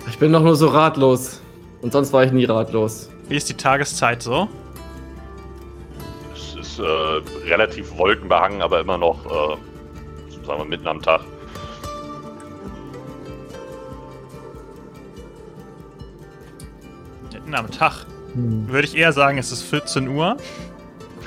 ich 0.08 0.18
bin 0.20 0.32
doch 0.32 0.42
nur 0.42 0.56
so 0.56 0.68
ratlos. 0.68 1.42
Und 1.82 1.92
sonst 1.92 2.14
war 2.14 2.24
ich 2.24 2.32
nie 2.32 2.46
ratlos. 2.46 3.10
Wie 3.28 3.36
ist 3.36 3.50
die 3.50 3.56
Tageszeit 3.56 4.22
so? 4.22 4.48
Es 6.34 6.56
ist 6.56 6.80
äh, 6.80 6.84
relativ 7.50 7.98
wolkenbehangen, 7.98 8.62
aber 8.62 8.80
immer 8.80 8.98
noch, 8.98 9.26
äh, 9.26 10.46
sagen 10.46 10.60
wir, 10.60 10.66
mitten 10.66 10.88
am 10.88 11.02
Tag. 11.02 11.22
Mitten 17.34 17.56
am 17.56 17.72
Tag. 17.72 18.06
Würde 18.36 18.88
ich 18.88 18.96
eher 18.96 19.12
sagen, 19.12 19.38
es 19.38 19.52
ist 19.52 19.64
14 19.64 20.08
Uhr 20.08 20.38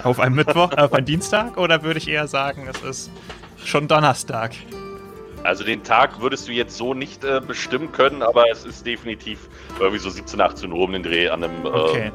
auf 0.04 0.20
einem 0.20 0.36
Mittwoch, 0.36 0.72
auf 0.76 0.92
einem 0.92 1.06
Dienstag, 1.06 1.56
oder 1.58 1.82
würde 1.82 1.98
ich 1.98 2.08
eher 2.08 2.28
sagen, 2.28 2.66
es 2.68 2.82
ist 2.82 3.10
schon 3.62 3.88
Donnerstag? 3.88 4.52
Also 5.46 5.64
den 5.64 5.82
Tag 5.84 6.20
würdest 6.20 6.48
du 6.48 6.52
jetzt 6.52 6.76
so 6.76 6.92
nicht 6.94 7.24
äh, 7.24 7.40
bestimmen 7.40 7.92
können, 7.92 8.22
aber 8.22 8.44
es 8.50 8.64
ist 8.64 8.84
definitiv 8.84 9.38
irgendwie 9.78 9.98
so 9.98 10.10
17, 10.10 10.40
18 10.40 10.72
Uhr 10.72 10.80
um 10.80 10.92
den 10.92 11.02
Dreh 11.02 11.28
an 11.28 11.44
einem, 11.44 11.64
äh, 11.64 11.68
Okay. 11.68 12.12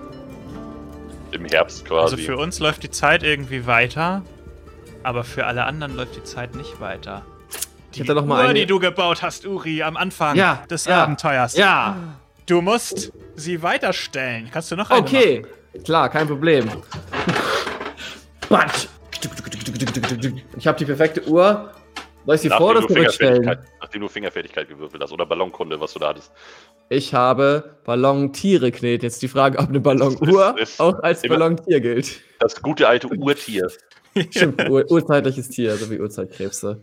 im 1.32 1.46
Herbst 1.46 1.90
Also 1.92 2.16
quasi. 2.16 2.24
für 2.26 2.38
uns 2.38 2.60
läuft 2.60 2.84
die 2.84 2.90
Zeit 2.92 3.24
irgendwie 3.24 3.66
weiter, 3.66 4.22
aber 5.04 5.24
für 5.24 5.46
alle 5.46 5.64
anderen 5.64 5.96
läuft 5.96 6.16
die 6.18 6.24
Zeit 6.24 6.56
nicht 6.56 6.80
weiter. 6.82 7.24
Die 7.96 8.02
hätte 8.02 8.14
noch 8.16 8.26
mal 8.26 8.44
Uhr, 8.44 8.50
eine- 8.50 8.60
die 8.60 8.66
du 8.66 8.80
gebaut 8.80 9.22
hast, 9.22 9.46
Uri, 9.46 9.82
am 9.84 9.98
Anfang 9.98 10.36
Ja, 10.36 10.64
des 10.70 10.86
ja, 10.86 11.04
Abenteuers. 11.04 11.56
Ja, 11.56 11.98
Du 12.48 12.60
musst 12.62 13.14
sie 13.36 13.62
weiterstellen. 13.64 14.50
Kannst 14.52 14.72
du 14.72 14.76
noch 14.76 14.90
eine 14.90 15.00
okay. 15.02 15.46
Klar, 15.86 16.10
kein 16.10 16.28
Problem. 16.28 16.70
Batsch. 18.50 18.88
Ich 20.58 20.68
habe 20.68 20.78
die 20.78 20.86
perfekte 20.86 21.26
Uhr. 21.30 21.72
Soll 22.26 22.36
ich 22.36 22.42
sie 22.42 22.50
vor 22.50 22.72
oder 22.72 22.88
zurückstellen? 22.88 23.44
Fingerfertigkeit, 23.44 23.80
nachdem 23.82 24.02
du 24.02 24.08
Fingerfertigkeit 24.08 24.70
gewürfelt 24.70 25.02
hast 25.02 25.12
oder 25.12 25.26
Ballonkunde, 25.26 25.80
was 25.80 25.94
du 25.94 26.00
da 26.00 26.10
hattest. 26.10 26.32
Ich 26.90 27.14
habe 27.14 27.78
Ballontiere 27.84 28.72
kneten. 28.72 29.06
Jetzt 29.06 29.22
die 29.22 29.28
Frage, 29.28 29.58
ob 29.58 29.70
eine 29.70 29.80
Ballonuhr 29.80 30.56
auch 30.78 31.00
als 31.00 31.22
Ballontier 31.22 31.80
gilt. 31.80 32.20
Das 32.40 32.62
gute 32.62 32.88
alte 32.88 33.08
Urtier. 33.08 33.72
Stimmt, 34.30 34.70
ur 34.70 34.90
urzeitliches 34.92 35.50
Tier, 35.50 35.76
so 35.78 35.90
wie 35.90 36.00
Urzeitkrebse. 36.00 36.82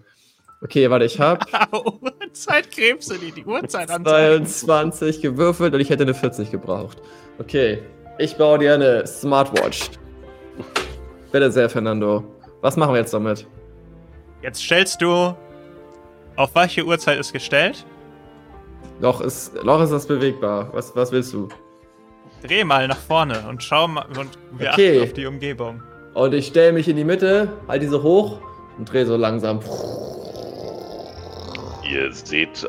Okay, 0.60 0.90
warte, 0.90 1.04
ich 1.04 1.20
habe? 1.20 1.44
Uhrzeitkrebse, 2.20 3.18
die 3.18 3.32
die 3.32 3.44
Uhrzeit 3.44 3.90
anzeigen. 3.90 4.46
22 4.46 5.20
gewürfelt 5.20 5.74
und 5.74 5.80
ich 5.80 5.90
hätte 5.90 6.02
eine 6.02 6.14
40 6.14 6.50
gebraucht. 6.50 6.98
Okay, 7.38 7.78
ich 8.18 8.36
baue 8.36 8.58
dir 8.58 8.74
eine 8.74 9.06
Smartwatch. 9.06 9.90
Bitte 11.30 11.52
sehr, 11.52 11.68
Fernando. 11.70 12.24
Was 12.60 12.76
machen 12.76 12.94
wir 12.94 12.98
jetzt 12.98 13.14
damit? 13.14 13.46
Jetzt 14.42 14.62
stellst 14.62 15.00
du. 15.02 15.34
Auf 16.36 16.54
welche 16.54 16.84
Uhrzeit 16.84 17.18
ist 17.18 17.32
gestellt? 17.32 17.84
Loch 19.00 19.20
ist, 19.20 19.52
Loch 19.62 19.80
ist 19.82 19.90
das 19.90 20.06
bewegbar. 20.06 20.68
Was, 20.72 20.94
was 20.94 21.10
willst 21.10 21.32
du? 21.32 21.48
Dreh 22.46 22.62
mal 22.62 22.86
nach 22.86 22.96
vorne 22.98 23.44
und 23.48 23.62
schau 23.62 23.88
mal. 23.88 24.06
Und 24.16 24.38
wir 24.52 24.70
Okay. 24.72 24.98
achten 24.98 25.02
auf 25.08 25.12
die 25.14 25.26
Umgebung. 25.26 25.82
Und 26.14 26.34
ich 26.34 26.46
stelle 26.48 26.72
mich 26.72 26.88
in 26.88 26.96
die 26.96 27.04
Mitte, 27.04 27.48
halte 27.66 27.86
diese 27.86 28.02
hoch 28.02 28.40
und 28.78 28.90
drehe 28.92 29.06
so 29.06 29.16
langsam. 29.16 29.60
Ihr 31.90 32.12
seht 32.12 32.66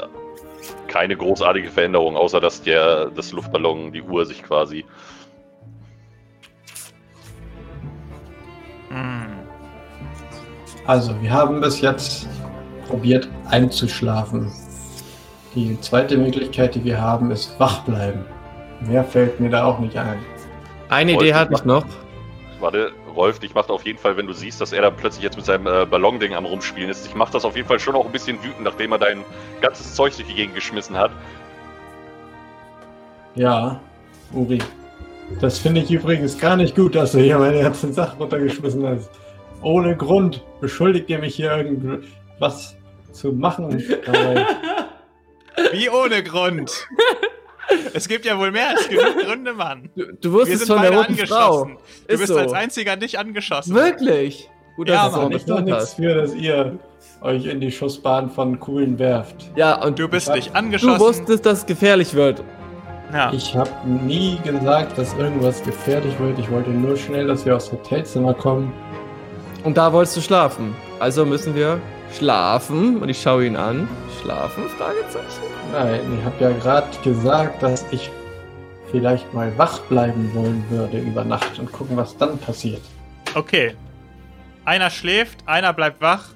keine 0.87 1.15
großartige 1.15 1.69
Veränderung, 1.69 2.15
außer 2.17 2.39
dass 2.39 2.61
der 2.63 3.11
das 3.11 3.31
Luftballon, 3.31 3.91
die 3.91 4.01
Uhr 4.01 4.25
sich 4.25 4.41
quasi 4.41 4.85
Also, 10.89 11.13
wir 11.21 11.29
haben 11.29 11.61
bis 11.61 11.81
jetzt 11.81 12.27
probiert 12.87 13.29
einzuschlafen. 13.47 14.51
Die 15.53 15.79
zweite 15.81 16.17
Möglichkeit, 16.17 16.73
die 16.73 16.83
wir 16.83 16.99
haben, 16.99 17.29
ist 17.29 17.59
wach 17.59 17.81
bleiben. 17.81 18.25
Mehr 18.81 19.03
fällt 19.03 19.39
mir 19.39 19.51
da 19.51 19.65
auch 19.65 19.77
nicht 19.77 19.95
ein. 19.95 20.17
Eine 20.89 21.11
Wollte 21.11 21.25
Idee 21.25 21.35
hatte 21.35 21.53
ich 21.53 21.63
noch. 21.63 21.85
Warte, 22.59 22.89
Rolf, 23.15 23.37
dich 23.37 23.53
macht 23.53 23.69
auf 23.69 23.85
jeden 23.85 23.99
Fall, 23.99 24.17
wenn 24.17 24.25
du 24.25 24.33
siehst, 24.33 24.61
dass 24.61 24.73
er 24.73 24.81
da 24.81 24.89
plötzlich 24.89 25.23
jetzt 25.23 25.37
mit 25.37 25.45
seinem 25.45 25.67
äh, 25.67 25.85
Ballonding 25.85 26.33
am 26.33 26.45
Rumspielen 26.45 26.89
ist, 26.89 27.05
dich 27.05 27.13
macht 27.13 27.35
das 27.35 27.45
auf 27.45 27.55
jeden 27.55 27.67
Fall 27.67 27.79
schon 27.79 27.93
auch 27.93 28.07
ein 28.07 28.11
bisschen 28.11 28.43
wütend, 28.43 28.63
nachdem 28.63 28.91
er 28.91 28.97
dein 28.97 29.23
ganzes 29.61 29.93
Zeug 29.93 30.15
durch 30.15 30.27
die 30.27 30.33
Gegend 30.33 30.55
geschmissen 30.55 30.97
hat. 30.97 31.11
Ja, 33.35 33.79
Uri. 34.33 34.57
Das 35.39 35.59
finde 35.59 35.81
ich 35.81 35.91
übrigens 35.91 36.35
gar 36.35 36.55
nicht 36.55 36.75
gut, 36.75 36.95
dass 36.95 37.11
du 37.11 37.19
hier 37.19 37.37
meine 37.37 37.61
ganzen 37.61 37.93
Sachen 37.93 38.17
runtergeschmissen 38.17 38.83
hast. 38.87 39.11
Ohne 39.61 39.95
Grund 39.97 40.43
beschuldigt 40.61 41.09
ihr 41.09 41.19
mich 41.19 41.35
hier 41.35 41.55
irgendwas 41.57 42.75
zu 43.11 43.33
machen. 43.33 43.77
Wie 45.73 45.89
ohne 45.89 46.23
Grund. 46.23 46.87
es 47.93 48.07
gibt 48.07 48.25
ja 48.25 48.37
wohl 48.39 48.51
mehr 48.51 48.69
als 48.69 48.87
genug 48.87 49.17
Gründe, 49.25 49.53
Mann. 49.53 49.89
Du, 49.95 50.05
du 50.05 50.29
Wir 50.29 50.31
wusstest 50.39 50.65
sind 50.65 50.75
von 50.75 50.81
der 50.81 50.91
beide 50.91 51.01
roten 51.13 51.27
Frau. 51.27 51.61
angeschossen. 51.63 51.77
Du 52.07 52.13
Ist 52.13 52.19
bist 52.19 52.33
so. 52.33 52.39
als 52.39 52.53
einziger 52.53 52.95
nicht 52.95 53.19
angeschossen. 53.19 53.75
Wirklich? 53.75 54.49
Gut, 54.77 54.87
Ja, 54.89 55.05
dass 55.05 55.13
du 55.13 55.19
Mann, 55.21 55.31
ich 55.33 55.45
doch 55.45 55.61
nichts 55.61 55.93
für, 55.95 56.15
dass 56.15 56.33
ihr 56.33 56.79
euch 57.21 57.45
in 57.45 57.59
die 57.59 57.71
Schussbahn 57.71 58.29
von 58.29 58.59
Kugeln 58.59 58.97
werft. 58.97 59.51
Ja, 59.57 59.83
und 59.83 59.99
Du 59.99 60.07
bist 60.07 60.29
Ich 60.29 60.35
nicht 60.35 60.55
angeschossen. 60.55 60.97
du 60.99 61.05
wusstest, 61.05 61.45
dass 61.45 61.59
es 61.59 61.65
gefährlich 61.65 62.13
wird. 62.13 62.41
ja. 63.13 63.33
Ich 63.33 63.53
habe 63.57 63.69
nie 63.85 64.39
gesagt, 64.45 64.97
dass 64.97 65.13
irgendwas 65.15 65.61
gefährlich 65.63 66.17
wird. 66.19 66.39
Ich 66.39 66.49
wollte 66.49 66.69
nur 66.69 66.95
schnell, 66.95 67.27
dass 67.27 67.45
wir 67.45 67.57
aufs 67.57 67.69
Hotelzimmer 67.71 68.33
kommen. 68.33 68.71
Und 69.63 69.77
da 69.77 69.91
wolltest 69.91 70.17
du 70.17 70.21
schlafen. 70.21 70.75
Also 70.99 71.25
müssen 71.25 71.53
wir 71.53 71.81
schlafen. 72.17 73.01
Und 73.01 73.09
ich 73.09 73.21
schaue 73.21 73.45
ihn 73.45 73.55
an. 73.55 73.87
Schlafen? 74.21 74.69
Fragezeichen. 74.69 75.43
Nein, 75.71 76.01
ich 76.17 76.25
habe 76.25 76.43
ja 76.43 76.51
gerade 76.51 76.87
gesagt, 77.03 77.61
dass 77.61 77.85
ich 77.91 78.09
vielleicht 78.91 79.33
mal 79.33 79.55
wach 79.57 79.79
bleiben 79.81 80.33
wollen 80.33 80.63
würde 80.69 80.99
über 80.99 81.23
Nacht 81.23 81.59
und 81.59 81.71
gucken, 81.71 81.97
was 81.97 82.17
dann 82.17 82.37
passiert. 82.37 82.81
Okay. 83.35 83.75
Einer 84.65 84.89
schläft, 84.89 85.47
einer 85.47 85.73
bleibt 85.73 86.01
wach 86.01 86.29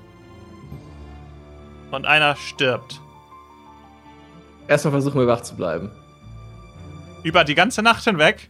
und 1.91 2.05
einer 2.05 2.35
stirbt. 2.35 2.99
Erstmal 4.67 4.93
versuchen 4.93 5.19
wir 5.19 5.27
wach 5.27 5.41
zu 5.41 5.55
bleiben. 5.55 5.91
Über 7.23 7.43
die 7.43 7.55
ganze 7.55 7.81
Nacht 7.81 8.03
hinweg. 8.03 8.49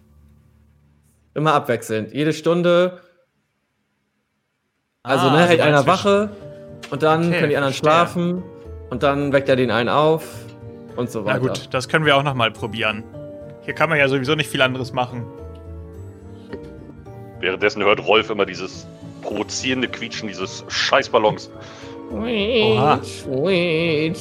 Immer 1.34 1.54
abwechselnd. 1.54 2.14
Jede 2.14 2.34
Stunde. 2.34 3.02
Also, 5.06 5.28
Ah, 5.28 5.32
ne, 5.34 5.40
hält 5.48 5.60
also 5.60 5.64
einer 5.64 5.78
zwischen- 5.84 5.88
Wache. 5.88 6.30
Und 6.90 7.04
dann 7.04 7.28
Okay, 7.28 7.38
können 7.40 7.50
die 7.50 7.58
anderen 7.58 7.74
verstehe. 7.74 7.90
schlafen. 7.92 8.44
Und 8.90 9.04
dann 9.04 9.34
weckt 9.34 9.50
er 9.50 9.58
den 9.58 9.70
einen 9.70 9.90
auf. 9.90 10.24
Und 10.96 11.12
so 11.12 11.20
Na 11.22 11.26
weiter. 11.26 11.40
gut, 11.40 11.68
das 11.72 11.90
können 11.90 12.06
wir 12.06 12.16
auch 12.16 12.24
nochmal 12.24 12.52
probieren. 12.52 13.04
Hier 13.64 13.74
kann 13.74 13.90
man 13.90 13.98
ja 14.00 14.08
sowieso 14.08 14.36
nicht 14.36 14.50
viel 14.50 14.62
anderes 14.62 14.94
machen. 14.94 15.26
Währenddessen 17.42 17.84
hört 17.84 18.06
Rolf 18.08 18.30
immer 18.30 18.46
dieses 18.46 18.88
provozierende 19.22 19.90
Quietschen 19.90 20.30
dieses 20.30 20.64
Scheißballons. 20.70 21.52
Oha. 22.14 23.00
Wait, 23.28 24.18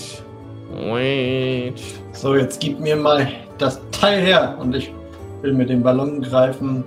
wait. 0.72 1.80
So, 2.12 2.34
jetzt 2.34 2.60
gib 2.60 2.80
mir 2.80 2.96
mal 2.96 3.28
das 3.58 3.80
Teil 3.92 4.20
her 4.20 4.56
und 4.58 4.74
ich 4.74 4.90
will 5.42 5.52
mir 5.52 5.66
den 5.66 5.82
Ballon 5.84 6.22
greifen 6.22 6.82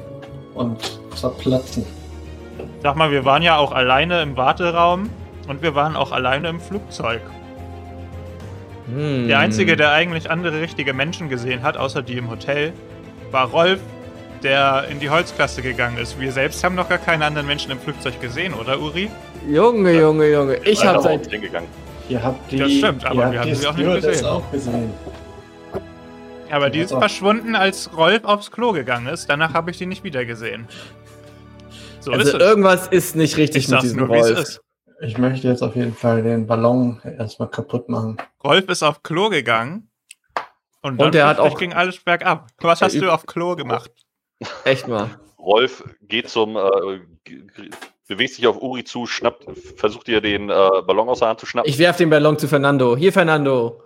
und 0.53 0.99
zerplatzen. 1.15 1.85
Sag 2.85 2.97
mal, 2.97 3.09
wir 3.09 3.25
waren 3.25 3.41
ja 3.41 3.57
auch 3.57 3.71
alleine 3.71 4.21
im 4.21 4.37
Warteraum 4.37 5.09
und 5.47 5.63
wir 5.63 5.73
waren 5.73 5.95
auch 5.95 6.11
alleine 6.11 6.49
im 6.49 6.59
Flugzeug. 6.59 7.19
Hm. 8.93 9.27
Der 9.27 9.39
Einzige, 9.39 9.75
der 9.75 9.91
eigentlich 9.91 10.29
andere 10.29 10.61
richtige 10.61 10.93
Menschen 10.93 11.27
gesehen 11.27 11.63
hat, 11.63 11.77
außer 11.77 12.03
die 12.03 12.15
im 12.15 12.29
Hotel, 12.29 12.73
war 13.31 13.49
Rolf, 13.49 13.79
der 14.43 14.85
in 14.91 14.99
die 14.99 15.09
Holzklasse 15.09 15.63
gegangen 15.63 15.97
ist. 15.97 16.19
Wir 16.19 16.31
selbst 16.31 16.63
haben 16.63 16.75
noch 16.75 16.87
gar 16.87 16.99
keine 16.99 17.25
anderen 17.25 17.47
Menschen 17.47 17.71
im 17.71 17.79
Flugzeug 17.79 18.21
gesehen, 18.21 18.53
oder 18.53 18.79
Uri? 18.79 19.09
Junge, 19.49 19.99
Junge, 19.99 20.31
Junge. 20.31 20.57
Ich 20.57 20.85
habe 20.85 21.01
seit. 21.01 21.27
Ihr 22.07 22.21
habt 22.21 22.51
die, 22.51 22.57
Das 22.59 22.71
stimmt, 22.71 23.03
aber 23.03 23.31
wir 23.31 23.39
haben 23.39 23.55
sie 23.55 23.65
auch 23.65 23.75
nicht 23.75 23.93
gesehen. 23.95 24.25
auch 24.27 24.51
gesehen. 24.51 24.93
Aber 26.51 26.69
die 26.69 26.81
ist 26.81 26.91
verschwunden, 26.91 27.55
als 27.55 27.97
Rolf 27.97 28.25
aufs 28.25 28.51
Klo 28.51 28.73
gegangen 28.73 29.07
ist. 29.07 29.27
Danach 29.27 29.55
habe 29.55 29.71
ich 29.71 29.79
die 29.79 29.87
nicht 29.87 30.03
wieder 30.03 30.23
gesehen. 30.23 30.67
So 32.05 32.11
Also 32.11 32.37
ist 32.37 32.39
irgendwas 32.41 32.87
ist 32.87 33.15
nicht 33.15 33.35
richtig 33.37 33.63
Ich 33.65 33.69
mit 33.69 33.81
diesem 33.81 33.99
nur, 33.99 34.07
Rolf. 34.09 34.37
ist. 34.39 34.61
Ich 35.01 35.17
möchte 35.17 35.47
jetzt 35.47 35.63
auf 35.63 35.75
jeden 35.75 35.95
Fall 35.95 36.21
den 36.21 36.45
Ballon 36.45 37.01
erstmal 37.03 37.49
kaputt 37.49 37.89
machen. 37.89 38.17
Rolf 38.43 38.69
ist 38.69 38.83
auf 38.83 39.01
Klo 39.01 39.29
gegangen. 39.29 39.89
Und, 40.83 41.01
Und 41.01 41.15
er 41.15 41.25
hat 41.27 41.39
auch- 41.39 41.57
ging 41.57 41.73
alles 41.73 41.97
bergab. 41.99 42.47
Was 42.59 42.81
hast 42.83 42.93
du 43.01 43.11
auf 43.11 43.25
Klo 43.25 43.55
gemacht? 43.55 43.91
Echt 44.65 44.87
mal. 44.87 45.09
Rolf 45.39 45.83
geht 46.01 46.29
zum, 46.29 46.55
äh, 46.57 46.99
bewegt 48.07 48.33
sich 48.35 48.45
auf 48.45 48.61
Uri 48.61 48.83
zu, 48.83 49.07
schnappt, 49.07 49.45
versucht 49.77 50.07
ihr 50.09 50.21
den 50.21 50.49
äh, 50.51 50.53
Ballon 50.85 51.09
aus 51.09 51.19
der 51.19 51.29
Hand 51.29 51.39
zu 51.39 51.47
schnappen. 51.47 51.69
Ich 51.69 51.79
werf 51.79 51.97
den 51.97 52.11
Ballon 52.11 52.37
zu 52.37 52.47
Fernando. 52.47 52.95
Hier, 52.95 53.11
Fernando. 53.11 53.81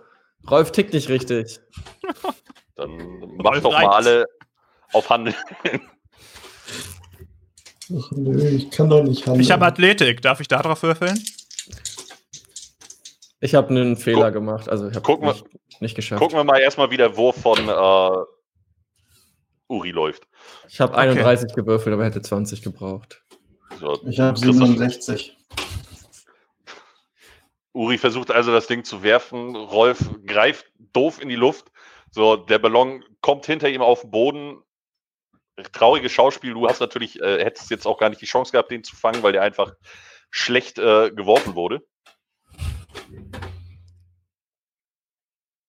Rolf 0.50 0.72
tickt 0.72 0.92
nicht 0.92 1.08
richtig. 1.08 1.58
Dann 2.76 2.96
macht 3.38 3.64
doch 3.64 3.72
mal 3.72 3.86
alle 3.86 4.26
auf 4.92 5.08
Handeln. 5.08 5.34
Ach, 7.98 8.10
nö, 8.12 8.48
ich 8.48 8.70
kann 8.70 8.88
doch 8.88 9.02
nicht 9.02 9.26
handeln. 9.26 9.40
Ich 9.42 9.50
habe 9.50 9.66
Athletik. 9.66 10.22
Darf 10.22 10.40
ich 10.40 10.48
da 10.48 10.62
drauf 10.62 10.82
würfeln? 10.82 11.18
Ich 13.40 13.54
habe 13.54 13.68
einen 13.70 13.96
Fehler 13.96 14.26
Guck- 14.26 14.34
gemacht. 14.34 14.68
Also 14.68 14.88
ich 14.88 14.94
habe 14.94 15.02
gucken 15.04 15.26
wir- 15.26 15.32
nicht, 15.34 15.80
nicht 15.82 15.94
geschafft. 15.94 16.20
Gucken 16.20 16.36
wir 16.36 16.44
mal 16.44 16.58
erstmal, 16.60 16.90
wie 16.90 16.96
der 16.98 17.16
Wurf 17.16 17.40
von 17.40 17.58
äh, 17.68 18.24
Uri 19.68 19.90
läuft. 19.90 20.26
Ich 20.68 20.80
habe 20.80 20.96
31 20.96 21.54
gewürfelt, 21.54 21.94
aber 21.94 22.04
hätte 22.04 22.20
20 22.22 22.62
gebraucht. 22.62 23.22
So, 23.80 23.98
Ich 24.06 24.20
habe 24.20 24.38
Christoph- 24.38 24.66
67. 24.66 25.36
Uri 27.72 27.98
versucht 27.98 28.30
also 28.30 28.50
das 28.52 28.66
Ding 28.66 28.84
zu 28.84 29.02
werfen. 29.02 29.54
Rolf 29.56 30.10
greift 30.26 30.66
doof 30.92 31.20
in 31.22 31.28
die 31.28 31.36
Luft. 31.36 31.70
So, 32.10 32.36
der 32.36 32.58
Ballon 32.58 33.04
kommt 33.20 33.46
hinter 33.46 33.68
ihm 33.68 33.80
auf 33.80 34.02
den 34.02 34.10
Boden. 34.10 34.58
Trauriges 35.64 36.12
Schauspiel. 36.12 36.54
Du 36.54 36.68
hast 36.68 36.80
natürlich, 36.80 37.20
äh, 37.20 37.44
hättest 37.44 37.70
jetzt 37.70 37.86
auch 37.86 37.98
gar 37.98 38.08
nicht 38.08 38.20
die 38.20 38.26
Chance 38.26 38.52
gehabt, 38.52 38.70
den 38.70 38.84
zu 38.84 38.96
fangen, 38.96 39.22
weil 39.22 39.32
der 39.32 39.42
einfach 39.42 39.72
schlecht 40.30 40.78
äh, 40.78 41.10
geworfen 41.10 41.54
wurde. 41.54 41.82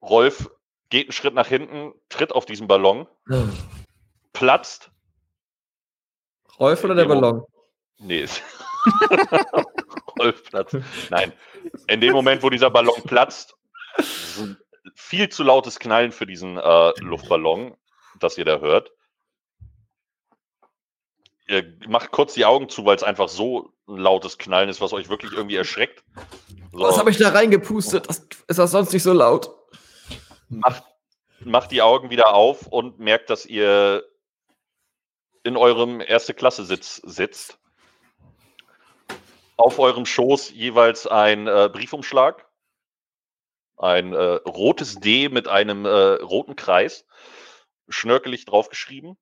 Rolf 0.01 0.49
geht 0.89 1.07
einen 1.07 1.13
Schritt 1.13 1.33
nach 1.33 1.47
hinten, 1.47 1.93
tritt 2.09 2.33
auf 2.33 2.45
diesen 2.45 2.67
Ballon, 2.67 3.07
platzt. 4.33 4.91
Rolf 6.59 6.83
oder 6.83 6.95
der. 6.95 7.05
Ballon? 7.05 7.45
Nee. 7.99 8.25
Rolf 10.19 10.43
platzt. 10.43 10.77
Nein. 11.09 11.31
In 11.87 12.01
dem 12.01 12.13
Moment, 12.13 12.43
wo 12.43 12.49
dieser 12.49 12.69
Ballon 12.69 13.01
platzt, 13.03 13.55
viel 14.95 15.29
zu 15.29 15.43
lautes 15.43 15.79
Knallen 15.79 16.11
für 16.11 16.25
diesen 16.25 16.57
äh, 16.57 16.91
Luftballon, 16.99 17.75
das 18.19 18.37
ihr 18.37 18.45
da 18.45 18.59
hört. 18.59 18.91
Ihr 21.52 21.66
macht 21.88 22.12
kurz 22.12 22.34
die 22.34 22.45
Augen 22.45 22.70
zu, 22.70 22.86
weil 22.86 22.95
es 22.95 23.04
einfach 23.04 23.28
so 23.28 23.74
ein 23.88 23.97
lautes 23.97 24.38
Knallen 24.38 24.70
ist, 24.70 24.80
was 24.80 24.93
euch 24.93 25.10
wirklich 25.10 25.34
irgendwie 25.34 25.58
erschreckt. 25.58 26.02
So, 26.72 26.80
Was 26.80 26.97
habe 26.97 27.12
ich 27.12 27.18
da 27.18 27.30
reingepustet? 27.30 28.08
Das, 28.08 28.26
ist 28.47 28.58
das 28.58 28.72
sonst 28.72 28.93
nicht 28.93 29.04
so 29.04 29.12
laut? 29.12 29.54
macht, 30.47 30.84
macht 31.39 31.72
die 31.72 31.82
Augen 31.82 32.10
wieder 32.10 32.34
auf 32.34 32.68
und 32.68 32.99
merkt, 32.99 33.30
dass 33.30 33.45
ihr 33.45 34.06
in 35.43 35.58
eurem 35.58 36.02
Erste-Klasse-Sitz 36.02 37.02
sitzt. 37.04 37.58
Auf 39.58 39.80
eurem 39.80 40.06
Schoß 40.06 40.52
jeweils 40.52 41.06
ein 41.06 41.47
äh, 41.47 41.70
Briefumschlag, 41.72 42.47
ein 43.78 44.14
äh, 44.14 44.39
rotes 44.45 44.95
D 44.99 45.30
mit 45.30 45.47
einem 45.47 45.86
äh, 45.86 45.89
roten 45.89 46.56
Kreis, 46.56 47.06
schnörkelig 47.89 48.45
draufgeschrieben. 48.45 49.18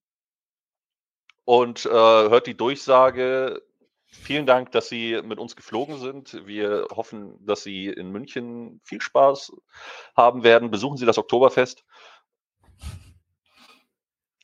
Und 1.50 1.88
äh, 1.88 1.90
hört 1.90 2.46
die 2.46 2.56
Durchsage, 2.56 3.64
vielen 4.06 4.46
Dank, 4.46 4.72
dass 4.72 4.88
Sie 4.88 5.20
mit 5.24 5.40
uns 5.40 5.56
geflogen 5.56 5.98
sind. 5.98 6.46
Wir 6.46 6.86
hoffen, 6.96 7.44
dass 7.44 7.64
Sie 7.64 7.88
in 7.88 8.12
München 8.12 8.80
viel 8.84 9.02
Spaß 9.02 9.54
haben 10.16 10.44
werden. 10.44 10.70
Besuchen 10.70 10.98
Sie 10.98 11.08
das 11.08 11.18
Oktoberfest. 11.18 11.84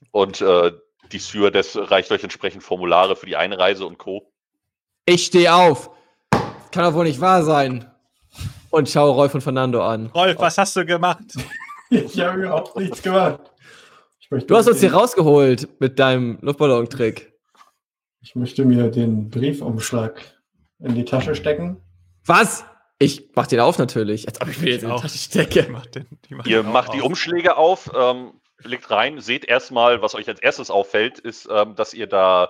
Und 0.10 0.41
äh, 0.41 0.72
die 1.12 1.20
Stewardess 1.20 1.78
reicht 1.78 2.12
euch 2.12 2.24
entsprechend 2.24 2.64
Formulare 2.64 3.16
für 3.16 3.28
die 3.28 3.36
Einreise 3.36 3.86
und 3.86 3.99
Co. 3.99 4.34
Ich 5.06 5.28
stehe 5.28 5.53
auf. 5.53 5.91
Das 6.32 6.72
kann 6.72 6.86
doch 6.86 6.95
wohl 6.95 7.06
nicht 7.06 7.22
wahr 7.22 7.43
sein. 7.43 7.88
Und 8.72 8.89
schaue 8.89 9.12
Rolf 9.12 9.36
und 9.36 9.41
Fernando 9.41 9.86
an. 9.86 10.08
Rolf, 10.08 10.39
was 10.39 10.58
hast 10.58 10.76
du 10.76 10.84
gemacht? 10.84 11.36
Ich 11.91 12.20
habe 12.20 12.41
überhaupt 12.41 12.76
nichts 12.76 12.99
gemacht. 12.99 13.51
Ich 14.26 14.32
möchte 14.32 14.47
Du 14.47 14.57
hast 14.57 14.67
uns 14.67 14.80
hier 14.80 14.91
rausgeholt 14.91 15.80
mit 15.80 15.99
deinem 15.99 16.39
Luftballon-Trick. 16.41 17.32
Ich 18.21 18.34
möchte 18.34 18.65
mir 18.65 18.89
den 18.89 19.30
Briefumschlag 19.30 20.19
in 20.80 20.95
die 20.95 21.05
Tasche 21.05 21.36
stecken. 21.36 21.80
Was? 22.26 22.65
Ich 22.97 23.30
mach 23.36 23.45
den 23.45 23.59
auf 23.59 23.78
natürlich. 23.78 24.28
Als 24.28 24.41
ob 24.41 24.47
ich 24.47 24.59
mir 24.59 24.71
jetzt 24.71 24.82
in 24.82 24.88
die 24.89 24.95
auch. 24.95 25.01
Tasche 25.01 25.19
stecke. 25.19 25.71
macht 25.71 25.93
den, 25.93 26.07
die 26.28 26.34
macht 26.34 26.47
Ihr 26.47 26.63
macht 26.63 26.95
die 26.95 27.01
auf. 27.01 27.05
Umschläge 27.05 27.55
auf, 27.55 27.91
ähm, 27.95 28.41
legt 28.63 28.89
rein, 28.89 29.21
seht 29.21 29.45
erstmal, 29.45 30.01
was 30.01 30.15
euch 30.15 30.28
als 30.28 30.39
erstes 30.39 30.71
auffällt, 30.71 31.19
ist, 31.19 31.47
ähm, 31.51 31.76
dass 31.76 31.93
ihr 31.93 32.07
da 32.07 32.49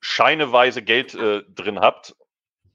scheineweise 0.00 0.82
Geld 0.82 1.14
äh, 1.14 1.44
drin 1.48 1.80
habt. 1.80 2.14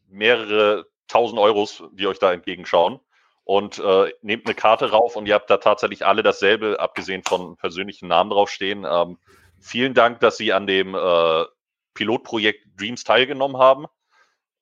Mehrere 0.07 0.87
tausend 1.07 1.39
Euros, 1.39 1.83
die 1.91 2.07
euch 2.07 2.17
da 2.17 2.33
entgegenschauen. 2.33 2.99
Und 3.45 3.79
äh, 3.79 4.11
nehmt 4.21 4.47
eine 4.47 4.55
Karte 4.55 4.89
rauf 4.89 5.15
und 5.15 5.27
ihr 5.27 5.35
habt 5.35 5.49
da 5.49 5.57
tatsächlich 5.57 6.05
alle 6.05 6.23
dasselbe, 6.23 6.79
abgesehen 6.79 7.23
von 7.23 7.55
persönlichen 7.57 8.07
Namen 8.07 8.31
draufstehen. 8.31 8.85
Ähm, 8.89 9.19
vielen 9.59 9.93
Dank, 9.93 10.19
dass 10.19 10.37
Sie 10.37 10.51
an 10.51 10.65
dem 10.65 10.95
äh, 10.95 11.45
Pilotprojekt 11.93 12.65
Dreams 12.75 13.03
teilgenommen 13.03 13.57
haben. 13.57 13.85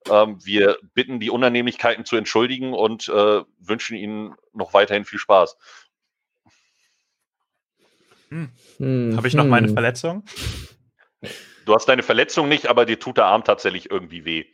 Ähm, 0.10 0.38
wir 0.44 0.78
bitten 0.94 1.22
die 1.22 1.30
Unannehmlichkeiten 1.30 2.04
zu 2.04 2.18
entschuldigen 2.18 2.74
und 2.74 3.08
äh, 3.08 3.42
wünschen 3.60 3.96
Ihnen 3.96 4.36
noch 4.52 4.74
weiterhin 4.74 5.06
viel 5.06 5.20
Spaß. 5.20 5.58
Hm, 8.30 9.14
Habe 9.16 9.28
ich 9.28 9.34
noch 9.36 9.46
meine 9.46 9.68
hm. 9.68 9.74
Verletzung? 9.74 10.24
Du 11.66 11.74
hast 11.74 11.86
deine 11.86 12.04
Verletzung 12.04 12.50
nicht, 12.50 12.68
aber 12.68 12.86
dir 12.86 13.00
tut 13.00 13.18
der 13.18 13.26
Arm 13.26 13.44
tatsächlich 13.44 13.90
irgendwie 13.90 14.26
weh. 14.26 14.46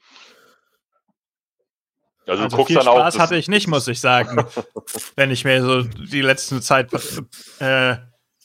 Also, 2.29 2.43
Also 2.43 2.65
viel. 2.65 2.81
Spaß 2.81 3.13
das- 3.15 3.21
hatte 3.21 3.35
ich 3.35 3.47
nicht, 3.47 3.67
muss 3.67 3.87
ich 3.87 3.99
sagen. 3.99 4.45
wenn 5.15 5.31
ich 5.31 5.43
mir 5.45 5.61
so 5.63 5.81
die 5.83 6.21
letzte 6.21 6.61
Zeit 6.61 6.89
äh, 7.59 7.95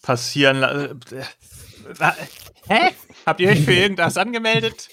passieren 0.03 0.59
la- 0.59 0.73
äh, 0.85 0.95
Hä? 2.67 2.91
Habt 3.27 3.41
ihr 3.41 3.51
euch 3.51 3.61
für 3.65 3.73
irgendwas 3.75 4.17
angemeldet? 4.17 4.89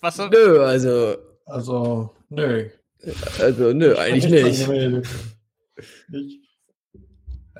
Was 0.00 0.16
so? 0.16 0.28
Nö, 0.28 0.64
also, 0.64 1.16
Also, 1.46 2.14
nö. 2.28 2.68
also, 3.40 3.72
nö, 3.72 3.96
eigentlich 3.98 4.28
nicht. 4.28 4.68
Ich, 6.12 6.40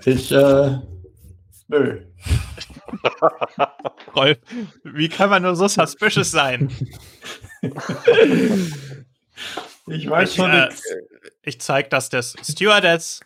ich 0.07 0.31
äh, 0.33 0.79
nö. 1.69 2.03
Rolf, 4.15 4.39
wie 4.85 5.09
kann 5.09 5.31
man 5.31 5.43
nur 5.43 5.57
so 5.57 5.67
suspicious 5.69 6.31
sein? 6.31 6.71
Ich 9.91 10.09
weiß 10.09 10.31
Ich, 10.31 10.37
schon 10.37 10.51
äh, 10.51 10.67
nichts. 10.67 10.83
Ich 11.43 11.61
zeig 11.61 11.91
das 11.91 12.09
des 12.09 12.37
Stewardess. 12.43 13.21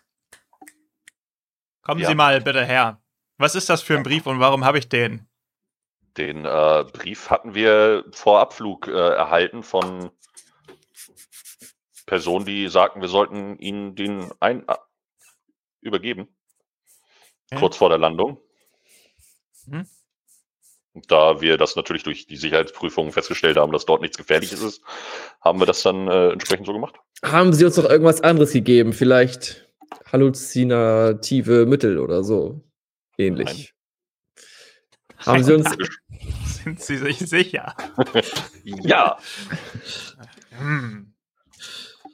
Kommen 1.83 2.01
Ja. 2.01 2.09
Sie 2.09 2.15
mal 2.15 2.41
bitte 2.41 2.65
her. 2.65 3.03
Was 3.39 3.55
ist 3.55 3.69
das 3.69 3.83
für 3.83 3.97
ein 3.97 4.03
Brief 4.03 4.27
und 4.27 4.41
warum 4.41 4.65
habe 4.65 4.79
ich 4.79 4.89
den? 4.89 5.29
Den 6.17 6.45
äh, 6.45 6.85
Brief 6.93 7.31
hatten 7.31 7.55
wir 7.55 8.05
vor 8.13 8.41
Abflug 8.41 8.87
äh, 8.87 8.93
erhalten 8.93 9.63
von 9.63 10.11
Personen, 12.07 12.45
die 12.45 12.69
sagten, 12.69 13.01
wir 13.01 13.09
sollten 13.09 13.59
ihnen 13.59 13.95
den 13.95 14.31
ein 14.41 14.69
äh, 14.69 14.77
übergeben. 15.81 16.29
Ja. 17.51 17.59
Kurz 17.59 17.77
vor 17.77 17.89
der 17.89 17.99
Landung. 17.99 18.41
Mhm. 19.67 19.87
Und 20.95 21.11
da 21.11 21.41
wir 21.41 21.57
das 21.57 21.75
natürlich 21.75 22.03
durch 22.03 22.27
die 22.27 22.37
Sicherheitsprüfungen 22.37 23.13
festgestellt 23.13 23.57
haben, 23.57 23.73
dass 23.73 23.87
dort 23.87 24.03
nichts 24.03 24.19
Gefährliches 24.19 24.63
ist, 24.63 24.83
haben 25.41 25.59
wir 25.59 25.67
das 25.67 25.83
dann 25.83 26.07
äh, 26.09 26.31
entsprechend 26.31 26.67
so 26.67 26.73
gemacht. 26.73 26.97
Haben 27.25 27.53
sie 27.53 27.65
uns 27.65 27.77
noch 27.77 27.89
irgendwas 27.89 28.21
anderes 28.21 28.53
gegeben? 28.53 28.93
Vielleicht 28.93 29.69
halluzinative 30.11 31.65
Mittel 31.67 31.99
oder 31.99 32.23
so. 32.23 32.61
Ähnlich. 33.17 33.75
Haben 35.19 35.45
sie 35.45 35.55
uns. 35.55 35.71
Sind 36.45 36.81
Sie 36.81 36.97
sich 36.97 37.19
sicher? 37.19 37.75
Ja, 38.65 39.19
Hm. 40.59 41.13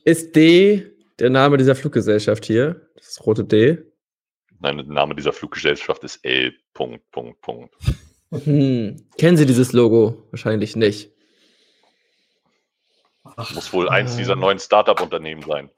Ist 0.04 0.34
D 0.34 0.90
der 1.18 1.30
Name 1.30 1.56
dieser 1.56 1.74
Fluggesellschaft 1.74 2.44
hier? 2.44 2.88
Das 2.96 3.24
rote 3.26 3.44
D. 3.44 3.78
nein, 4.60 4.78
der 4.78 4.86
Name 4.86 5.14
dieser 5.14 5.32
Fluggesellschaft 5.32 6.04
ist 6.04 6.24
L. 6.24 6.54
Punkt, 6.72 7.10
Punkt, 7.10 7.40
Punkt. 7.42 7.74
Hm. 8.30 8.96
Kennen 9.16 9.36
Sie 9.36 9.46
dieses 9.46 9.72
Logo? 9.72 10.24
Wahrscheinlich 10.30 10.76
nicht. 10.76 11.10
Muss 13.54 13.72
wohl 13.72 13.88
eins 13.88 14.16
dieser 14.16 14.36
neuen 14.36 14.58
Startup-Unternehmen 14.58 15.42
sein. 15.42 15.70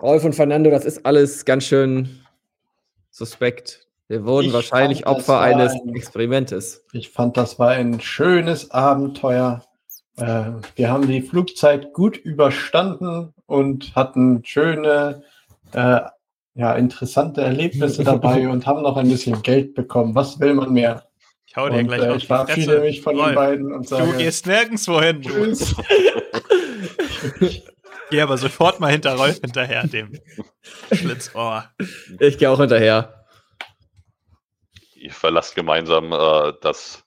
Rolf 0.00 0.24
und 0.24 0.34
Fernando, 0.34 0.70
das 0.70 0.84
ist 0.84 1.04
alles 1.04 1.44
ganz 1.44 1.64
schön 1.64 2.20
suspekt. 3.10 3.86
Wir 4.08 4.24
wurden 4.24 4.48
Ich 4.48 4.52
wahrscheinlich 4.52 5.02
fand, 5.02 5.16
Opfer 5.18 5.40
eines 5.40 5.72
ein- 5.72 5.94
Experimentes. 5.94 6.84
Ich 6.92 7.10
fand, 7.10 7.36
das 7.36 7.58
war 7.58 7.70
ein 7.70 8.00
schönes 8.00 8.70
Abenteuer. 8.70 9.64
Äh, 10.16 10.44
wir 10.76 10.90
haben 10.90 11.08
die 11.08 11.22
Flugzeit 11.22 11.92
gut 11.92 12.16
überstanden 12.16 13.32
und 13.46 13.94
hatten 13.96 14.44
schöne, 14.44 15.22
äh, 15.72 16.00
ja, 16.54 16.74
interessante 16.74 17.40
Erlebnisse 17.40 18.04
dabei 18.04 18.48
und 18.48 18.66
haben 18.66 18.82
noch 18.82 18.96
ein 18.96 19.08
bisschen 19.08 19.42
Geld 19.42 19.74
bekommen. 19.74 20.14
Was 20.14 20.38
will 20.38 20.54
man 20.54 20.72
mehr? 20.72 21.04
Ich 21.54 21.56
hau 21.56 21.68
dir 21.68 21.78
Und, 21.78 21.86
gleich 21.86 22.02
äh, 22.02 22.08
auf 22.08 22.16
ich 22.16 22.22
die 22.22 22.26
Fresse. 22.26 22.80
mich 22.80 23.00
von 23.00 23.14
Rolf, 23.14 23.28
den 23.28 23.34
beiden 23.36 23.72
und 23.72 23.84
Du 23.84 23.88
sage 23.96 24.16
gehst 24.16 24.44
nirgendwo 24.44 25.00
hin. 25.00 25.22
Du. 25.22 25.28
Tschüss. 25.28 25.76
Geh 28.10 28.20
aber 28.20 28.36
sofort 28.38 28.80
mal 28.80 28.90
hinter 28.90 29.14
Rolf 29.14 29.38
hinterher, 29.38 29.86
dem 29.86 30.18
Schlitzohr. 30.90 31.70
Ich 32.18 32.38
gehe 32.38 32.50
auch 32.50 32.58
hinterher. 32.58 33.24
Ihr 34.96 35.12
verlasst 35.12 35.54
gemeinsam 35.54 36.10
äh, 36.10 36.54
das 36.60 37.04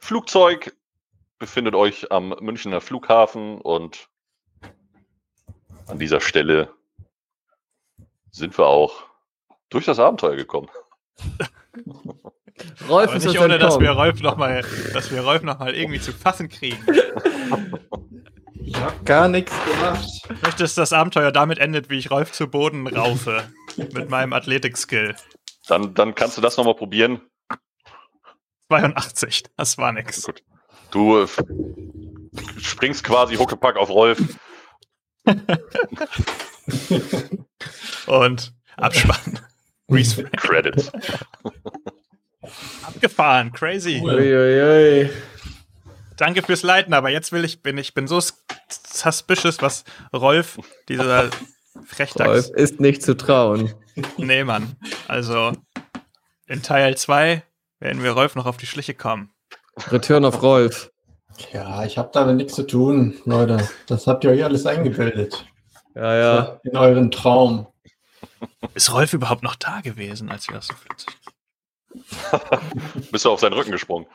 Flugzeug, 0.00 0.76
befindet 1.38 1.76
euch 1.76 2.10
am 2.10 2.30
Münchner 2.40 2.80
Flughafen 2.80 3.60
und 3.60 4.08
an 5.86 6.00
dieser 6.00 6.20
Stelle 6.20 6.74
sind 8.32 8.58
wir 8.58 8.66
auch 8.66 9.04
durch 9.68 9.84
das 9.84 10.00
Abenteuer 10.00 10.34
gekommen. 10.34 10.68
Rolf 12.88 13.08
Aber 13.08 13.16
ist 13.16 13.26
nicht 13.26 13.38
ohne, 13.38 13.58
dass 13.58 13.78
wir. 13.80 13.90
Rolf 13.90 14.20
noch 14.20 14.36
mal, 14.36 14.64
dass 14.92 15.10
wir 15.10 15.20
Rolf 15.20 15.42
noch 15.42 15.58
mal 15.58 15.74
irgendwie 15.74 16.00
zu 16.00 16.12
fassen 16.12 16.48
kriegen. 16.48 16.78
Ich 18.64 18.76
habe 18.80 19.04
gar 19.04 19.28
nichts 19.28 19.52
gemacht. 19.64 20.04
Ich 20.24 20.42
möchte, 20.42 20.64
dass 20.64 20.74
das 20.74 20.92
Abenteuer 20.92 21.30
damit 21.32 21.58
endet, 21.58 21.88
wie 21.88 21.98
ich 21.98 22.10
Rolf 22.10 22.32
zu 22.32 22.48
Boden 22.48 22.86
raufe. 22.86 23.44
mit 23.76 24.10
meinem 24.10 24.32
Athletik-Skill. 24.32 25.14
Dann, 25.68 25.94
dann 25.94 26.14
kannst 26.14 26.36
du 26.36 26.40
das 26.40 26.56
nochmal 26.56 26.74
probieren. 26.74 27.20
82, 28.68 29.44
das 29.56 29.78
war 29.78 29.92
nix. 29.92 30.22
Gut. 30.22 30.42
Du 30.90 31.18
äh, 31.18 31.26
springst 32.58 33.04
quasi 33.04 33.36
Huckepack 33.36 33.76
auf 33.76 33.90
Rolf. 33.90 34.18
Und 38.06 38.54
Abspann. 38.76 39.40
Credits. 40.36 40.90
Abgefahren, 42.82 43.52
crazy. 43.52 44.00
Uiuiui. 44.02 45.10
Danke 46.16 46.42
fürs 46.42 46.62
Leiten, 46.62 46.94
aber 46.94 47.10
jetzt 47.10 47.32
will 47.32 47.44
ich, 47.44 47.62
bin 47.62 47.76
ich 47.76 47.92
bin 47.92 48.06
so 48.06 48.20
suspicious, 48.70 49.60
was 49.60 49.84
Rolf, 50.14 50.58
dieser 50.88 51.24
Rolf 51.24 51.40
Frechdachs. 51.84 52.48
ist 52.50 52.80
nicht 52.80 53.02
zu 53.02 53.16
trauen. 53.16 53.74
Nee, 54.16 54.44
Mann. 54.44 54.76
Also, 55.08 55.52
in 56.46 56.62
Teil 56.62 56.96
2 56.96 57.42
werden 57.80 58.02
wir 58.02 58.12
Rolf 58.12 58.34
noch 58.34 58.46
auf 58.46 58.56
die 58.56 58.66
Schliche 58.66 58.94
kommen. 58.94 59.30
Return 59.90 60.24
of 60.24 60.42
Rolf. 60.42 60.90
Ja, 61.52 61.84
ich 61.84 61.98
habe 61.98 62.10
damit 62.12 62.36
nichts 62.36 62.54
zu 62.54 62.62
tun, 62.62 63.18
Leute. 63.24 63.68
Das 63.86 64.06
habt 64.06 64.24
ihr 64.24 64.30
euch 64.30 64.42
alles 64.42 64.64
eingebildet. 64.64 65.46
Ja, 65.94 66.16
ja. 66.16 66.60
In 66.64 66.76
euren 66.76 67.10
Traum. 67.10 67.66
Ist 68.74 68.92
Rolf 68.92 69.12
überhaupt 69.12 69.42
noch 69.42 69.56
da 69.56 69.80
gewesen, 69.80 70.30
als 70.30 70.48
wir 70.48 70.56
das 70.56 70.68
so 70.68 70.74
plötzlich? 70.82 71.16
Bist 73.10 73.24
du 73.24 73.30
auf 73.30 73.40
seinen 73.40 73.54
Rücken 73.54 73.72
gesprungen? 73.72 74.06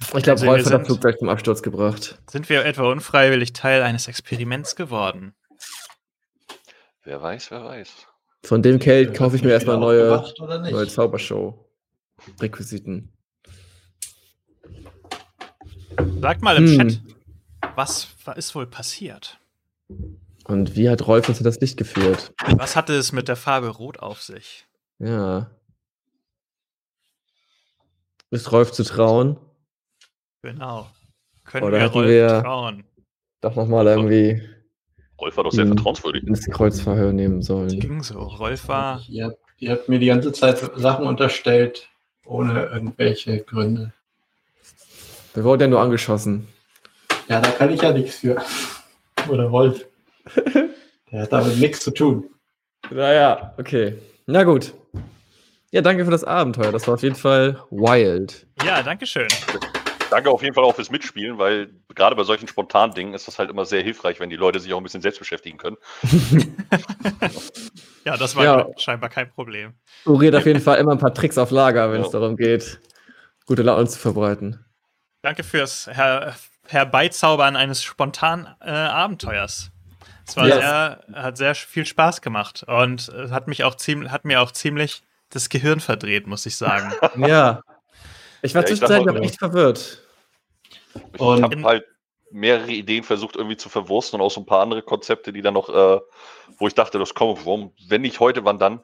Ich 0.00 0.08
glaube, 0.24 0.30
Also, 0.32 0.46
Rolf 0.46 0.64
hat 0.66 0.72
das 0.72 0.86
Flugzeug 0.86 1.18
zum 1.18 1.28
Absturz 1.28 1.62
gebracht. 1.62 2.18
Sind 2.30 2.48
wir 2.48 2.64
etwa 2.64 2.90
unfreiwillig 2.90 3.52
Teil 3.52 3.82
eines 3.82 4.08
Experiments 4.08 4.74
geworden? 4.76 5.34
Wer 7.04 7.20
weiß, 7.22 7.50
wer 7.50 7.64
weiß. 7.64 7.90
Von 8.44 8.62
dem 8.62 8.78
Geld 8.80 9.14
kaufe 9.14 9.36
ich 9.36 9.42
mir 9.44 9.52
erstmal 9.52 9.78
neue, 9.78 10.24
neue 10.70 10.88
Zaubershow-Requisiten. 10.88 13.12
Sagt 16.20 16.42
mal 16.42 16.56
im 16.56 16.66
Hm. 16.66 16.88
Chat, 16.88 17.00
was 17.76 18.08
ist 18.36 18.54
wohl 18.54 18.66
passiert? 18.66 19.38
Und 20.44 20.74
wie 20.76 20.88
hat 20.90 21.06
Rolf 21.06 21.28
uns 21.28 21.38
in 21.38 21.44
das 21.44 21.60
Licht 21.60 21.76
geführt? 21.76 22.32
Was 22.56 22.74
hatte 22.76 22.94
es 22.94 23.12
mit 23.12 23.28
der 23.28 23.36
Farbe 23.36 23.68
Rot 23.68 23.98
auf 24.00 24.22
sich? 24.22 24.66
Ja. 24.98 25.50
Ist 28.32 28.50
Rolf 28.50 28.72
zu 28.72 28.82
trauen? 28.82 29.36
Genau. 30.42 30.86
Können 31.44 31.64
Oder 31.66 31.80
wir 31.80 31.86
Rolf 31.86 32.08
wir- 32.08 32.42
trauen? 32.42 32.84
Doch 33.42 33.54
nochmal 33.56 33.86
irgendwie 33.86 34.40
Rolf 35.20 35.36
war 35.36 35.44
doch 35.44 35.52
sehr 35.52 35.66
vertrauenswürdig. 35.66 36.24
ins 36.24 36.46
Kreuzverhör 36.48 37.12
nehmen 37.12 37.42
sollen. 37.42 37.78
Ging 37.78 38.02
so. 38.02 38.18
Rolf 38.18 38.66
war. 38.68 39.02
Ihr, 39.08 39.26
habt- 39.26 39.38
ihr 39.58 39.70
habt 39.72 39.88
mir 39.88 39.98
die 39.98 40.06
ganze 40.06 40.32
Zeit 40.32 40.58
Sachen 40.76 41.06
unterstellt, 41.06 41.88
ohne 42.24 42.64
irgendwelche 42.64 43.40
Gründe. 43.42 43.92
Wir 45.34 45.44
wurden 45.44 45.60
ja 45.62 45.68
nur 45.68 45.80
angeschossen. 45.80 46.48
Ja, 47.28 47.40
da 47.40 47.50
kann 47.50 47.70
ich 47.70 47.82
ja 47.82 47.92
nichts 47.92 48.16
für. 48.16 48.40
Oder 49.28 49.52
Wolf. 49.52 49.84
Der 51.12 51.22
hat 51.22 51.32
damit 51.32 51.58
nichts 51.58 51.80
zu 51.80 51.90
tun. 51.90 52.30
Naja, 52.90 53.54
okay. 53.58 53.98
Na 54.26 54.42
gut. 54.44 54.72
Ja, 55.72 55.80
danke 55.80 56.04
für 56.04 56.10
das 56.10 56.22
Abenteuer. 56.22 56.70
Das 56.70 56.86
war 56.86 56.94
auf 56.94 57.02
jeden 57.02 57.14
Fall 57.14 57.58
wild. 57.70 58.46
Ja, 58.62 58.82
danke 58.82 59.06
schön. 59.06 59.28
Danke 60.10 60.28
auf 60.30 60.42
jeden 60.42 60.54
Fall 60.54 60.64
auch 60.64 60.74
fürs 60.74 60.90
Mitspielen, 60.90 61.38
weil 61.38 61.70
gerade 61.94 62.14
bei 62.14 62.24
solchen 62.24 62.46
spontanen 62.46 62.94
Dingen 62.94 63.14
ist 63.14 63.26
das 63.26 63.38
halt 63.38 63.48
immer 63.48 63.64
sehr 63.64 63.82
hilfreich, 63.82 64.20
wenn 64.20 64.28
die 64.28 64.36
Leute 64.36 64.60
sich 64.60 64.70
auch 64.74 64.76
ein 64.76 64.82
bisschen 64.82 65.00
selbst 65.00 65.18
beschäftigen 65.18 65.56
können. 65.58 65.76
Ja, 68.04 68.16
das 68.16 68.34
war 68.34 68.44
Ja. 68.44 68.66
scheinbar 68.78 69.08
kein 69.10 69.30
Problem. 69.30 69.74
Uri 70.06 70.26
hat 70.26 70.34
auf 70.34 70.44
jeden 70.44 70.60
Fall 70.60 70.78
immer 70.78 70.90
ein 70.92 70.98
paar 70.98 71.14
Tricks 71.14 71.38
auf 71.38 71.52
Lager, 71.52 71.92
wenn 71.92 72.00
Ja. 72.00 72.06
es 72.06 72.10
darum 72.12 72.36
geht, 72.36 72.80
gute 73.46 73.62
Laune 73.62 73.86
zu 73.86 73.96
verbreiten. 73.98 74.64
Danke 75.22 75.44
fürs 75.44 75.86
Her 75.86 76.34
Herbeizaubern 76.66 77.54
eines 77.54 77.82
spontanen 77.84 78.48
äh, 78.60 78.70
Abenteuers. 78.70 79.70
Es 80.26 80.36
war 80.36 80.46
Yes. 80.48 80.56
sehr, 80.56 81.04
hat 81.14 81.36
sehr 81.36 81.54
viel 81.54 81.86
Spaß 81.86 82.22
gemacht 82.22 82.64
und 82.66 83.08
es 83.08 83.30
hat 83.30 83.46
mich 83.46 83.62
auch 83.62 83.76
ziemlich, 83.76 84.10
hat 84.10 84.24
mir 84.24 84.40
auch 84.42 84.50
ziemlich 84.50 85.04
das 85.34 85.48
Gehirn 85.48 85.80
verdreht, 85.80 86.26
muss 86.26 86.46
ich 86.46 86.56
sagen. 86.56 86.92
Ja. 87.26 87.62
Ich 88.44 88.54
war 88.54 88.62
Ja, 88.62 88.68
ich 88.68 88.74
zwischenzeitlich 88.80 89.08
auch 89.14 89.18
auch, 89.20 89.24
echt 89.24 89.38
verwirrt. 89.38 90.02
Ich 91.14 91.20
Und- 91.20 91.42
habe 91.42 91.62
halt 91.62 91.84
mehrere 92.32 92.70
Ideen 92.70 93.04
versucht 93.04 93.36
irgendwie 93.36 93.56
zu 93.56 93.68
verwursten 93.68 94.18
und 94.20 94.26
auch 94.26 94.30
so 94.30 94.40
ein 94.40 94.46
paar 94.46 94.62
andere 94.62 94.82
Konzepte, 94.82 95.32
die 95.32 95.42
dann 95.42 95.54
noch, 95.54 95.68
äh, 95.68 96.00
wo 96.58 96.66
ich 96.66 96.74
dachte, 96.74 96.98
das 96.98 97.14
kommt, 97.14 97.44
warum, 97.44 97.72
wenn 97.88 98.00
nicht 98.02 98.18
heute, 98.20 98.44
wann 98.44 98.58
dann? 98.58 98.80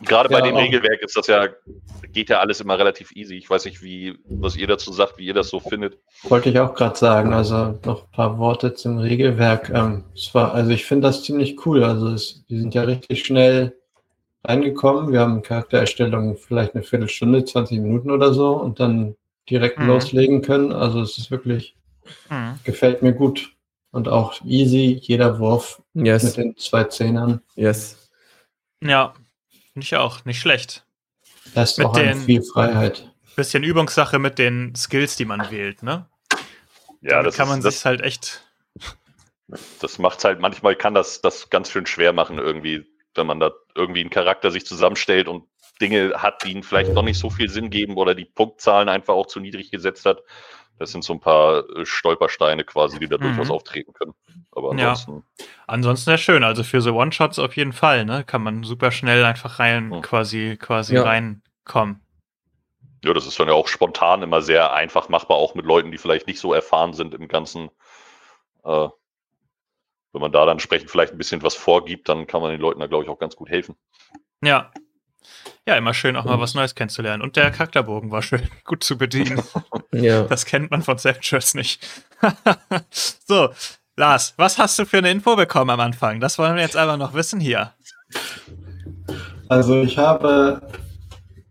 Gerade 0.00 0.28
bei 0.28 0.38
Ja, 0.40 0.44
dem. 0.46 0.56
Regelwerk 0.56 1.00
ist 1.02 1.16
das 1.16 1.26
ja, 1.28 1.48
geht 2.12 2.28
ja 2.28 2.40
alles 2.40 2.60
immer 2.60 2.78
relativ 2.78 3.12
easy. 3.12 3.36
Ich 3.36 3.48
weiß 3.48 3.64
nicht, 3.66 3.82
wie, 3.82 4.18
was 4.28 4.56
ihr 4.56 4.66
dazu 4.66 4.92
sagt, 4.92 5.16
wie 5.18 5.26
ihr 5.26 5.34
das 5.34 5.48
so 5.48 5.60
findet. 5.60 5.98
Wollte 6.24 6.50
ich 6.50 6.58
auch 6.58 6.74
gerade 6.74 6.96
sagen. 6.98 7.32
Also 7.32 7.78
noch 7.84 8.04
ein 8.04 8.10
paar 8.10 8.38
Worte 8.38 8.74
zum 8.74 8.98
Regelwerk. 8.98 9.70
Ähm, 9.70 10.04
es 10.14 10.34
war, 10.34 10.52
also 10.54 10.70
ich 10.72 10.84
finde 10.84 11.06
das 11.08 11.22
ziemlich 11.22 11.64
cool. 11.66 11.84
Also 11.84 12.08
es, 12.08 12.44
wir 12.48 12.58
sind 12.58 12.74
ja 12.74 12.82
richtig 12.82 13.24
schnell 13.24 13.76
reingekommen. 14.46 15.12
Wir 15.12 15.20
haben 15.20 15.42
Charaktererstellung 15.42 16.36
vielleicht 16.36 16.74
eine 16.74 16.82
Viertelstunde, 16.84 17.44
20 17.44 17.80
Minuten 17.80 18.10
oder 18.10 18.32
so 18.32 18.52
und 18.52 18.80
dann 18.80 19.16
direkt 19.50 19.78
Mhm. 19.78 19.86
loslegen 19.88 20.42
können. 20.42 20.72
Also 20.72 21.00
es 21.00 21.18
ist 21.18 21.30
wirklich, 21.30 21.74
Hm. 22.28 22.58
gefällt 22.64 23.02
mir 23.02 23.12
gut. 23.12 23.52
Und 23.92 24.08
auch 24.08 24.42
easy, 24.44 24.98
jeder 25.02 25.38
Wurf 25.38 25.80
mit 25.94 26.06
Yes, 26.06 26.34
den 26.34 26.56
zwei 26.56 26.84
Zehnern. 26.84 27.40
yes. 27.54 28.10
Ja, 28.82 29.14
finde 29.72 29.84
ich 29.84 29.96
auch. 29.96 30.24
Nicht 30.26 30.40
schlecht. 30.40 30.84
Lässt 31.54 31.78
Mit 31.78 31.86
auch 31.86 31.92
den- 31.94 32.20
viel 32.20 32.42
Freiheit. 32.42 33.10
Bisschen 33.36 33.62
Übungssache 33.62 34.18
mit 34.18 34.38
den 34.38 34.74
Skills, 34.74 35.16
die 35.16 35.24
man 35.24 35.50
wählt, 35.50 35.82
ne? 35.82 36.06
Ja, 37.00 37.10
Damit 37.10 37.26
das, 37.28 37.36
kann 37.36 37.48
man 37.48 37.58
ist, 37.60 37.64
sich 37.64 37.74
das, 37.74 37.84
halt 37.84 38.00
echt. 38.02 38.42
das 39.80 39.98
macht 39.98 40.24
halt, 40.24 40.40
manchmal 40.40 40.74
kann 40.74 40.94
das, 40.94 41.20
das 41.20 41.48
ganz 41.50 41.70
schön 41.70 41.86
schwer 41.86 42.12
machen 42.12 42.38
irgendwie, 42.38 42.84
wenn 43.16 43.26
man 43.26 43.40
da 43.40 43.52
irgendwie 43.74 44.00
einen 44.00 44.10
Charakter 44.10 44.50
sich 44.50 44.66
zusammenstellt 44.66 45.28
und 45.28 45.44
Dinge 45.80 46.14
hat, 46.16 46.42
die 46.44 46.52
ihnen 46.52 46.62
vielleicht 46.62 46.94
noch 46.94 47.02
nicht 47.02 47.18
so 47.18 47.28
viel 47.30 47.48
Sinn 47.50 47.70
geben 47.70 47.96
oder 47.96 48.14
die 48.14 48.24
Punktzahlen 48.24 48.88
einfach 48.88 49.14
auch 49.14 49.26
zu 49.26 49.40
niedrig 49.40 49.70
gesetzt 49.70 50.06
hat. 50.06 50.22
Das 50.78 50.90
sind 50.92 51.04
so 51.04 51.12
ein 51.14 51.20
paar 51.20 51.68
äh, 51.70 51.86
Stolpersteine 51.86 52.64
quasi, 52.64 52.98
die 52.98 53.08
da 53.08 53.16
Mhm. 53.18 53.22
durchaus 53.22 53.50
auftreten 53.50 53.92
können. 53.92 54.14
Aber 54.52 54.70
Ja. 54.72 54.90
ansonsten, 54.90 55.24
Ansonsten 55.66 56.10
sehr 56.10 56.18
schön. 56.18 56.44
Also 56.44 56.62
für 56.64 56.80
so 56.80 56.94
One-Shots 56.94 57.38
auf 57.38 57.56
jeden 57.56 57.72
Fall, 57.72 58.04
ne? 58.04 58.24
Kann 58.24 58.42
man 58.42 58.62
super 58.62 58.90
schnell 58.90 59.24
einfach 59.24 59.58
rein, 59.58 59.90
Hm. 59.92 60.02
quasi, 60.02 60.56
quasi 60.60 60.94
Ja. 60.96 61.02
reinkommen. 61.02 62.00
ja, 63.04 63.12
das 63.12 63.26
ist 63.26 63.38
dann 63.38 63.48
ja 63.48 63.54
auch 63.54 63.68
spontan 63.68 64.22
immer 64.22 64.42
sehr 64.42 64.72
einfach 64.72 65.08
machbar, 65.08 65.36
auch 65.36 65.54
mit 65.54 65.64
Leuten, 65.66 65.90
die 65.92 65.98
vielleicht 65.98 66.26
nicht 66.26 66.40
so 66.40 66.52
erfahren 66.54 66.92
sind 66.92 67.14
im 67.14 67.28
Ganzen. 67.28 67.70
Äh, 68.64 68.88
wenn 70.16 70.22
man 70.22 70.32
da 70.32 70.46
dann 70.46 70.52
entsprechend 70.52 70.90
vielleicht 70.90 71.12
ein 71.12 71.18
bisschen 71.18 71.42
was 71.42 71.54
vorgibt, 71.54 72.08
dann 72.08 72.26
kann 72.26 72.40
man 72.40 72.50
den 72.50 72.58
Leuten 72.58 72.80
da, 72.80 72.86
glaube 72.86 73.04
ich, 73.04 73.10
auch 73.10 73.18
ganz 73.18 73.36
gut 73.36 73.50
helfen. 73.50 73.76
Ja. 74.42 74.72
Ja, 75.68 75.76
immer 75.76 75.92
schön 75.92 76.16
auch 76.16 76.24
mal 76.24 76.40
was 76.40 76.54
Neues 76.54 76.74
kennenzulernen. 76.74 77.22
Und 77.22 77.36
der 77.36 77.50
Charakterbogen 77.50 78.10
war 78.10 78.22
schön 78.22 78.48
gut 78.64 78.82
zu 78.82 78.96
bedienen. 78.96 79.42
Ja. 79.92 80.24
Das 80.24 80.44
kennt 80.44 80.70
man 80.70 80.82
von 80.82 80.98
Self-Shirts 80.98 81.54
nicht. 81.54 81.86
so, 82.90 83.50
Lars, 83.96 84.34
was 84.36 84.58
hast 84.58 84.78
du 84.78 84.84
für 84.84 84.98
eine 84.98 85.10
Info 85.10 85.36
bekommen 85.36 85.70
am 85.70 85.80
Anfang? 85.80 86.20
Das 86.20 86.38
wollen 86.38 86.54
wir 86.54 86.62
jetzt 86.62 86.76
aber 86.76 86.98
noch 86.98 87.14
wissen 87.14 87.40
hier. 87.40 87.72
Also 89.48 89.80
ich 89.80 89.96
habe 89.96 90.68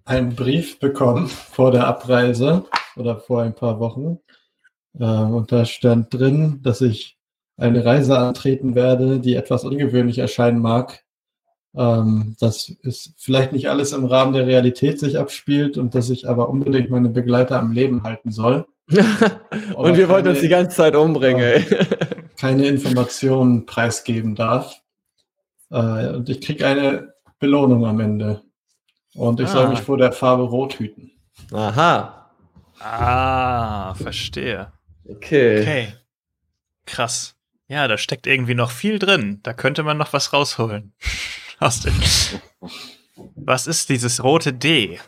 einen 0.06 0.36
Brief 0.36 0.80
bekommen 0.80 1.28
vor 1.28 1.72
der 1.72 1.88
Abreise 1.88 2.66
oder 2.96 3.20
vor 3.20 3.42
ein 3.42 3.56
paar 3.56 3.80
Wochen. 3.80 4.20
Ähm, 5.00 5.34
und 5.34 5.52
da 5.52 5.66
stand 5.66 6.14
drin, 6.14 6.62
dass 6.62 6.82
ich 6.82 7.15
eine 7.58 7.86
Reise 7.86 8.18
antreten 8.18 8.76
werde, 8.76 9.20
die 9.20 9.36
etwas 9.36 9.64
ungewöhnlich 9.64 10.20
erscheinen 10.20 10.60
mag. 10.60 11.04
ähm, 11.78 12.38
dass 12.40 12.72
es 12.84 13.14
vielleicht 13.18 13.52
nicht 13.52 13.70
alles 13.70 13.92
im 13.92 14.06
Rahmen 14.06 14.32
der 14.32 14.48
Realität 14.48 14.98
sich 14.98 15.20
abspielt 15.20 15.78
und 15.78 15.94
dass 15.94 16.10
ich 16.10 16.28
aber 16.30 16.48
unbedingt 16.48 16.90
meine 16.90 17.10
Begleiter 17.10 17.60
am 17.60 17.74
Leben 17.74 18.04
halten 18.04 18.32
soll. 18.32 18.66
und 19.76 19.98
wir 19.98 20.08
wollten 20.08 20.30
uns 20.30 20.40
die 20.40 20.48
ganze 20.48 20.78
Zeit 20.78 20.96
umbringen. 20.96 21.44
Ey. 21.44 21.66
keine 22.38 22.68
Informationen 22.68 23.66
preisgeben 23.66 24.36
darf. 24.36 24.82
Äh, 25.72 26.10
und 26.10 26.30
ich 26.30 26.42
kriege 26.42 26.66
eine 26.66 27.14
Belohnung 27.40 27.86
am 27.86 28.00
Ende. 28.00 28.42
Und 29.16 29.40
ich 29.40 29.48
ah. 29.48 29.52
soll 29.52 29.70
mich 29.70 29.82
vor 29.82 29.98
der 29.98 30.12
Farbe 30.12 30.44
Rot 30.44 30.80
hüten. 30.80 31.12
Aha. 31.52 32.32
Ah, 32.80 33.94
verstehe. 33.96 34.72
Okay. 35.08 35.62
Okay. 35.62 35.94
Krass. 36.86 37.35
Ja, 37.68 37.88
da 37.88 37.98
steckt 37.98 38.28
irgendwie 38.28 38.54
noch 38.54 38.72
viel 38.72 39.00
drin. 39.00 39.40
Da 39.44 39.54
könnte 39.54 39.84
man 39.84 39.98
noch 39.98 40.14
was 40.14 40.34
rausholen. 40.34 40.94
Aus 41.60 41.82
dem. 41.82 41.94
Was 43.36 43.66
ist 43.66 43.90
dieses 43.90 44.24
rote 44.24 44.54
D? 44.54 45.00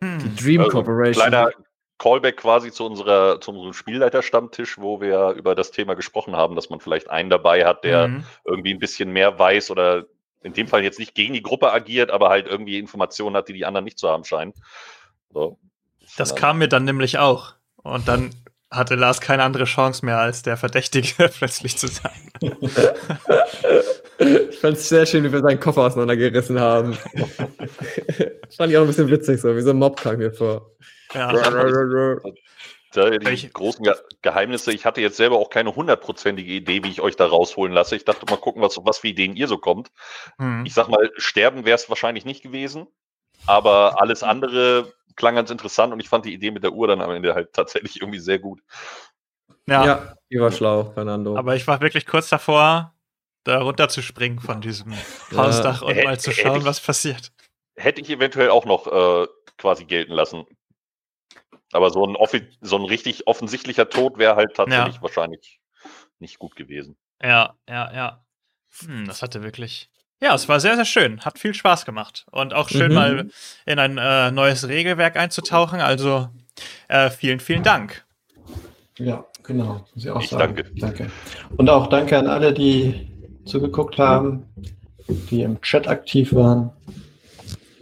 Die 0.00 0.36
Dream 0.36 0.62
also, 0.62 0.72
Corporation. 0.72 1.28
Kleiner 1.28 1.50
Callback 1.98 2.36
quasi 2.36 2.70
zu, 2.70 2.86
unserer, 2.86 3.40
zu 3.40 3.50
unserem 3.50 3.72
Spielleiterstammtisch, 3.72 4.78
wo 4.78 5.00
wir 5.00 5.30
über 5.30 5.54
das 5.54 5.72
Thema 5.72 5.94
gesprochen 5.94 6.36
haben, 6.36 6.54
dass 6.54 6.70
man 6.70 6.80
vielleicht 6.80 7.10
einen 7.10 7.28
dabei 7.28 7.64
hat, 7.64 7.84
der 7.84 8.08
mhm. 8.08 8.24
irgendwie 8.44 8.72
ein 8.72 8.78
bisschen 8.78 9.12
mehr 9.12 9.38
weiß 9.38 9.70
oder 9.70 10.06
in 10.42 10.52
dem 10.52 10.68
Fall 10.68 10.84
jetzt 10.84 11.00
nicht 11.00 11.14
gegen 11.16 11.34
die 11.34 11.42
Gruppe 11.42 11.72
agiert, 11.72 12.10
aber 12.10 12.28
halt 12.28 12.46
irgendwie 12.46 12.78
Informationen 12.78 13.36
hat, 13.36 13.48
die 13.48 13.52
die 13.52 13.66
anderen 13.66 13.84
nicht 13.84 13.98
zu 13.98 14.08
haben 14.08 14.24
scheinen. 14.24 14.54
So. 15.32 15.58
Das 16.16 16.36
kam 16.36 16.58
mir 16.58 16.68
dann 16.68 16.84
nämlich 16.84 17.18
auch. 17.18 17.54
Und 17.76 18.06
dann 18.06 18.30
hatte 18.70 18.94
Lars 18.94 19.20
keine 19.20 19.42
andere 19.42 19.64
Chance 19.64 20.04
mehr, 20.04 20.18
als 20.18 20.42
der 20.42 20.56
Verdächtige 20.56 21.28
plötzlich 21.38 21.76
zu 21.76 21.88
sein. 21.88 22.32
ich 24.18 24.58
fand 24.58 24.76
es 24.76 24.88
sehr 24.88 25.06
schön, 25.06 25.24
wie 25.24 25.32
wir 25.32 25.40
seinen 25.40 25.60
Koffer 25.60 25.82
auseinandergerissen 25.82 26.60
haben. 26.60 26.98
das 28.42 28.56
fand 28.56 28.70
ich 28.70 28.76
auch 28.76 28.82
ein 28.82 28.88
bisschen 28.88 29.10
witzig, 29.10 29.40
so 29.40 29.56
wie 29.56 29.62
so 29.62 29.70
ein 29.70 29.78
Mob 29.78 30.00
kam 30.00 30.18
mir 30.18 30.32
vor. 30.32 30.72
Ja. 31.14 31.32
die 33.40 33.50
großen 33.50 33.82
Ge 33.84 33.94
Geheimnisse. 34.22 34.72
Ich 34.72 34.84
hatte 34.84 35.00
jetzt 35.00 35.16
selber 35.16 35.36
auch 35.36 35.50
keine 35.50 35.74
hundertprozentige 35.74 36.52
Idee, 36.52 36.84
wie 36.84 36.90
ich 36.90 37.00
euch 37.00 37.16
da 37.16 37.26
rausholen 37.26 37.72
lasse. 37.72 37.96
Ich 37.96 38.04
dachte 38.04 38.26
mal 38.28 38.36
gucken, 38.36 38.60
was, 38.60 38.78
was 38.82 38.98
für 38.98 39.08
Ideen 39.08 39.36
ihr 39.36 39.48
so 39.48 39.58
kommt. 39.58 39.88
Mhm. 40.38 40.64
Ich 40.66 40.74
sag 40.74 40.88
mal, 40.88 41.10
sterben 41.16 41.64
wäre 41.64 41.76
es 41.76 41.88
wahrscheinlich 41.88 42.24
nicht 42.24 42.42
gewesen. 42.42 42.86
Aber 43.48 44.00
alles 44.00 44.22
andere 44.22 44.92
klang 45.16 45.34
ganz 45.34 45.50
interessant 45.50 45.92
und 45.92 46.00
ich 46.00 46.08
fand 46.08 46.24
die 46.26 46.34
Idee 46.34 46.50
mit 46.50 46.62
der 46.62 46.72
Uhr 46.72 46.86
dann 46.86 47.00
am 47.00 47.10
Ende 47.10 47.34
halt 47.34 47.52
tatsächlich 47.52 48.00
irgendwie 48.00 48.18
sehr 48.18 48.38
gut. 48.38 48.62
Ja, 49.66 49.84
ja 49.84 50.14
die 50.30 50.38
war 50.38 50.52
schlau, 50.52 50.92
Fernando. 50.92 51.36
Aber 51.36 51.56
ich 51.56 51.66
war 51.66 51.80
wirklich 51.80 52.06
kurz 52.06 52.28
davor, 52.28 52.94
da 53.44 53.60
runterzuspringen 53.60 54.38
von 54.38 54.60
diesem 54.60 54.94
Hausdach 55.34 55.82
ja. 55.82 55.88
und 55.88 56.04
mal 56.04 56.20
zu 56.20 56.32
schauen, 56.32 56.60
ich, 56.60 56.64
was 56.64 56.80
passiert. 56.80 57.32
Hätte 57.76 58.00
ich 58.00 58.10
eventuell 58.10 58.50
auch 58.50 58.66
noch 58.66 58.86
äh, 58.86 59.26
quasi 59.56 59.84
gelten 59.84 60.12
lassen. 60.12 60.44
Aber 61.72 61.90
so 61.90 62.06
ein, 62.06 62.16
so 62.60 62.76
ein 62.76 62.84
richtig 62.84 63.26
offensichtlicher 63.26 63.88
Tod 63.88 64.18
wäre 64.18 64.36
halt 64.36 64.54
tatsächlich 64.54 64.96
ja. 64.96 65.02
wahrscheinlich 65.02 65.60
nicht 66.18 66.38
gut 66.38 66.54
gewesen. 66.54 66.96
Ja, 67.22 67.54
ja, 67.68 67.92
ja. 67.92 68.24
Hm, 68.80 69.06
das 69.06 69.22
hatte 69.22 69.42
wirklich. 69.42 69.90
Ja, 70.20 70.34
es 70.34 70.48
war 70.48 70.58
sehr, 70.58 70.74
sehr 70.74 70.84
schön. 70.84 71.20
Hat 71.20 71.38
viel 71.38 71.54
Spaß 71.54 71.84
gemacht. 71.84 72.26
Und 72.30 72.52
auch 72.52 72.68
schön 72.68 72.88
mhm. 72.88 72.94
mal 72.94 73.30
in 73.66 73.78
ein 73.78 73.98
äh, 73.98 74.30
neues 74.30 74.66
Regelwerk 74.66 75.16
einzutauchen. 75.16 75.80
Also 75.80 76.28
äh, 76.88 77.10
vielen, 77.10 77.40
vielen 77.40 77.62
Dank. 77.62 78.04
Ja, 78.98 79.24
genau. 79.44 79.86
Muss 79.94 80.04
ich 80.04 80.10
auch 80.10 80.22
ich 80.22 80.28
sagen. 80.28 80.56
Danke. 80.56 80.70
danke. 80.76 81.10
Und 81.56 81.70
auch 81.70 81.86
danke 81.86 82.18
an 82.18 82.26
alle, 82.26 82.52
die 82.52 83.12
zugeguckt 83.44 83.98
haben, 83.98 84.44
die 85.30 85.42
im 85.42 85.60
Chat 85.60 85.86
aktiv 85.86 86.32
waren. 86.32 86.72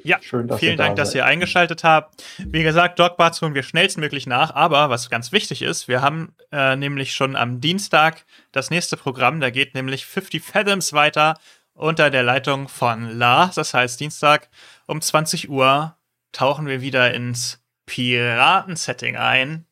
Ja, 0.06 0.18
Schön, 0.22 0.46
dass 0.46 0.60
vielen 0.60 0.76
Dank, 0.76 0.94
da 0.94 1.02
dass 1.02 1.16
ihr 1.16 1.24
eingeschaltet 1.24 1.82
habt. 1.82 2.22
Wie 2.38 2.62
gesagt, 2.62 3.00
Dogbarts 3.00 3.42
holen 3.42 3.54
wir 3.54 3.64
schnellstmöglich 3.64 4.28
nach, 4.28 4.54
aber 4.54 4.88
was 4.88 5.10
ganz 5.10 5.32
wichtig 5.32 5.62
ist, 5.62 5.88
wir 5.88 6.00
haben 6.00 6.32
äh, 6.52 6.76
nämlich 6.76 7.12
schon 7.12 7.34
am 7.34 7.60
Dienstag 7.60 8.24
das 8.52 8.70
nächste 8.70 8.96
Programm, 8.96 9.40
da 9.40 9.50
geht 9.50 9.74
nämlich 9.74 10.06
50 10.06 10.44
Fathoms 10.44 10.92
weiter 10.92 11.34
unter 11.76 12.10
der 12.10 12.22
Leitung 12.22 12.68
von 12.68 13.10
Lars. 13.10 13.54
Das 13.54 13.74
heißt, 13.74 14.00
Dienstag 14.00 14.48
um 14.86 15.00
20 15.00 15.48
Uhr 15.48 15.96
tauchen 16.32 16.66
wir 16.66 16.80
wieder 16.80 17.14
ins 17.14 17.62
Piraten-Setting 17.86 19.16
ein 19.16 19.66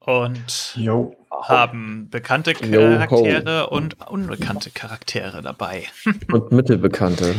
und 0.00 0.74
Yo. 0.74 1.14
haben 1.42 2.08
bekannte 2.10 2.54
Charaktere 2.54 3.60
Yo, 3.60 3.68
und 3.68 4.08
unbekannte 4.08 4.70
Charaktere 4.70 5.42
dabei. 5.42 5.84
Und 6.32 6.50
mittelbekannte. 6.50 7.34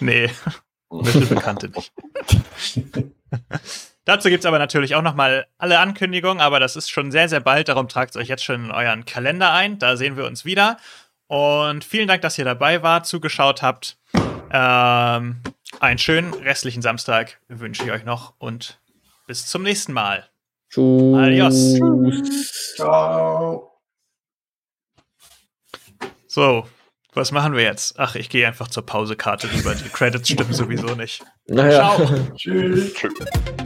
nee, 0.00 0.30
mittelbekannte 0.90 1.70
nicht. 1.70 1.92
Dazu 4.06 4.28
gibt 4.28 4.44
es 4.44 4.46
aber 4.46 4.60
natürlich 4.60 4.94
auch 4.94 5.02
nochmal 5.02 5.48
alle 5.58 5.80
Ankündigungen, 5.80 6.40
aber 6.40 6.60
das 6.60 6.76
ist 6.76 6.88
schon 6.88 7.10
sehr, 7.10 7.28
sehr 7.28 7.40
bald. 7.40 7.68
Darum 7.68 7.88
tragt 7.88 8.16
euch 8.16 8.28
jetzt 8.28 8.44
schon 8.44 8.66
in 8.66 8.70
euren 8.70 9.04
Kalender 9.04 9.52
ein. 9.52 9.80
Da 9.80 9.96
sehen 9.96 10.16
wir 10.16 10.26
uns 10.26 10.44
wieder. 10.44 10.78
Und 11.26 11.84
vielen 11.84 12.06
Dank, 12.06 12.22
dass 12.22 12.38
ihr 12.38 12.44
dabei 12.44 12.84
wart, 12.84 13.06
zugeschaut 13.06 13.62
habt. 13.62 13.98
Ähm, 14.52 15.42
einen 15.80 15.98
schönen 15.98 16.32
restlichen 16.34 16.82
Samstag 16.82 17.40
wünsche 17.48 17.82
ich 17.82 17.90
euch 17.90 18.04
noch 18.04 18.34
und 18.38 18.78
bis 19.26 19.44
zum 19.46 19.64
nächsten 19.64 19.92
Mal. 19.92 20.28
Tschüss. 20.70 21.16
Adios. 21.16 22.76
Ciao. 22.76 23.72
So, 26.28 26.68
was 27.12 27.32
machen 27.32 27.54
wir 27.54 27.64
jetzt? 27.64 27.98
Ach, 27.98 28.14
ich 28.14 28.28
gehe 28.28 28.46
einfach 28.46 28.68
zur 28.68 28.86
Pausekarte 28.86 29.52
rüber. 29.52 29.74
Die 29.74 29.88
Credits 29.88 30.28
stimmen 30.28 30.52
sowieso 30.52 30.94
nicht. 30.94 31.24
Naja. 31.48 31.96
Ciao. 31.96 32.06
Tschüss. 32.36 32.94
Und 33.02 33.65